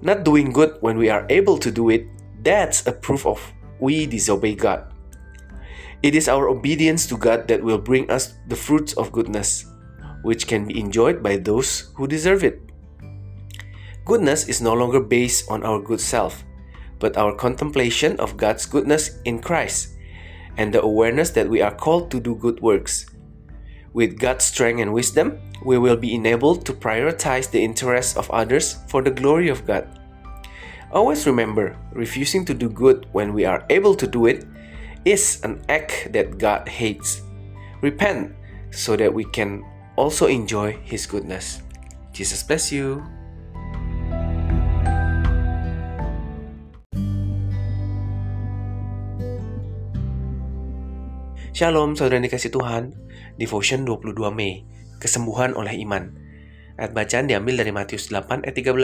[0.02, 2.06] Not doing good when we are able to do it,
[2.42, 3.40] that's a proof of
[3.80, 4.92] we disobey God.
[6.02, 9.64] It is our obedience to God that will bring us the fruits of goodness,
[10.22, 12.60] which can be enjoyed by those who deserve it.
[14.04, 16.44] Goodness is no longer based on our good self,
[17.00, 19.93] but our contemplation of God's goodness in Christ
[20.56, 23.06] and the awareness that we are called to do good works.
[23.92, 28.78] With God's strength and wisdom, we will be enabled to prioritize the interests of others
[28.88, 29.86] for the glory of God.
[30.90, 34.46] Always remember, refusing to do good when we are able to do it
[35.04, 37.22] is an act that God hates.
[37.82, 38.34] Repent
[38.70, 39.64] so that we can
[39.96, 41.62] also enjoy His goodness.
[42.12, 43.02] Jesus bless you.
[51.54, 52.98] Shalom saudara dikasih Tuhan.
[53.38, 54.66] Devotion 22 Mei.
[54.98, 56.10] Kesembuhan oleh iman.
[56.74, 58.74] Ayat bacaan diambil dari Matius 8 ayat 13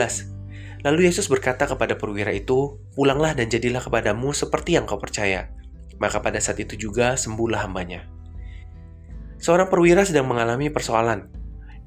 [0.87, 5.51] Lalu Yesus berkata kepada perwira itu Pulanglah dan jadilah kepadamu seperti yang kau percaya.
[5.99, 8.07] Maka pada saat itu juga sembuhlah hambanya.
[9.43, 11.27] Seorang perwira sedang mengalami persoalan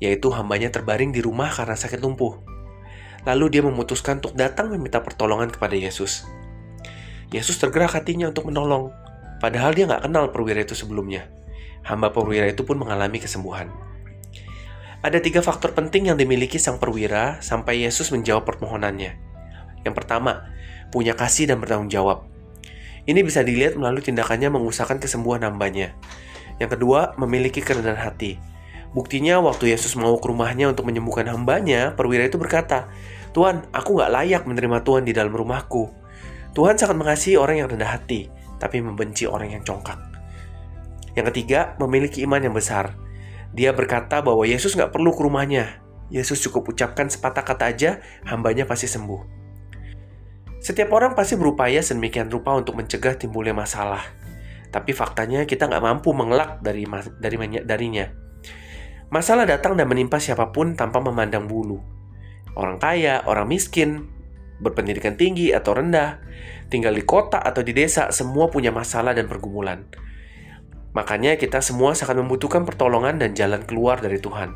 [0.05, 2.45] Yaitu hambanya terbaring di rumah karena sakit lumpuh.
[3.25, 6.29] Lalu dia memutuskan untuk datang meminta pertolongan kepada Yesus.
[7.33, 8.93] Yesus tergerak hatinya untuk menolong
[9.45, 11.29] Padahal dia nggak kenal perwira itu sebelumnya.
[11.85, 13.69] Hamba perwira itu pun mengalami kesembuhan.
[15.05, 19.13] Ada tiga faktor penting yang dimiliki sang perwira sampai Yesus menjawab permohonannya.
[19.85, 20.49] Yang pertama,
[20.89, 22.25] punya kasih dan bertanggung jawab.
[23.05, 25.93] Ini bisa dilihat melalui tindakannya mengusahakan kesembuhan hambanya.
[26.57, 28.41] Yang kedua, memiliki kerendahan hati.
[28.97, 32.89] Buktinya waktu Yesus mau ke rumahnya untuk menyembuhkan hambanya, perwira itu berkata,
[33.37, 35.93] Tuhan, aku nggak layak menerima Tuhan di dalam rumahku.
[36.57, 38.33] Tuhan sangat mengasihi orang yang rendah hati
[38.65, 40.01] tapi membenci orang yang congkak.
[41.13, 42.97] Yang ketiga, memiliki iman yang besar.
[43.53, 45.85] Dia berkata bahwa Yesus nggak perlu ke rumahnya.
[46.09, 49.21] Yesus cukup ucapkan sepatah kata aja, hambanya pasti sembuh.
[50.65, 54.01] Setiap orang pasti berupaya sedemikian rupa untuk mencegah timbulnya masalah.
[54.73, 56.89] Tapi faktanya kita nggak mampu mengelak dari,
[57.21, 57.37] dari
[57.69, 58.09] darinya.
[59.13, 61.79] Masalah datang dan menimpa siapa pun tanpa memandang bulu.
[62.57, 64.14] Orang kaya, orang miskin,
[64.63, 66.23] berpendidikan tinggi atau rendah,
[66.71, 69.87] tinggal di kota atau di desa, semua punya masalah dan pergumulan.
[70.95, 74.55] Makanya kita semua sangat membutuhkan pertolongan dan jalan keluar dari Tuhan.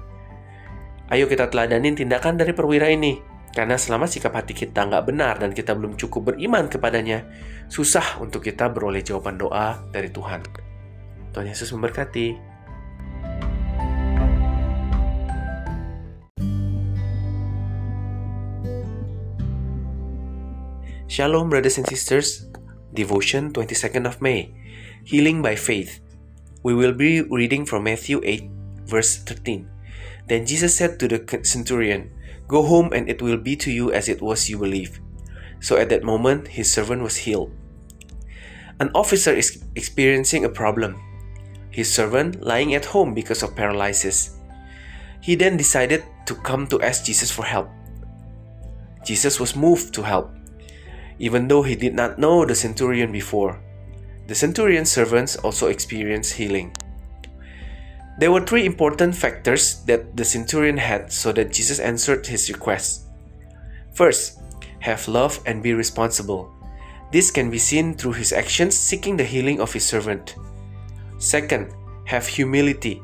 [1.11, 3.19] Ayo kita teladanin tindakan dari perwira ini.
[3.49, 7.27] Karena selama sikap hati kita nggak benar dan kita belum cukup beriman kepadanya,
[7.67, 10.45] susah untuk kita beroleh jawaban doa dari Tuhan.
[11.33, 12.48] Tuhan Yesus memberkati.
[21.09, 22.45] Shalom, brothers and sisters.
[22.93, 24.53] Devotion 22nd of May
[25.05, 26.01] Healing by Faith.
[26.63, 28.45] We will be reading from Matthew 8,
[28.85, 29.67] verse 13.
[30.29, 32.13] Then Jesus said to the centurion,
[32.47, 35.01] Go home, and it will be to you as it was you believe.
[35.61, 37.57] So at that moment, his servant was healed.
[38.79, 41.01] An officer is experiencing a problem.
[41.71, 44.37] His servant lying at home because of paralysis.
[45.23, 47.71] He then decided to come to ask Jesus for help.
[49.07, 50.35] Jesus was moved to help,
[51.19, 53.59] even though he did not know the centurion before.
[54.27, 56.77] The centurion's servants also experienced healing.
[58.19, 63.03] There were three important factors that the centurion had so that Jesus answered his request.
[63.95, 64.41] First,
[64.81, 66.53] have love and be responsible.
[67.11, 70.35] This can be seen through his actions seeking the healing of his servant.
[71.19, 71.73] Second,
[72.05, 73.03] have humility.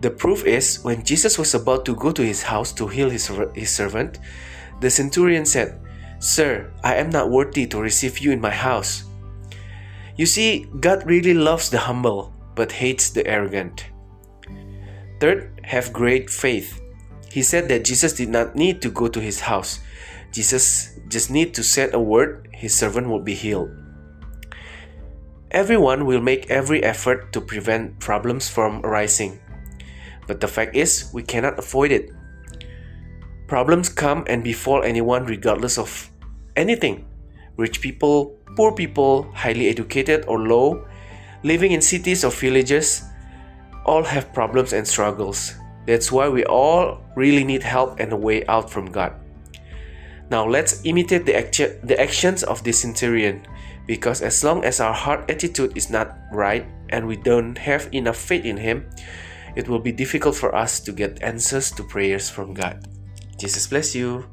[0.00, 3.30] The proof is when Jesus was about to go to his house to heal his,
[3.54, 4.18] his servant,
[4.80, 5.80] the centurion said,
[6.18, 9.04] Sir, I am not worthy to receive you in my house.
[10.16, 13.86] You see, God really loves the humble, but hates the arrogant.
[15.20, 16.80] Third, have great faith.
[17.30, 19.78] He said that Jesus did not need to go to his house.
[20.32, 23.70] Jesus just need to say a word, his servant will be healed.
[25.50, 29.40] Everyone will make every effort to prevent problems from arising.
[30.26, 32.10] But the fact is, we cannot avoid it.
[33.46, 36.07] Problems come and befall anyone regardless of
[36.58, 37.06] anything.
[37.56, 40.86] Rich people, poor people, highly educated or low,
[41.42, 43.02] living in cities or villages,
[43.86, 45.54] all have problems and struggles.
[45.86, 49.14] That's why we all really need help and a way out from God.
[50.30, 53.46] Now let's imitate the, action, the actions of this centurion
[53.86, 58.18] because as long as our heart attitude is not right and we don't have enough
[58.18, 58.84] faith in Him,
[59.56, 62.86] it will be difficult for us to get answers to prayers from God.
[63.38, 64.28] Jesus bless you.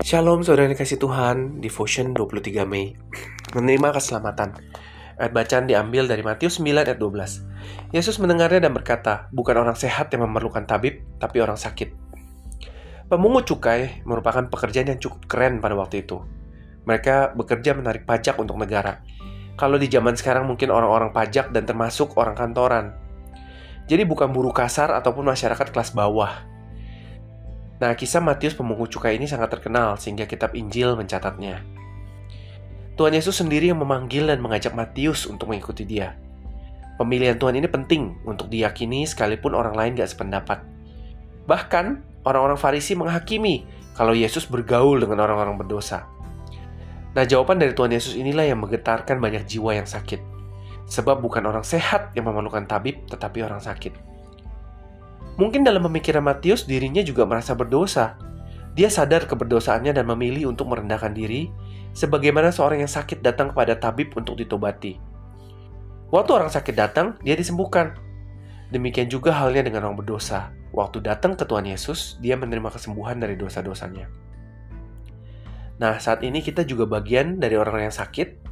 [0.00, 2.96] Shalom saudara yang kasih Tuhan, Devotion 23 Mei.
[3.52, 4.56] Menerima keselamatan.
[5.20, 7.92] Ayat bacaan diambil dari Matius 9 ayat 12.
[7.92, 11.92] Yesus mendengarnya dan berkata, bukan orang sehat yang memerlukan tabib, tapi orang sakit.
[13.12, 16.24] Pemungut cukai merupakan pekerjaan yang cukup keren pada waktu itu.
[16.88, 19.04] Mereka bekerja menarik pajak untuk negara.
[19.60, 22.96] Kalau di zaman sekarang mungkin orang-orang pajak dan termasuk orang kantoran.
[23.84, 26.49] Jadi bukan buruh kasar ataupun masyarakat kelas bawah,
[27.80, 31.64] Nah, kisah Matius pemungut cukai ini sangat terkenal sehingga kitab Injil mencatatnya.
[33.00, 36.12] Tuhan Yesus sendiri yang memanggil dan mengajak Matius untuk mengikuti dia.
[37.00, 40.60] Pemilihan Tuhan ini penting untuk diyakini sekalipun orang lain gak sependapat.
[41.48, 43.64] Bahkan, orang-orang Farisi menghakimi
[43.96, 46.04] kalau Yesus bergaul dengan orang-orang berdosa.
[47.16, 50.20] Nah, jawaban dari Tuhan Yesus inilah yang menggetarkan banyak jiwa yang sakit.
[50.84, 54.09] Sebab bukan orang sehat yang memerlukan tabib, tetapi orang sakit.
[55.40, 58.20] Mungkin dalam pemikiran Matius dirinya juga merasa berdosa.
[58.76, 61.48] Dia sadar keberdosaannya dan memilih untuk merendahkan diri,
[61.96, 65.00] sebagaimana seorang yang sakit datang kepada tabib untuk ditobati.
[66.12, 67.96] Waktu orang sakit datang, dia disembuhkan.
[68.68, 70.52] Demikian juga halnya dengan orang berdosa.
[70.76, 74.12] Waktu datang ke Tuhan Yesus, dia menerima kesembuhan dari dosa-dosanya.
[75.80, 78.49] Nah, saat ini kita juga bagian dari orang yang sakit,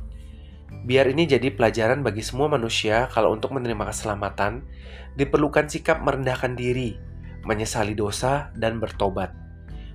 [0.89, 4.65] Biar ini jadi pelajaran bagi semua manusia kalau untuk menerima keselamatan,
[5.21, 6.97] diperlukan sikap merendahkan diri,
[7.45, 9.37] menyesali dosa, dan bertobat.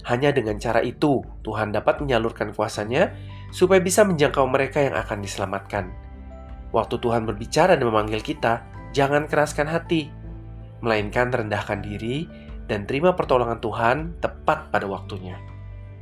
[0.06, 3.10] Hanya dengan cara itu, Tuhan dapat menyalurkan kuasanya
[3.50, 5.90] supaya bisa menjangkau mereka yang akan diselamatkan.
[6.70, 8.62] Waktu Tuhan berbicara dan memanggil kita,
[8.94, 10.14] jangan keraskan hati,
[10.86, 12.30] melainkan rendahkan diri
[12.70, 15.42] dan terima pertolongan Tuhan tepat pada waktunya.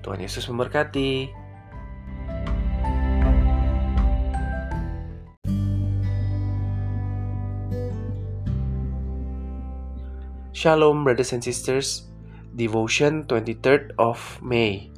[0.04, 1.41] Tuhan Yesus memberkati.
[10.54, 12.12] Shalom, brothers and sisters.
[12.58, 14.92] Devotion 23rd of May.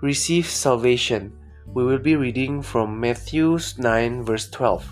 [0.00, 1.36] Receive salvation.
[1.66, 4.90] We will be reading from Matthew 9, verse 12.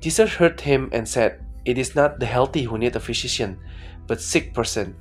[0.00, 3.60] Jesus heard him and said, It is not the healthy who need a physician,
[4.08, 4.96] but sick person.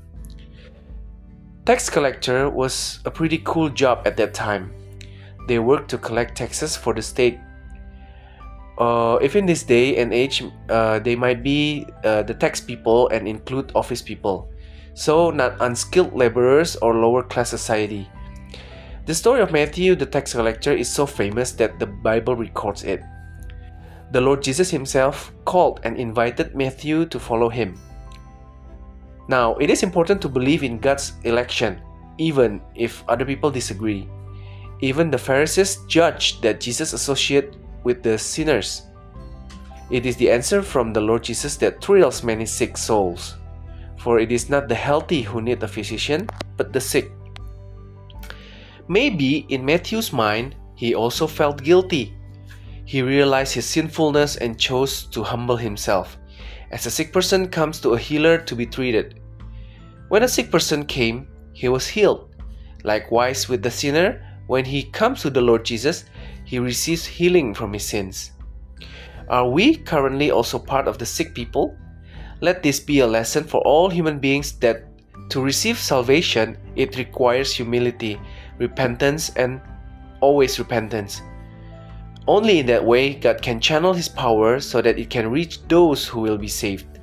[1.66, 4.72] Tax collector was a pretty cool job at that time.
[5.48, 7.40] They worked to collect taxes for the state
[8.82, 13.08] uh, if in this day and age uh, they might be uh, the tax people
[13.10, 14.50] and include office people
[14.94, 18.10] so not unskilled laborers or lower class society
[19.06, 23.06] the story of matthew the tax collector is so famous that the bible records it
[24.12, 27.80] the Lord Jesus himself called and invited Matthew to follow him.
[29.30, 31.80] Now, it is important to believe in God's election,
[32.18, 34.10] even if other people disagree.
[34.82, 38.84] Even the Pharisees judged that Jesus associated with the sinners.
[39.90, 43.36] It is the answer from the Lord Jesus that thrills many sick souls.
[43.98, 46.28] For it is not the healthy who need a physician,
[46.58, 47.12] but the sick.
[48.88, 52.18] Maybe in Matthew's mind, he also felt guilty.
[52.86, 56.18] He realized his sinfulness and chose to humble himself,
[56.72, 59.20] as a sick person comes to a healer to be treated.
[60.10, 62.36] When a sick person came, he was healed.
[62.84, 66.06] Likewise, with the sinner, when he comes to the Lord Jesus,
[66.52, 68.34] he receives healing from his sins.
[69.30, 71.78] Are we currently also part of the sick people?
[72.42, 74.84] Let this be a lesson for all human beings that
[75.30, 78.20] to receive salvation, it requires humility,
[78.58, 79.62] repentance, and
[80.20, 81.22] always repentance.
[82.28, 86.06] Only in that way, God can channel His power so that it can reach those
[86.06, 87.00] who will be saved.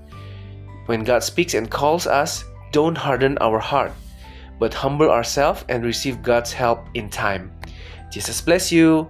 [0.84, 3.92] When God speaks and calls us, don't harden our heart,
[4.58, 7.50] but humble ourselves and receive God's help in time.
[8.12, 9.08] Jesus bless you.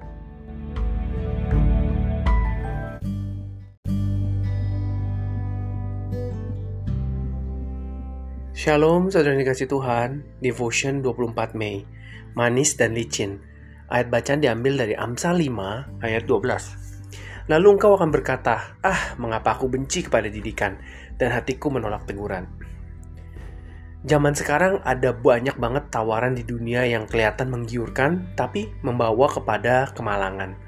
[8.58, 11.86] Shalom saudara dikasih Tuhan, Devotion 24 Mei,
[12.34, 13.38] Manis dan Licin.
[13.86, 17.46] Ayat bacaan diambil dari Amsal 5 ayat 12.
[17.46, 20.74] Lalu engkau akan berkata, ah mengapa aku benci kepada didikan,
[21.22, 22.50] dan hatiku menolak teguran.
[24.02, 30.58] Zaman sekarang ada banyak banget tawaran di dunia yang kelihatan menggiurkan, tapi membawa kepada kemalangan.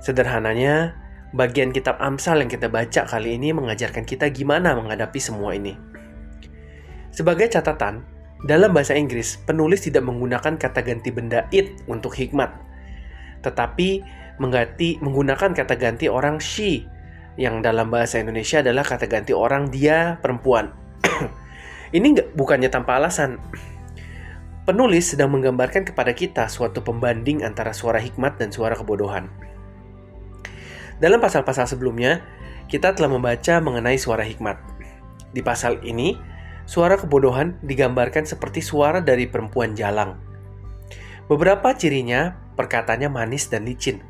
[0.00, 0.96] Sederhananya,
[1.36, 5.91] bagian kitab Amsal yang kita baca kali ini mengajarkan kita gimana menghadapi semua ini.
[7.12, 8.02] Sebagai catatan,
[8.48, 12.50] dalam bahasa Inggris, penulis tidak menggunakan kata ganti benda it untuk hikmat,
[13.44, 14.02] tetapi
[14.40, 16.88] mengganti, menggunakan kata ganti orang she,
[17.36, 20.72] yang dalam bahasa Indonesia adalah kata ganti orang dia perempuan.
[21.96, 23.36] Ini nggak bukannya tanpa alasan.
[24.62, 29.26] Penulis sedang menggambarkan kepada kita suatu pembanding antara suara hikmat dan suara kebodohan.
[31.02, 32.22] Dalam pasal-pasal sebelumnya,
[32.70, 34.54] kita telah membaca mengenai suara hikmat.
[35.34, 36.14] Di pasal ini,
[36.72, 40.16] Suara kebodohan digambarkan seperti suara dari perempuan jalang.
[41.28, 44.00] Beberapa cirinya perkataannya manis dan licin.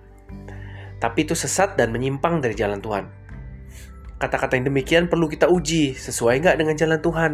[1.02, 3.10] Tapi itu sesat dan menyimpang dari jalan Tuhan.
[4.14, 7.32] Kata-kata yang demikian perlu kita uji, sesuai nggak dengan jalan Tuhan.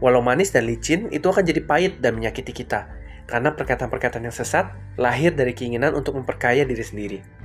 [0.00, 2.88] Walau manis dan licin, itu akan jadi pahit dan menyakiti kita.
[3.28, 7.41] Karena perkataan-perkataan yang sesat lahir dari keinginan untuk memperkaya diri sendiri.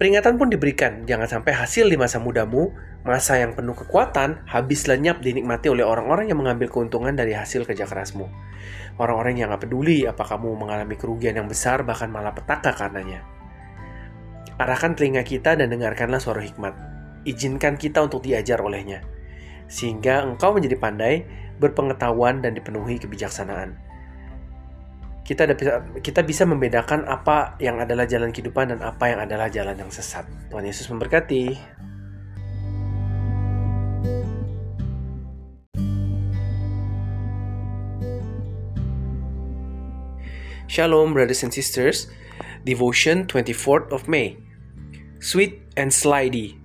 [0.00, 2.72] Peringatan pun diberikan, jangan sampai hasil di masa mudamu,
[3.04, 7.84] masa yang penuh kekuatan, habis lenyap dinikmati oleh orang-orang yang mengambil keuntungan dari hasil kerja
[7.84, 8.24] kerasmu.
[8.96, 13.28] Orang-orang yang gak peduli apa kamu mengalami kerugian yang besar, bahkan malah petaka karenanya.
[14.56, 16.72] Arahkan telinga kita dan dengarkanlah suara hikmat.
[17.28, 19.04] Izinkan kita untuk diajar olehnya.
[19.68, 21.28] Sehingga engkau menjadi pandai,
[21.60, 23.89] berpengetahuan, dan dipenuhi kebijaksanaan
[25.24, 29.76] kita bisa kita bisa membedakan apa yang adalah jalan kehidupan dan apa yang adalah jalan
[29.76, 30.26] yang sesat.
[30.50, 31.54] Tuhan Yesus memberkati.
[40.70, 42.06] Shalom brothers and sisters.
[42.62, 44.38] Devotion 24th of May.
[45.18, 46.62] Sweet and slidey.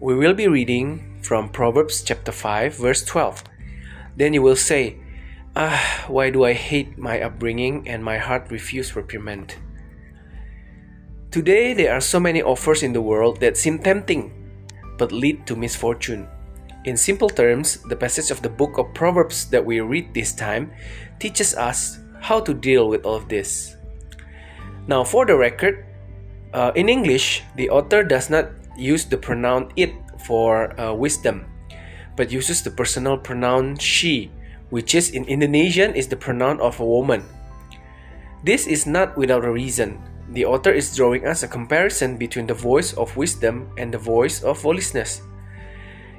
[0.00, 3.44] We will be reading from Proverbs chapter 5 verse 12.
[4.16, 4.98] Then you will say,
[5.56, 9.54] Ah, why do I hate my upbringing and my heart refuse reprimand?
[11.30, 14.34] Today, there are so many offers in the world that seem tempting,
[14.98, 16.26] but lead to misfortune.
[16.86, 20.72] In simple terms, the passage of the book of Proverbs that we read this time
[21.20, 23.76] teaches us how to deal with all of this.
[24.88, 25.86] Now, for the record,
[26.52, 29.94] uh, in English, the author does not use the pronoun it
[30.26, 31.46] for uh, wisdom,
[32.16, 34.32] but uses the personal pronoun she
[34.70, 37.24] which is in Indonesian is the pronoun of a woman.
[38.44, 40.00] This is not without a reason.
[40.30, 44.42] The author is drawing us a comparison between the voice of wisdom and the voice
[44.42, 45.22] of foolishness.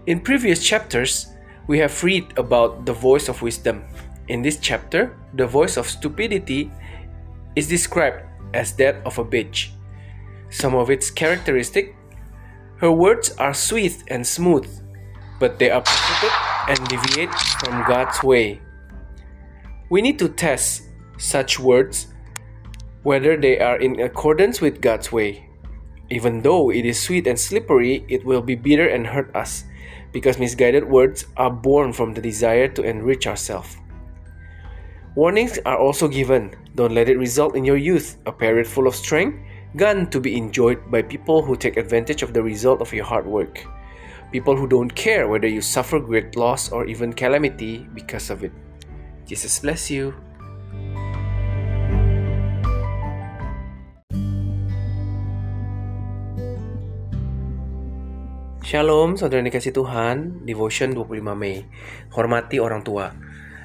[0.07, 1.33] In previous chapters,
[1.67, 3.83] we have read about the voice of wisdom.
[4.27, 6.71] In this chapter, the voice of stupidity
[7.55, 8.23] is described
[8.53, 9.69] as that of a bitch.
[10.49, 11.95] Some of its characteristic
[12.77, 14.67] her words are sweet and smooth,
[15.39, 16.31] but they are profited
[16.67, 18.61] and deviate from God's way.
[19.89, 20.83] We need to test
[21.17, 22.07] such words
[23.03, 25.47] whether they are in accordance with God's way.
[26.09, 29.65] Even though it is sweet and slippery, it will be bitter and hurt us
[30.11, 33.77] because misguided words are born from the desire to enrich ourselves.
[35.15, 36.55] Warnings are also given.
[36.75, 39.37] Don't let it result in your youth, a period full of strength,
[39.75, 43.25] gone to be enjoyed by people who take advantage of the result of your hard
[43.25, 43.65] work.
[44.35, 48.51] People who don't care whether you suffer great loss or even calamity because of it.
[49.23, 50.11] Jesus bless you.
[58.59, 61.63] Shalom, saudara dikasih Tuhan, Devotion 25 Mei.
[62.11, 63.15] Hormati orang tua.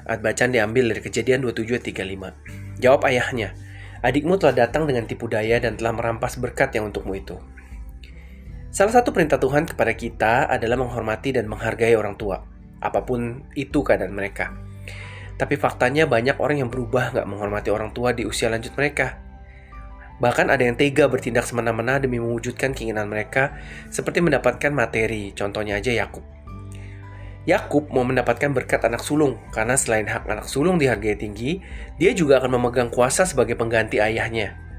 [0.07, 2.79] Ayat bacaan diambil dari kejadian 27.35.
[2.79, 3.59] Jawab ayahnya,
[4.07, 7.35] adikmu telah datang dengan tipu daya dan telah merampas berkat yang untukmu itu.
[8.71, 12.39] Salah satu perintah Tuhan kepada kita adalah menghormati dan menghargai orang tua,
[12.79, 14.55] apa pun itu keadaan mereka.
[15.35, 19.19] Tapi faktanya banyak orang yang berubah nggak menghormati orang tua di usia lanjut mereka.
[20.23, 23.59] Bahkan ada yang tega bertindak semena-mena demi mewujudkan keinginan mereka,
[23.91, 26.23] seperti mendapatkan materi, contohnya aja Yakub.
[27.43, 31.59] Yakub mau mendapatkan berkat anak sulung, karena selain hak anak sulung dihargai tinggi,
[31.99, 34.70] dia juga akan memegang kuasa sebagai pengganti ayahnya.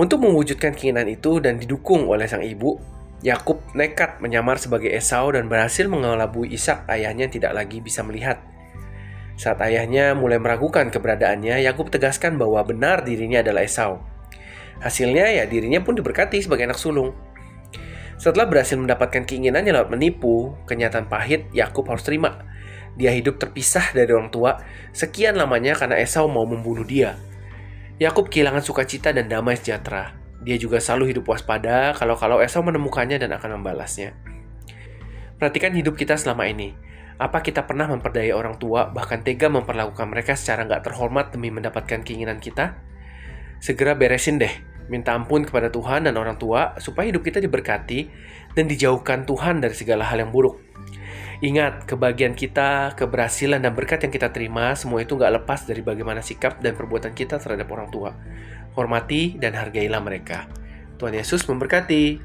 [0.00, 2.80] Untuk mewujudkan keinginan itu dan didukung oleh sang ibu,
[3.20, 8.40] Yakub nekat menyamar sebagai Esau dan berhasil mengelabui Ishak ayahnya tidak lagi bisa melihat.
[9.36, 14.00] Saat ayahnya mulai meragukan keberadaannya, Yakub tegaskan bahwa benar dirinya adalah Esau.
[14.80, 17.12] Hasilnya ya dirinya pun diberkati sebagai anak sulung.
[18.16, 22.40] Setelah berhasil mendapatkan keinginannya lewat menipu, kenyataan pahit Yakub harus terima.
[22.96, 24.64] Dia hidup terpisah dari orang tua
[24.96, 27.20] sekian lamanya karena Esau mau membunuh dia.
[28.00, 30.16] Yakub kehilangan sukacita dan damai sejahtera.
[30.40, 34.16] Dia juga selalu hidup waspada kalau-kalau Esau menemukannya dan akan membalasnya.
[35.36, 36.72] Perhatikan hidup kita selama ini.
[37.20, 42.00] Apa kita pernah memperdaya orang tua, bahkan tega memperlakukan mereka secara nggak terhormat demi mendapatkan
[42.00, 42.80] keinginan kita?
[43.60, 44.54] Segera beresin deh
[44.88, 48.08] minta ampun kepada Tuhan dan orang tua supaya hidup kita diberkati
[48.56, 50.56] dan dijauhkan Tuhan dari segala hal yang buruk.
[51.40, 56.20] Ingat, kebahagiaan kita, keberhasilan dan berkat yang kita terima, semua itu nggak lepas dari bagaimana
[56.20, 58.12] sikap dan perbuatan kita terhadap orang tua.
[58.76, 60.44] Hormati dan hargailah mereka.
[61.00, 62.20] Tuhan Yesus memberkati.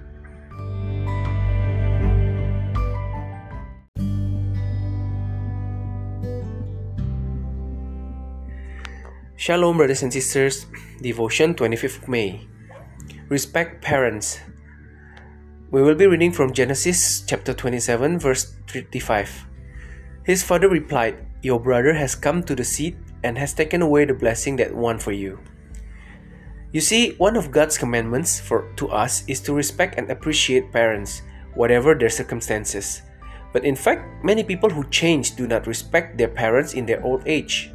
[9.39, 10.67] Shalom, brothers and sisters.
[10.99, 12.43] Devotion 25th May.
[13.31, 14.43] Respect parents.
[15.71, 19.47] We will be reading from Genesis chapter 27, verse 35.
[20.23, 24.13] His father replied, Your brother has come to the seat and has taken away the
[24.13, 25.39] blessing that won for you.
[26.71, 31.23] You see, one of God's commandments for to us is to respect and appreciate parents,
[31.55, 33.01] whatever their circumstances.
[33.51, 37.23] But in fact, many people who change do not respect their parents in their old
[37.25, 37.71] age.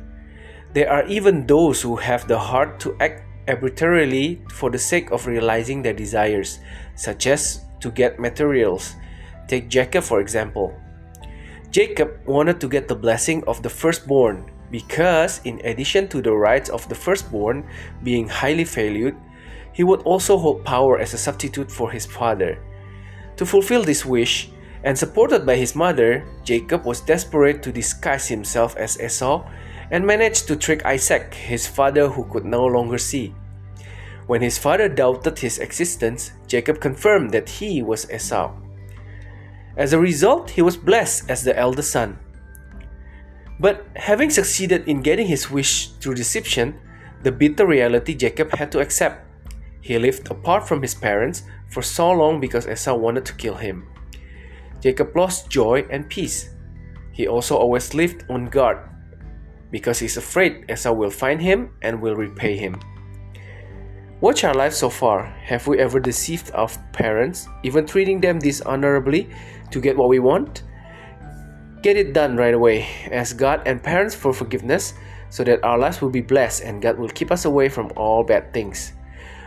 [0.74, 5.26] There are even those who have the heart to act arbitrarily for the sake of
[5.26, 6.60] realizing their desires,
[6.94, 8.97] such as to get materials.
[9.48, 10.74] Take Jacob, for example.
[11.70, 16.69] Jacob wanted to get the blessing of the firstborn because, in addition to the rights
[16.70, 17.66] of the firstborn
[18.02, 19.16] being highly valued,
[19.73, 22.59] he would also hold power as a substitute for his father.
[23.36, 24.51] To fulfill this wish,
[24.85, 29.47] and supported by his mother, Jacob was desperate to disguise himself as Esau
[29.90, 33.35] and managed to trick Isaac, his father who could no longer see.
[34.31, 38.55] When his father doubted his existence, Jacob confirmed that he was Esau.
[39.77, 42.16] As a result, he was blessed as the eldest son.
[43.59, 46.78] But having succeeded in getting his wish through deception,
[47.24, 49.27] the bitter reality Jacob had to accept.
[49.81, 53.89] He lived apart from his parents for so long because Esau wanted to kill him.
[54.81, 56.55] Jacob lost joy and peace.
[57.11, 58.78] He also always lived on guard
[59.73, 62.78] because he's afraid Esau will find him and will repay him.
[64.20, 65.24] Watch our lives so far.
[65.48, 69.30] Have we ever deceived our parents, even treating them dishonorably
[69.70, 70.64] to get what we want?
[71.80, 72.86] Get it done right away.
[73.10, 74.92] Ask God and parents for forgiveness
[75.30, 78.22] so that our lives will be blessed and God will keep us away from all
[78.22, 78.92] bad things.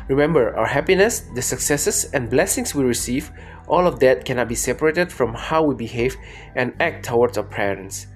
[0.07, 3.31] Remember, our happiness, the successes, and blessings we receive,
[3.67, 6.17] all of that cannot be separated from how we behave
[6.55, 8.07] and act towards our parents.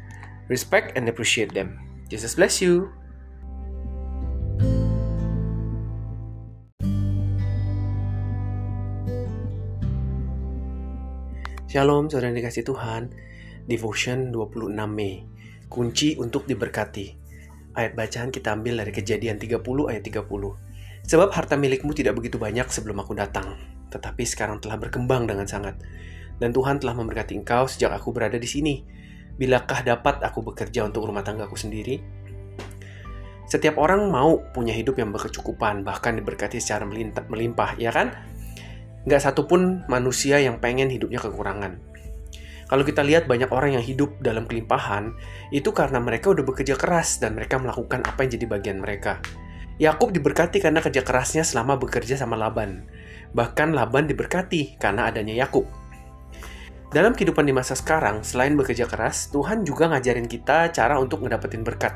[0.47, 1.79] Respect and appreciate them.
[2.09, 2.96] Jesus bless you.
[11.77, 13.13] Shalom, saudara dikasih Tuhan.
[13.69, 15.21] Devotion 26 Mei.
[15.69, 17.13] Kunci untuk diberkati.
[17.77, 20.25] Ayat bacaan kita ambil dari kejadian 30 ayat 30.
[21.05, 23.61] Sebab harta milikmu tidak begitu banyak sebelum aku datang,
[23.93, 25.77] tetapi sekarang telah berkembang dengan sangat.
[26.41, 28.81] Dan Tuhan telah memberkati engkau sejak aku berada di sini.
[29.37, 32.01] Bilakah dapat aku bekerja untuk rumah tanggaku sendiri?
[33.45, 38.17] Setiap orang mau punya hidup yang berkecukupan, bahkan diberkati secara melimpah, ya kan?
[39.07, 41.79] Nggak satupun manusia yang pengen hidupnya kekurangan.
[42.67, 45.15] Kalau kita lihat banyak orang yang hidup dalam kelimpahan,
[45.55, 49.23] itu karena mereka udah bekerja keras dan mereka melakukan apa yang jadi bagian mereka.
[49.79, 52.83] Yakub diberkati karena kerja kerasnya selama bekerja sama Laban.
[53.31, 55.63] Bahkan Laban diberkati karena adanya Yakub.
[56.91, 61.63] Dalam kehidupan di masa sekarang, selain bekerja keras, Tuhan juga ngajarin kita cara untuk ngedapetin
[61.63, 61.95] berkat.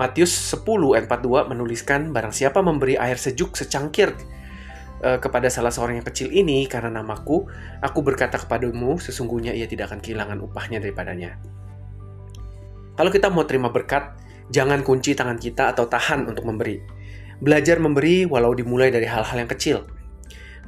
[0.00, 0.64] Matius 10
[0.96, 4.16] ayat 42 menuliskan, Barang siapa memberi air sejuk secangkir
[5.04, 7.48] uh, kepada salah seorang yang kecil ini karena namaku,
[7.80, 11.40] aku berkata kepadamu, sesungguhnya ia tidak akan kehilangan upahnya daripadanya.
[12.96, 14.12] Kalau kita mau terima berkat,
[14.52, 16.84] jangan kunci tangan kita atau tahan untuk memberi.
[17.40, 19.88] Belajar memberi walau dimulai dari hal-hal yang kecil.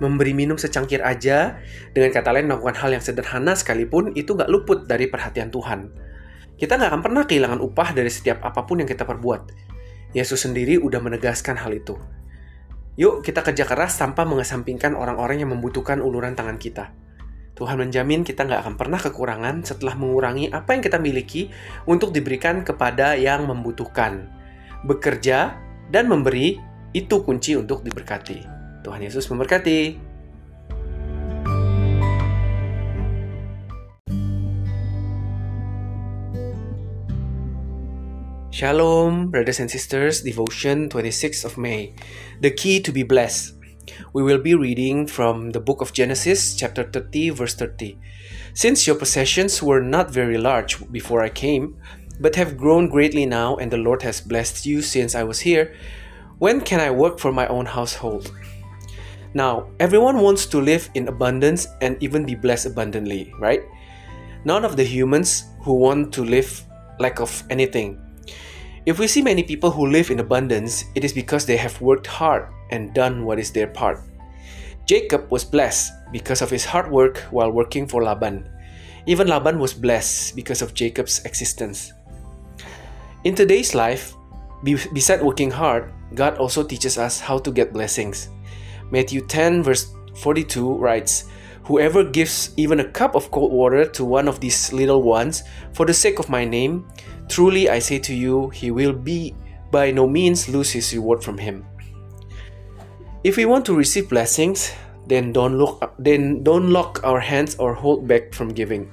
[0.00, 1.60] Memberi minum secangkir aja,
[1.92, 5.92] dengan kata lain melakukan hal yang sederhana sekalipun itu nggak luput dari perhatian Tuhan.
[6.56, 9.52] Kita nggak akan pernah kehilangan upah dari setiap apa pun yang kita perbuat.
[10.16, 12.00] Yesus sendiri udah menegaskan hal itu.
[13.00, 16.92] Yuk kita kerja keras tanpa mengesampingkan orang-orang yang membutuhkan uluran tangan kita.
[17.56, 21.48] Tuhan menjamin kita nggak akan pernah kekurangan setelah mengurangi apa yang kita miliki
[21.88, 24.28] untuk diberikan kepada yang membutuhkan.
[24.84, 25.56] Bekerja
[25.88, 26.60] dan memberi
[26.92, 28.44] itu kunci untuk diberkati.
[28.84, 30.11] Tuhan Yesus memberkati.
[38.52, 41.94] Shalom, brothers and sisters, devotion 26th of May.
[42.42, 43.54] The key to be blessed.
[44.12, 47.98] We will be reading from the book of Genesis, chapter 30, verse 30.
[48.52, 51.80] Since your possessions were not very large before I came,
[52.20, 55.74] but have grown greatly now, and the Lord has blessed you since I was here.
[56.38, 58.36] When can I work for my own household?
[59.32, 63.62] Now, everyone wants to live in abundance and even be blessed abundantly, right?
[64.44, 66.62] None of the humans who want to live
[67.00, 68.11] lack of anything.
[68.84, 72.06] If we see many people who live in abundance, it is because they have worked
[72.06, 74.02] hard and done what is their part.
[74.86, 78.48] Jacob was blessed because of his hard work while working for Laban.
[79.06, 81.92] Even Laban was blessed because of Jacob's existence.
[83.22, 84.16] In today's life,
[84.64, 88.30] beside working hard, God also teaches us how to get blessings.
[88.90, 91.30] Matthew 10, verse 42 writes,
[91.64, 95.86] Whoever gives even a cup of cold water to one of these little ones for
[95.86, 96.90] the sake of my name,
[97.32, 99.34] truly I say to you, he will be
[99.72, 101.64] by no means lose his reward from him.
[103.24, 104.72] If we want to receive blessings,
[105.06, 108.92] then don't look then don't lock our hands or hold back from giving.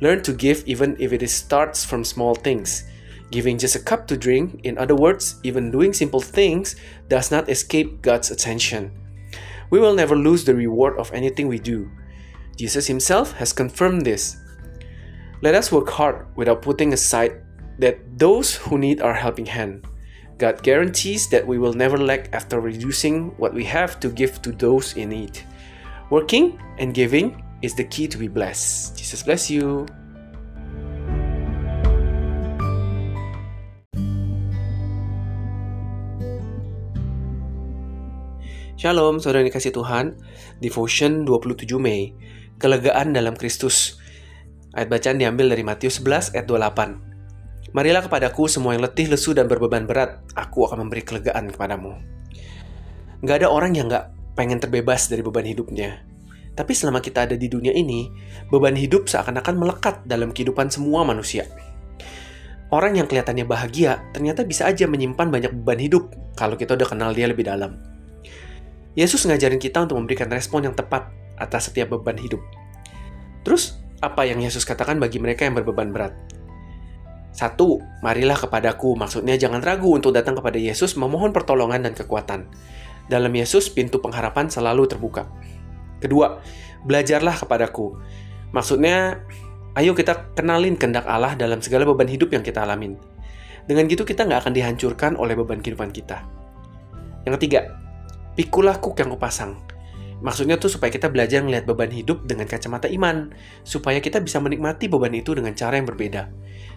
[0.00, 2.84] Learn to give even if it starts from small things.
[3.30, 6.76] Giving just a cup to drink, in other words, even doing simple things,
[7.08, 8.92] does not escape God's attention.
[9.70, 11.90] We will never lose the reward of anything we do.
[12.56, 14.36] Jesus himself has confirmed this.
[15.42, 17.43] Let us work hard without putting aside
[17.78, 19.86] that those who need our helping hand.
[20.38, 24.50] God guarantees that we will never lack after reducing what we have to give to
[24.50, 25.38] those in need.
[26.10, 28.98] Working and giving is the key to be blessed.
[28.98, 29.86] Jesus bless you.
[38.74, 40.18] Shalom, saudara yang dikasih Tuhan.
[40.60, 42.12] Devotion 27 Mei.
[42.60, 43.96] Kelegaan dalam Kristus.
[44.76, 47.13] Ayat bacaan diambil dari Matius 11 ayat 28.
[47.74, 50.22] Marilah kepadaku semua yang letih, lesu, dan berbeban berat.
[50.38, 51.98] Aku akan memberi kelegaan kepadamu.
[53.26, 56.06] Gak ada orang yang gak pengen terbebas dari beban hidupnya.
[56.54, 58.06] Tapi selama kita ada di dunia ini,
[58.46, 61.50] beban hidup seakan-akan melekat dalam kehidupan semua manusia.
[62.70, 67.10] Orang yang kelihatannya bahagia ternyata bisa aja menyimpan banyak beban hidup kalau kita udah kenal
[67.10, 67.82] dia lebih dalam.
[68.94, 71.10] Yesus ngajarin kita untuk memberikan respon yang tepat
[71.42, 72.38] atas setiap beban hidup.
[73.42, 76.33] Terus, apa yang Yesus katakan bagi mereka yang berbeban berat?
[77.34, 78.94] Satu, marilah kepadaku.
[78.94, 82.46] Maksudnya jangan ragu untuk datang kepada Yesus memohon pertolongan dan kekuatan.
[83.10, 85.26] Dalam Yesus, pintu pengharapan selalu terbuka.
[85.98, 86.38] Kedua,
[86.86, 87.98] belajarlah kepadaku.
[88.54, 89.26] Maksudnya,
[89.74, 92.94] ayo kita kenalin kehendak Allah dalam segala beban hidup yang kita alamin.
[93.66, 96.22] Dengan gitu kita nggak akan dihancurkan oleh beban kehidupan kita.
[97.26, 97.60] Yang ketiga,
[98.38, 99.58] pikulah kuk yang kupasang.
[100.22, 103.34] Maksudnya tuh supaya kita belajar melihat beban hidup dengan kacamata iman,
[103.66, 106.30] supaya kita bisa menikmati beban itu dengan cara yang berbeda.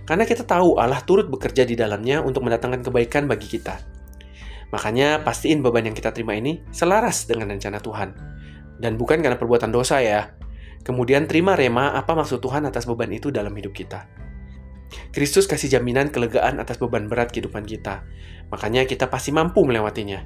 [0.08, 3.76] Karena kita tahu Allah turut bekerja di dalamnya untuk mendatangkan kebaikan bagi kita.
[4.72, 8.10] Makanya pastiin beban yang kita terima ini selaras dengan rencana Tuhan.
[8.80, 10.32] Dan bukan karena perbuatan dosa ya.
[10.88, 14.08] Kemudian terima rema apa maksud Tuhan atas beban itu dalam hidup kita.
[15.12, 18.08] Kristus kasih jaminan kelegaan atas beban berat kehidupan kita.
[18.48, 20.24] Makanya kita pasti mampu melewatinya.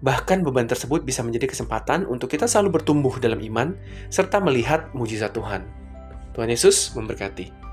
[0.00, 3.76] Bahkan beban tersebut bisa menjadi kesempatan untuk kita selalu bertumbuh dalam iman
[4.08, 5.68] serta melihat mujizat Tuhan.
[6.32, 7.67] Tuhan Yesus memberkati.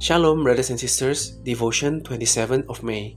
[0.00, 1.32] Shalom, brothers and sisters.
[1.42, 3.16] Devotion 27th of May.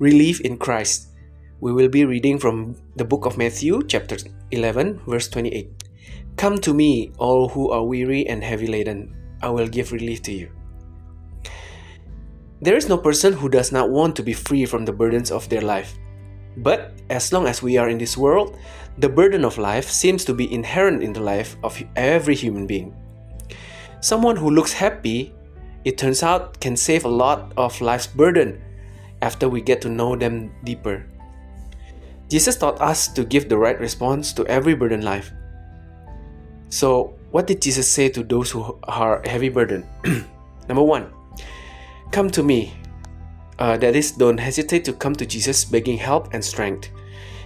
[0.00, 1.14] Relief in Christ.
[1.60, 4.16] We will be reading from the book of Matthew, chapter
[4.50, 5.70] 11, verse 28.
[6.34, 9.14] Come to me, all who are weary and heavy laden.
[9.42, 10.50] I will give relief to you.
[12.60, 15.48] There is no person who does not want to be free from the burdens of
[15.48, 15.96] their life.
[16.56, 18.58] But as long as we are in this world,
[18.98, 22.92] the burden of life seems to be inherent in the life of every human being.
[24.00, 25.32] Someone who looks happy,
[25.86, 28.60] it turns out, can save a lot of life's burden
[29.22, 31.06] after we get to know them deeper.
[32.28, 35.30] Jesus taught us to give the right response to every burden life.
[36.70, 39.86] So, what did Jesus say to those who are heavy burden?
[40.68, 41.06] Number one,
[42.10, 42.74] come to me.
[43.60, 46.90] Uh, that is, don't hesitate to come to Jesus begging help and strength.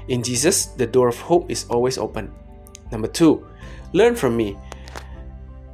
[0.09, 2.33] In Jesus, the door of hope is always open.
[2.91, 3.47] Number two,
[3.93, 4.57] learn from me.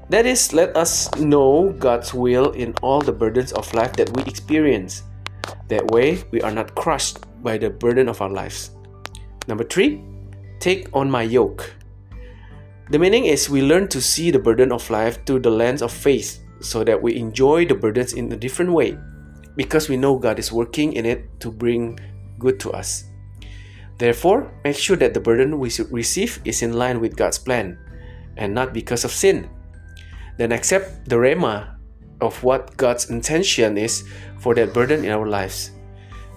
[0.09, 4.23] That is, let us know God's will in all the burdens of life that we
[4.23, 5.03] experience.
[5.69, 8.70] That way, we are not crushed by the burden of our lives.
[9.49, 10.03] Number three,
[10.61, 11.74] take on my yoke.
[12.91, 15.91] The meaning is we learn to see the burden of life through the lens of
[15.91, 18.97] faith so that we enjoy the burdens in a different way
[19.57, 21.99] because we know God is working in it to bring
[22.39, 23.05] good to us.
[23.99, 27.78] Therefore, make sure that the burden we receive is in line with God's plan
[28.37, 29.49] and not because of sin.
[30.37, 31.77] Then accept the Rema
[32.21, 34.05] of what God's intention is
[34.39, 35.71] for that burden in our lives.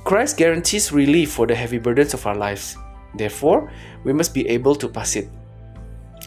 [0.04, 2.78] Christ guarantees relief for the heavy burdens of our lives.
[3.16, 3.72] Therefore,
[4.04, 5.30] we must be able to pass it.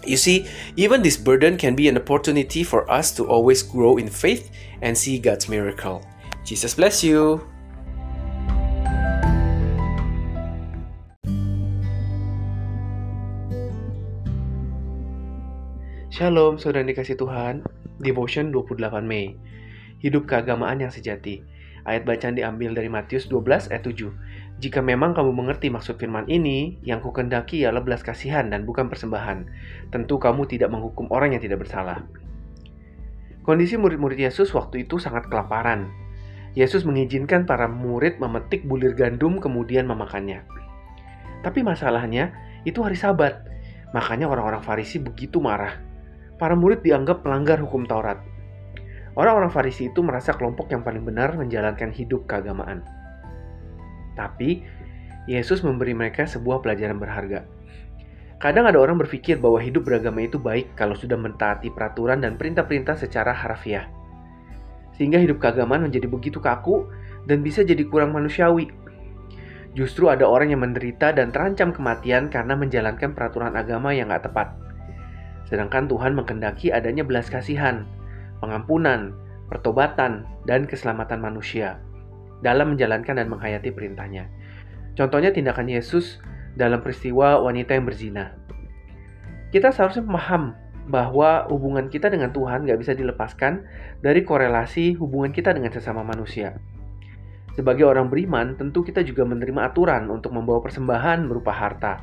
[0.04, 4.08] You see, even this burden can be an opportunity for us to always grow in
[4.08, 4.50] faith
[4.82, 6.02] and see God's miracle.
[6.44, 7.51] Jesus bless you.
[16.22, 17.66] Shalom, saudara dikasih Tuhan.
[17.98, 19.34] Devotion 28 Mei.
[19.98, 21.42] Hidup keagamaan yang sejati.
[21.82, 24.06] Ayat bacaan diambil dari Matius 12 ayat 7.
[24.62, 29.50] Jika memang kamu mengerti maksud firman ini, yang kukendaki ialah belas kasihan dan bukan persembahan.
[29.90, 32.06] Tentu kamu tidak menghukum orang yang tidak bersalah.
[33.42, 35.90] Kondisi murid-murid Yesus waktu itu sangat kelaparan.
[36.54, 40.46] Yesus mengizinkan para murid memetik bulir gandum kemudian memakannya.
[41.42, 42.30] Tapi masalahnya,
[42.62, 43.42] itu hari sabat.
[43.90, 45.90] Makanya orang-orang Farisi begitu marah.
[46.42, 48.18] Para murid dianggap melanggar hukum Taurat.
[49.14, 52.82] Orang-orang Farisi itu merasa kelompok yang paling benar menjalankan hidup keagamaan.
[54.18, 54.66] Tapi,
[55.30, 57.46] Yesus memberi mereka sebuah pelajaran berharga.
[58.42, 62.98] Kadang ada orang berpikir bahwa hidup beragama itu baik kalau sudah mentaati peraturan dan perintah-perintah
[62.98, 63.86] secara harafiah.
[64.98, 66.90] Sehingga hidup keagamaan menjadi begitu kaku
[67.22, 68.66] dan bisa jadi kurang manusiawi.
[69.78, 74.71] Justru ada orang yang menderita dan terancam kematian karena menjalankan peraturan agama yang gak tepat.
[75.52, 77.84] Sedangkan Tuhan mengkendaki adanya belas kasihan,
[78.40, 79.12] pengampunan,
[79.52, 81.76] pertobatan, dan keselamatan manusia
[82.40, 84.32] dalam menjalankan dan menghayati perintahnya.
[84.96, 86.24] Contohnya tindakan Yesus
[86.56, 88.32] dalam peristiwa wanita yang berzina.
[89.52, 90.56] Kita seharusnya memaham
[90.88, 93.62] bahwa hubungan kita dengan Tuhan gak bisa dilepaskan
[94.00, 96.56] dari korelasi hubungan kita dengan sesama manusia.
[97.52, 102.00] Sebagai orang beriman, tentu kita juga menerima aturan untuk membawa persembahan berupa harta.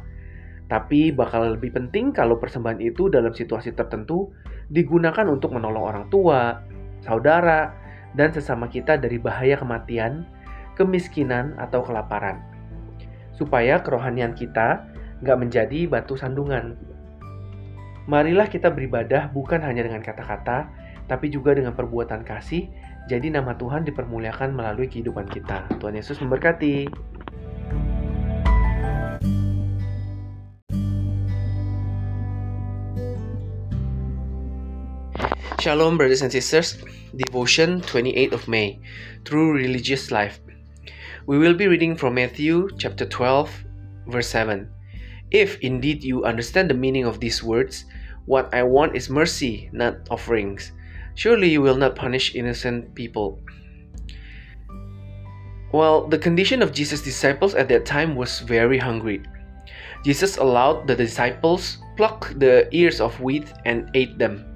[0.69, 4.29] Tapi bakal lebih penting kalau persembahan itu dalam situasi tertentu
[4.69, 6.61] digunakan untuk menolong orang tua,
[7.01, 7.73] saudara,
[8.13, 10.29] dan sesama kita dari bahaya kematian,
[10.77, 12.37] kemiskinan, atau kelaparan.
[13.33, 14.85] Supaya kerohanian kita
[15.25, 16.77] nggak menjadi batu sandungan.
[18.05, 20.69] Marilah kita beribadah bukan hanya dengan kata-kata,
[21.09, 22.69] tapi juga dengan perbuatan kasih,
[23.09, 25.65] jadi nama Tuhan dipermuliakan melalui kehidupan kita.
[25.81, 26.85] Tuhan Yesus memberkati.
[35.59, 36.77] Shalom, brothers and sisters.
[37.15, 38.79] Devotion 28th of May
[39.25, 40.39] Through Religious Life.
[41.27, 43.65] We will be reading from Matthew chapter 12,
[44.07, 44.69] verse 7.
[45.31, 47.85] If indeed you understand the meaning of these words,
[48.25, 50.71] what I want is mercy, not offerings.
[51.15, 53.39] Surely you will not punish innocent people.
[55.71, 59.21] Well, the condition of Jesus' disciples at that time was very hungry.
[60.03, 64.48] Jesus allowed the disciples pluck the ears of wheat and ate them.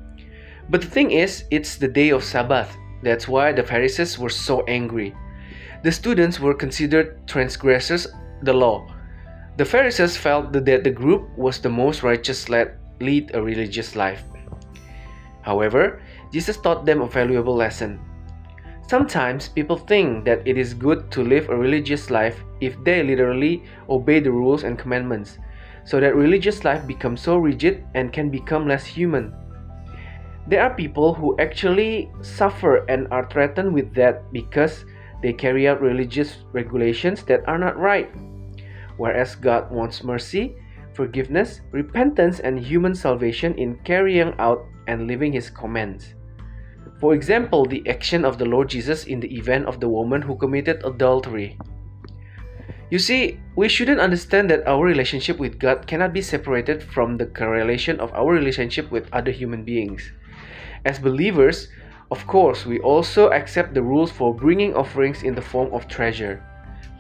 [0.70, 2.76] But the thing is, it's the day of Sabbath.
[3.04, 5.14] That's why the Pharisees were so angry.
[5.84, 8.08] The students were considered transgressors
[8.44, 8.88] the law.
[9.58, 14.24] The Pharisees felt that the group was the most righteous led lead a religious life.
[15.42, 18.00] However, Jesus taught them a valuable lesson.
[18.88, 23.64] Sometimes people think that it is good to live a religious life if they literally
[23.90, 25.38] obey the rules and commandments,
[25.84, 29.34] so that religious life becomes so rigid and can become less human.
[30.48, 34.86] There are people who actually suffer and are threatened with that because
[35.22, 38.12] they carry out religious regulations that are not right.
[38.98, 40.56] Whereas God wants mercy,
[40.94, 46.14] forgiveness, repentance, and human salvation in carrying out and living His commands.
[47.00, 50.36] For example, the action of the Lord Jesus in the event of the woman who
[50.36, 51.58] committed adultery.
[52.92, 57.26] You see, we shouldn't understand that our relationship with God cannot be separated from the
[57.26, 60.12] correlation of our relationship with other human beings.
[60.86, 61.70] As believers,
[62.12, 66.44] of course, we also accept the rules for bringing offerings in the form of treasure.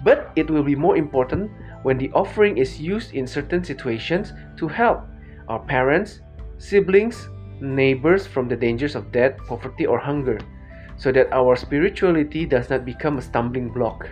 [0.03, 1.51] But it will be more important
[1.83, 5.03] when the offering is used in certain situations to help
[5.47, 6.21] our parents,
[6.57, 7.27] siblings,
[7.59, 10.39] neighbors from the dangers of death, poverty, or hunger,
[10.95, 14.09] so that our spirituality does not become a stumbling block.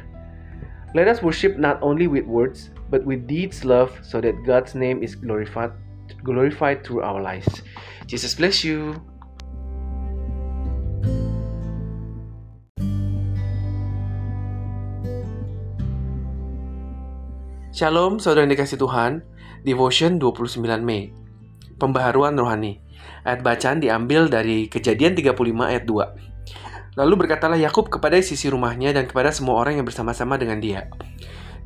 [0.94, 5.02] Let us worship not only with words, but with deeds love, so that God's name
[5.02, 5.72] is glorified,
[6.24, 7.62] glorified through our lives.
[8.06, 9.02] Jesus bless you.
[17.72, 19.24] Shalom, saudara yang dikasih Tuhan.
[19.64, 21.16] Devotion 29 Mei.
[21.80, 22.84] Pembaharuan rohani.
[23.24, 27.00] Ayat bacaan diambil dari Kejadian 35 ayat 2.
[27.00, 30.92] Lalu berkatalah Yakub kepada sisi rumahnya dan kepada semua orang yang bersama-sama dengan dia.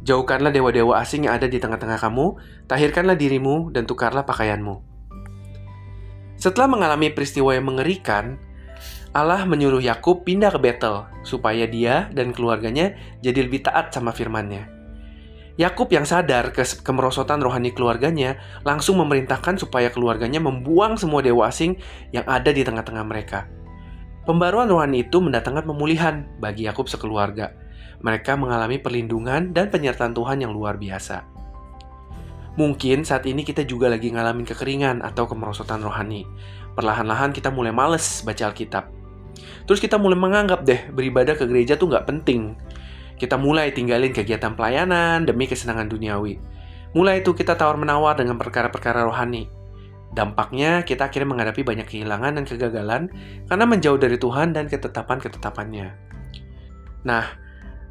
[0.05, 2.37] Jauhkanlah dewa-dewa asing yang ada di tengah-tengah kamu,
[2.69, 4.85] tahirkanlah dirimu dan tukarlah pakaianmu.
[6.37, 8.37] Setelah mengalami peristiwa yang mengerikan,
[9.09, 12.93] Allah menyuruh Yakub pindah ke Betel supaya dia dan keluarganya
[13.25, 14.74] jadi lebih taat sama firman-Nya.
[15.55, 18.35] Yakub yang sadar ke kemerosotan rohani keluarganya
[18.67, 21.79] langsung memerintahkan supaya keluarganya membuang semua dewa asing
[22.11, 23.47] yang ada di tengah-tengah mereka.
[24.27, 27.55] Pembaruan rohani itu mendatangkan pemulihan bagi Yakub sekeluarga.
[28.03, 31.23] Mereka mengalami perlindungan dan penyertaan Tuhan yang luar biasa.
[32.59, 36.27] Mungkin saat ini kita juga lagi ngalamin kekeringan atau kemerosotan rohani.
[36.75, 38.91] Perlahan-lahan kita mulai males baca Alkitab.
[39.63, 42.59] Terus kita mulai menganggap deh beribadah ke gereja tuh nggak penting
[43.15, 46.35] kita mulai tinggalin kegiatan pelayanan demi kesenangan duniawi.
[46.95, 49.47] Mulai itu kita tawar-menawar dengan perkara-perkara rohani.
[50.15, 53.11] Dampaknya kita akhirnya menghadapi banyak kehilangan dan kegagalan
[53.51, 55.87] karena menjauh dari Tuhan dan ketetapan-ketetapannya.
[57.03, 57.23] Nah,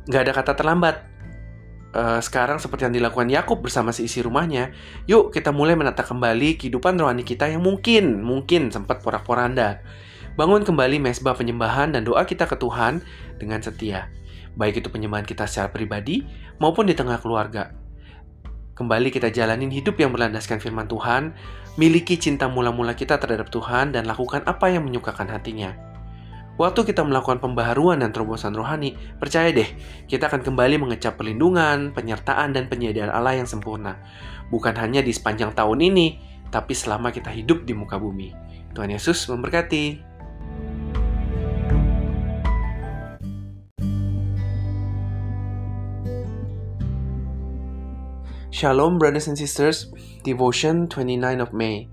[0.08, 0.96] nggak ada kata terlambat.
[1.94, 4.74] Uh, sekarang seperti yang dilakukan Yakub bersama seisi rumahnya,
[5.06, 9.78] yuk kita mulai menata kembali kehidupan rohani kita yang mungkin, mungkin sempat porak-poranda.
[10.34, 12.98] Bangun kembali mesbah penyembahan dan doa kita ke Tuhan
[13.38, 14.10] dengan setia
[14.54, 16.26] baik itu penyembahan kita secara pribadi
[16.58, 17.74] maupun di tengah keluarga.
[18.74, 21.30] Kembali kita jalanin hidup yang berlandaskan firman Tuhan,
[21.78, 25.94] miliki cinta mula-mula kita terhadap Tuhan dan lakukan apa yang menyukakan hatinya.
[26.54, 29.66] Waktu kita melakukan pembaharuan dan terobosan rohani, percaya deh,
[30.06, 33.98] kita akan kembali mengecap perlindungan, penyertaan, dan penyediaan Allah yang sempurna.
[34.54, 36.06] Bukan hanya di sepanjang tahun ini,
[36.54, 38.30] tapi selama kita hidup di muka bumi.
[38.70, 40.13] Tuhan Yesus memberkati.
[48.54, 49.90] Shalom, brothers and sisters.
[50.22, 51.88] Devotion 29 of May.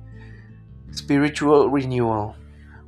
[0.92, 2.36] Spiritual renewal.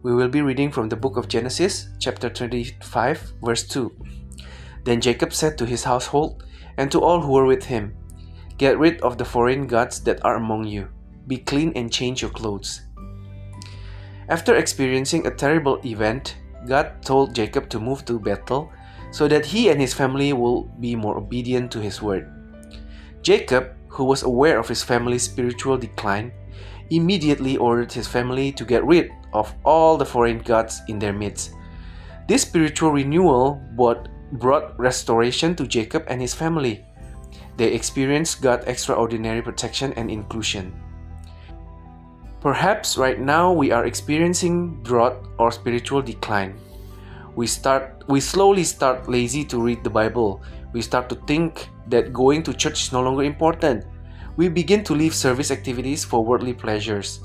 [0.03, 3.91] We will be reading from the book of Genesis, chapter 25, verse 2.
[4.83, 6.45] Then Jacob said to his household
[6.77, 7.97] and to all who were with him,
[8.59, 10.89] Get rid of the foreign gods that are among you.
[11.25, 12.83] Be clean and change your clothes.
[14.29, 16.37] After experiencing a terrible event,
[16.67, 18.71] God told Jacob to move to Bethel
[19.09, 22.42] so that he and his family will be more obedient to his word.
[23.23, 26.31] Jacob, who was aware of his family's spiritual decline,
[26.89, 31.55] immediately ordered his family to get rid of all the foreign gods in their midst.
[32.27, 34.09] This spiritual renewal brought,
[34.77, 36.83] restoration to Jacob and his family.
[37.55, 40.73] They experienced God's extraordinary protection and inclusion.
[42.41, 46.59] Perhaps right now we are experiencing drought or spiritual decline.
[47.35, 50.43] We start we slowly start lazy to read the Bible.
[50.73, 53.85] We start to think that going to church is no longer important.
[54.35, 57.19] We begin to leave service activities for worldly pleasures.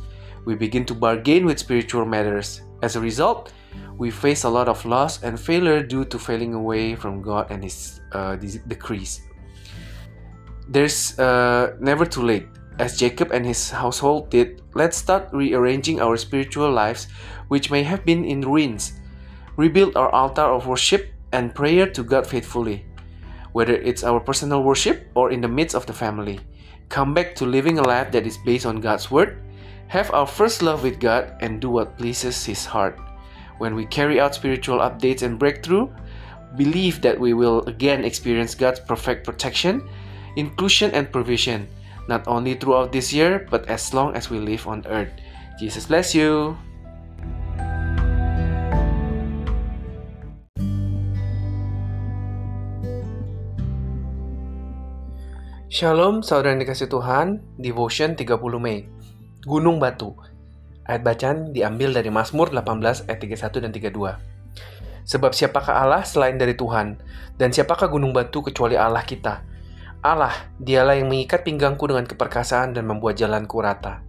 [0.45, 2.63] We begin to bargain with spiritual matters.
[2.83, 3.53] As a result,
[3.97, 7.63] we face a lot of loss and failure due to failing away from God and
[7.63, 9.23] His uh, decrees.
[10.69, 12.47] There's uh, never too late.
[12.79, 17.09] As Jacob and his household did, let's start rearranging our spiritual lives,
[17.49, 18.93] which may have been in ruins.
[19.57, 22.87] Rebuild our altar of worship and prayer to God faithfully
[23.59, 26.39] whether it's our personal worship or in the midst of the family.
[26.95, 29.43] Come back to living a life that is based on God's Word,
[29.91, 32.95] have our first love with God, and do what pleases His heart.
[33.59, 35.91] When we carry out spiritual updates and breakthrough,
[36.55, 39.83] believe that we will again experience God's perfect protection,
[40.37, 41.67] inclusion, and provision,
[42.07, 45.11] not only throughout this year, but as long as we live on earth.
[45.59, 46.55] Jesus bless you.
[55.69, 58.89] Shalom, saudara yang dikasih Tuhan, Devotion 30 Mei.
[59.45, 60.17] Gunung Batu.
[60.89, 64.17] Ayat bacaan diambil dari Mazmur 18 ayat 31 dan 32.
[65.05, 66.97] Sebab siapakah Allah selain dari Tuhan,
[67.37, 69.45] dan siapakah gunung batu kecuali Allah kita?
[70.01, 74.01] Allah, dialah yang mengikat pinggangku dengan keperkasaan dan membuat jalanku rata.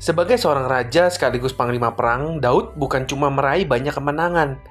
[0.00, 4.64] Sebagai seorang raja sekaligus panglima perang, Daud bukan cuma meraih banyak kemenangan,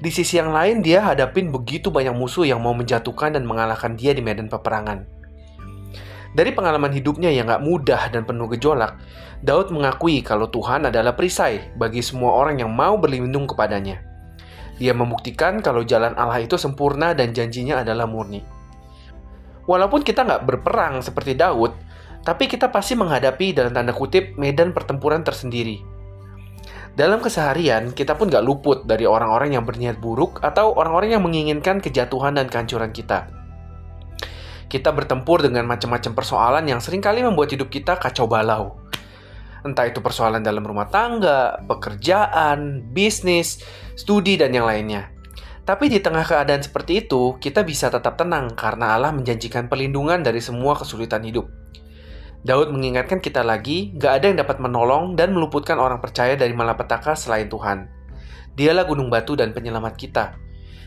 [0.00, 4.16] di sisi yang lain, dia hadapin begitu banyak musuh yang mau menjatuhkan dan mengalahkan dia
[4.16, 5.04] di medan peperangan.
[6.32, 8.96] Dari pengalaman hidupnya yang gak mudah dan penuh gejolak,
[9.44, 14.00] Daud mengakui kalau Tuhan adalah perisai bagi semua orang yang mau berlindung kepadanya.
[14.80, 18.40] Dia membuktikan kalau jalan Allah itu sempurna dan janjinya adalah murni.
[19.68, 21.76] Walaupun kita nggak berperang seperti Daud,
[22.24, 25.99] tapi kita pasti menghadapi dalam tanda kutip medan pertempuran tersendiri
[26.98, 31.78] dalam keseharian, kita pun gak luput dari orang-orang yang berniat buruk atau orang-orang yang menginginkan
[31.78, 33.30] kejatuhan dan kehancuran kita.
[34.70, 38.78] Kita bertempur dengan macam-macam persoalan yang sering kali membuat hidup kita kacau balau.
[39.66, 43.60] Entah itu persoalan dalam rumah tangga, pekerjaan, bisnis,
[43.98, 45.10] studi, dan yang lainnya.
[45.66, 50.40] Tapi di tengah keadaan seperti itu, kita bisa tetap tenang karena Allah menjanjikan perlindungan dari
[50.40, 51.46] semua kesulitan hidup.
[52.40, 57.12] Daud mengingatkan kita lagi, gak ada yang dapat menolong dan meluputkan orang percaya dari malapetaka
[57.12, 57.84] selain Tuhan.
[58.56, 60.24] Dialah gunung batu dan penyelamat kita.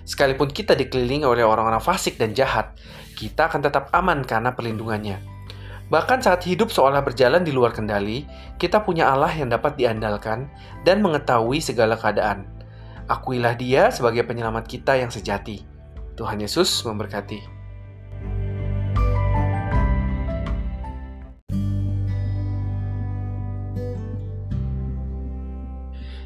[0.01, 2.73] Sekalipun kita dikelilingi oleh orang-orang fasik dan jahat,
[3.13, 5.21] kita akan tetap aman karena perlindungannya.
[5.93, 8.25] Bahkan saat hidup seolah berjalan di luar kendali,
[8.57, 10.49] kita punya Allah yang dapat diandalkan
[10.81, 12.49] dan mengetahui segala keadaan.
[13.05, 15.61] Akuilah dia sebagai penyelamat kita yang sejati.
[16.17, 17.62] Tuhan Yesus memberkati.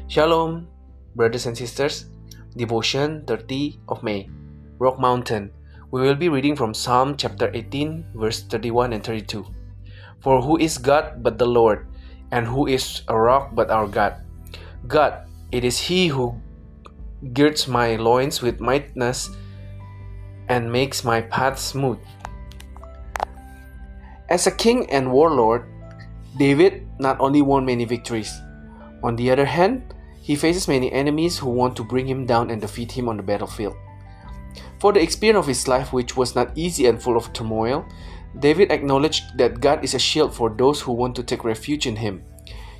[0.08, 0.64] Shalom,
[1.12, 2.08] brothers and sisters.
[2.56, 4.24] Devotion 30 of May.
[4.80, 5.52] Rock Mountain.
[5.92, 9.44] We will be reading from Psalm chapter 18, verse 31 and 32.
[10.24, 11.92] For who is God but the Lord,
[12.32, 14.24] and who is a rock but our God?
[14.88, 16.40] God, it is He who
[17.34, 19.28] girds my loins with mightness
[20.48, 22.00] and makes my path smooth.
[24.30, 25.68] As a king and warlord,
[26.38, 28.32] David not only won many victories,
[29.04, 29.94] on the other hand,
[30.28, 33.22] he faces many enemies who want to bring him down and defeat him on the
[33.22, 33.74] battlefield.
[34.78, 37.88] For the experience of his life, which was not easy and full of turmoil,
[38.38, 41.96] David acknowledged that God is a shield for those who want to take refuge in
[41.96, 42.22] him.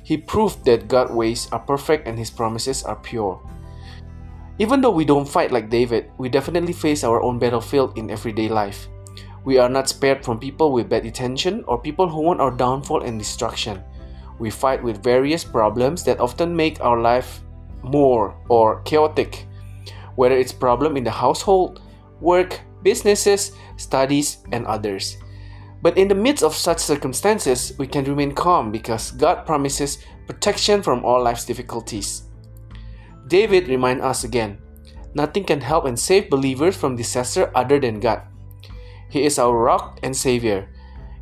[0.03, 3.41] He proved that God's ways are perfect and his promises are pure.
[4.59, 8.47] Even though we don't fight like David, we definitely face our own battlefield in everyday
[8.47, 8.87] life.
[9.43, 13.01] We are not spared from people with bad intention or people who want our downfall
[13.01, 13.81] and destruction
[14.39, 17.41] we fight with various problems that often make our life
[17.83, 19.45] more or chaotic.
[20.15, 21.81] Whether it's problem in the household
[22.19, 25.17] work businesses studies and others.
[25.81, 30.81] But in the midst of such circumstances we can remain calm because god promises protection
[30.81, 32.23] from all life's difficulties.
[33.27, 34.59] David reminds us again
[35.13, 38.21] nothing can help and save believers from disaster other than god.
[39.09, 40.69] He is our rock and savior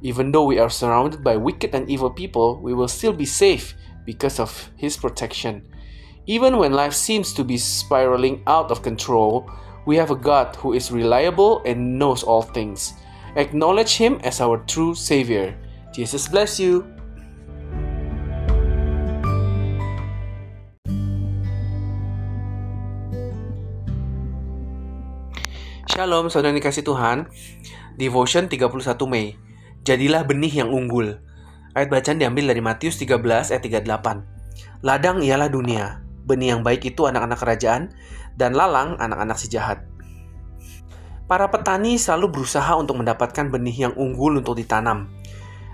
[0.02, 3.74] even though we are surrounded by wicked and evil people, we will still be safe
[4.06, 5.66] because of His protection.
[6.28, 9.50] Even when life seems to be spiraling out of control,
[9.86, 12.94] we have a God who is reliable and knows all things.
[13.36, 15.56] Acknowledge Him as our true Savior.
[15.94, 16.86] Jesus bless you.
[25.88, 27.26] Shalom, saudara dikasih Tuhan.
[27.98, 29.47] Devotion 31 Mei.
[29.88, 31.16] Jadilah benih yang unggul.
[31.72, 34.84] Ayat bacaan diambil dari Matius 13 ayat 38.
[34.84, 37.96] Ladang ialah dunia, benih yang baik itu anak-anak kerajaan,
[38.36, 39.88] dan lalang anak-anak si jahat.
[41.32, 45.08] Para petani selalu berusaha untuk mendapatkan benih yang unggul untuk ditanam,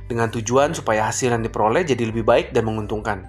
[0.06, 3.26] dengan tujuan supaya hasil yang diperoleh jadi lebih baik dan menguntungkan.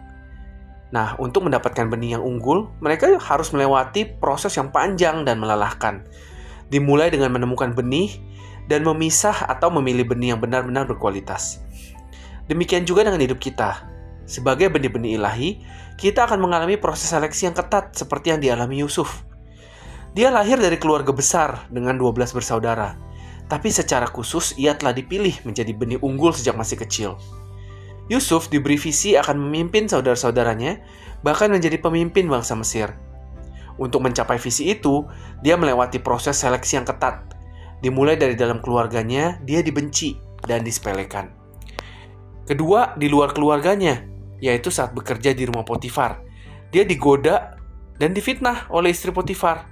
[0.93, 6.05] Nah, untuk mendapatkan benih yang unggul, mereka harus melewati proses yang panjang dan melelahkan.
[6.69, 8.34] Dimulai dengan menemukan benih
[8.71, 11.61] dan memisah atau memilih benih yang benar-benar berkualitas.
[12.49, 13.89] Demikian juga dengan hidup kita.
[14.25, 15.51] Sebagai benih-benih ilahi,
[16.01, 19.25] kita akan mengalami proses seleksi yang ketat seperti yang dialami Yusuf.
[20.17, 22.97] Dia lahir dari keluarga besar dengan 12 bersaudara,
[23.51, 27.11] tapi secara khusus ia telah dipilih menjadi benih unggul sejak masih kecil.
[28.09, 30.81] Yusuf diberi visi akan memimpin saudara-saudaranya,
[31.25, 32.93] bahkan menjadi pemimpin bangsa Mesir.
[33.75, 35.03] Untuk mencapai visi itu,
[35.43, 37.34] dia melewati proses seleksi yang ketat,
[37.85, 41.29] Dimulai dari dalam keluarganya, dia dibenci dan disepelekan.
[42.49, 44.01] Kedua, di luar keluarganya,
[44.41, 46.25] yaitu saat bekerja di rumah Potifar.
[46.73, 47.61] Dia digoda
[48.01, 49.69] dan difitnah oleh istri Potifar.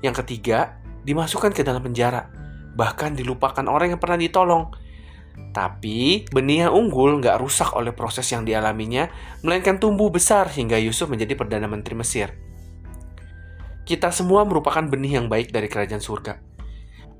[0.00, 2.32] Yang ketiga, dimasukkan ke dalam penjara.
[2.76, 4.68] bahkan dilupakan orang yang pernah ditolong.
[5.56, 9.08] Tapi benih yang unggul nggak rusak oleh proses yang dialaminya,
[9.40, 12.36] melainkan tumbuh besar hingga Yusuf menjadi Perdana Menteri Mesir.
[13.88, 16.55] Kita semua merupakan benih yang baik dari kerajaan surga.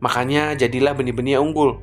[0.00, 1.80] Makanya jadilah benih-benih unggul,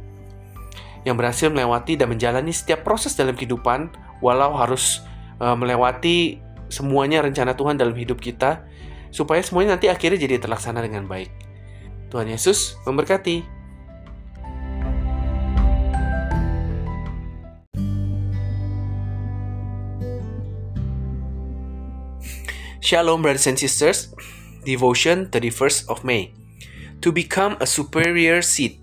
[1.03, 3.91] yang berhasil melewati dan menjalani setiap proses dalam kehidupan,
[4.23, 5.03] walau harus
[5.43, 6.39] uh, melewati
[6.71, 8.63] semuanya rencana Tuhan dalam hidup kita,
[9.11, 11.29] supaya semuanya nanti akhirnya jadi terlaksana dengan baik.
[12.09, 13.63] Tuhan Yesus memberkati.
[22.83, 24.11] Shalom, brothers and sisters.
[24.63, 26.42] Devotion 31st of May.
[27.03, 28.79] To become a superior seed.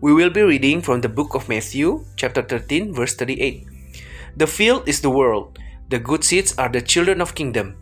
[0.00, 3.64] We will be reading from the book of Matthew, chapter 13, verse 38.
[4.36, 5.60] The field is the world.
[5.88, 7.76] The good seeds are the children of kingdom,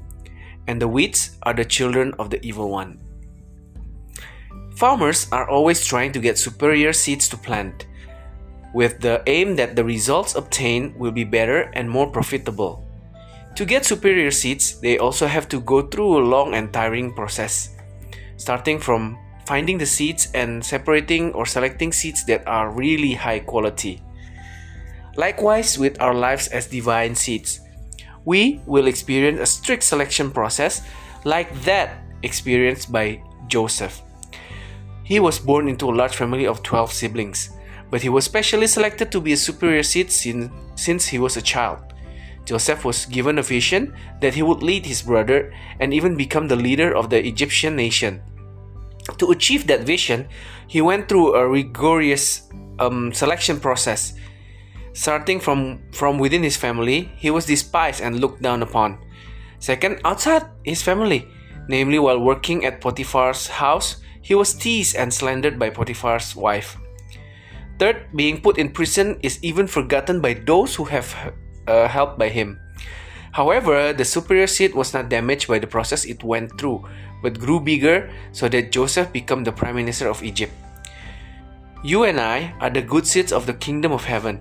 [0.69, 3.01] and the weeds are the children of the evil one.
[4.77, 7.87] Farmers are always trying to get superior seeds to plant,
[8.75, 12.85] with the aim that the results obtained will be better and more profitable.
[13.57, 17.71] To get superior seeds, they also have to go through a long and tiring process,
[18.37, 19.17] starting from
[19.51, 24.01] finding the seeds and separating or selecting seeds that are really high quality.
[25.17, 27.59] Likewise, with our lives as divine seeds,
[28.25, 30.87] we will experience a strict selection process
[31.25, 34.03] like that experienced by Joseph.
[35.03, 37.51] He was born into a large family of 12 siblings,
[37.91, 40.47] but he was specially selected to be a superior seed since,
[40.77, 41.83] since he was a child.
[42.45, 46.55] Joseph was given a vision that he would lead his brother and even become the
[46.55, 48.23] leader of the Egyptian nation.
[49.19, 50.29] To achieve that vision,
[50.67, 52.49] he went through a rigorous
[52.79, 54.15] um, selection process.
[54.93, 58.99] Starting from, from within his family, he was despised and looked down upon.
[59.59, 61.29] Second, outside his family,
[61.69, 66.77] namely while working at Potiphar's house, he was teased and slandered by Potiphar's wife.
[67.79, 71.35] Third, being put in prison is even forgotten by those who have
[71.67, 72.61] uh, helped by him.
[73.33, 76.85] However, the superior seat was not damaged by the process it went through,
[77.23, 80.53] but grew bigger so that Joseph became the prime minister of Egypt.
[81.83, 84.41] You and I are the good seeds of the kingdom of heaven.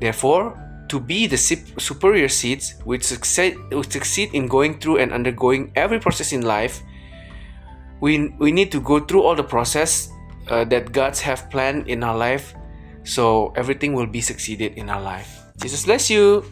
[0.00, 5.72] Therefore, to be the superior seeds which succeed, which succeed in going through and undergoing
[5.76, 6.82] every process in life,
[8.00, 10.08] we, we need to go through all the process
[10.48, 12.54] uh, that God's have planned in our life
[13.04, 15.40] so everything will be succeeded in our life.
[15.60, 16.44] Jesus bless you.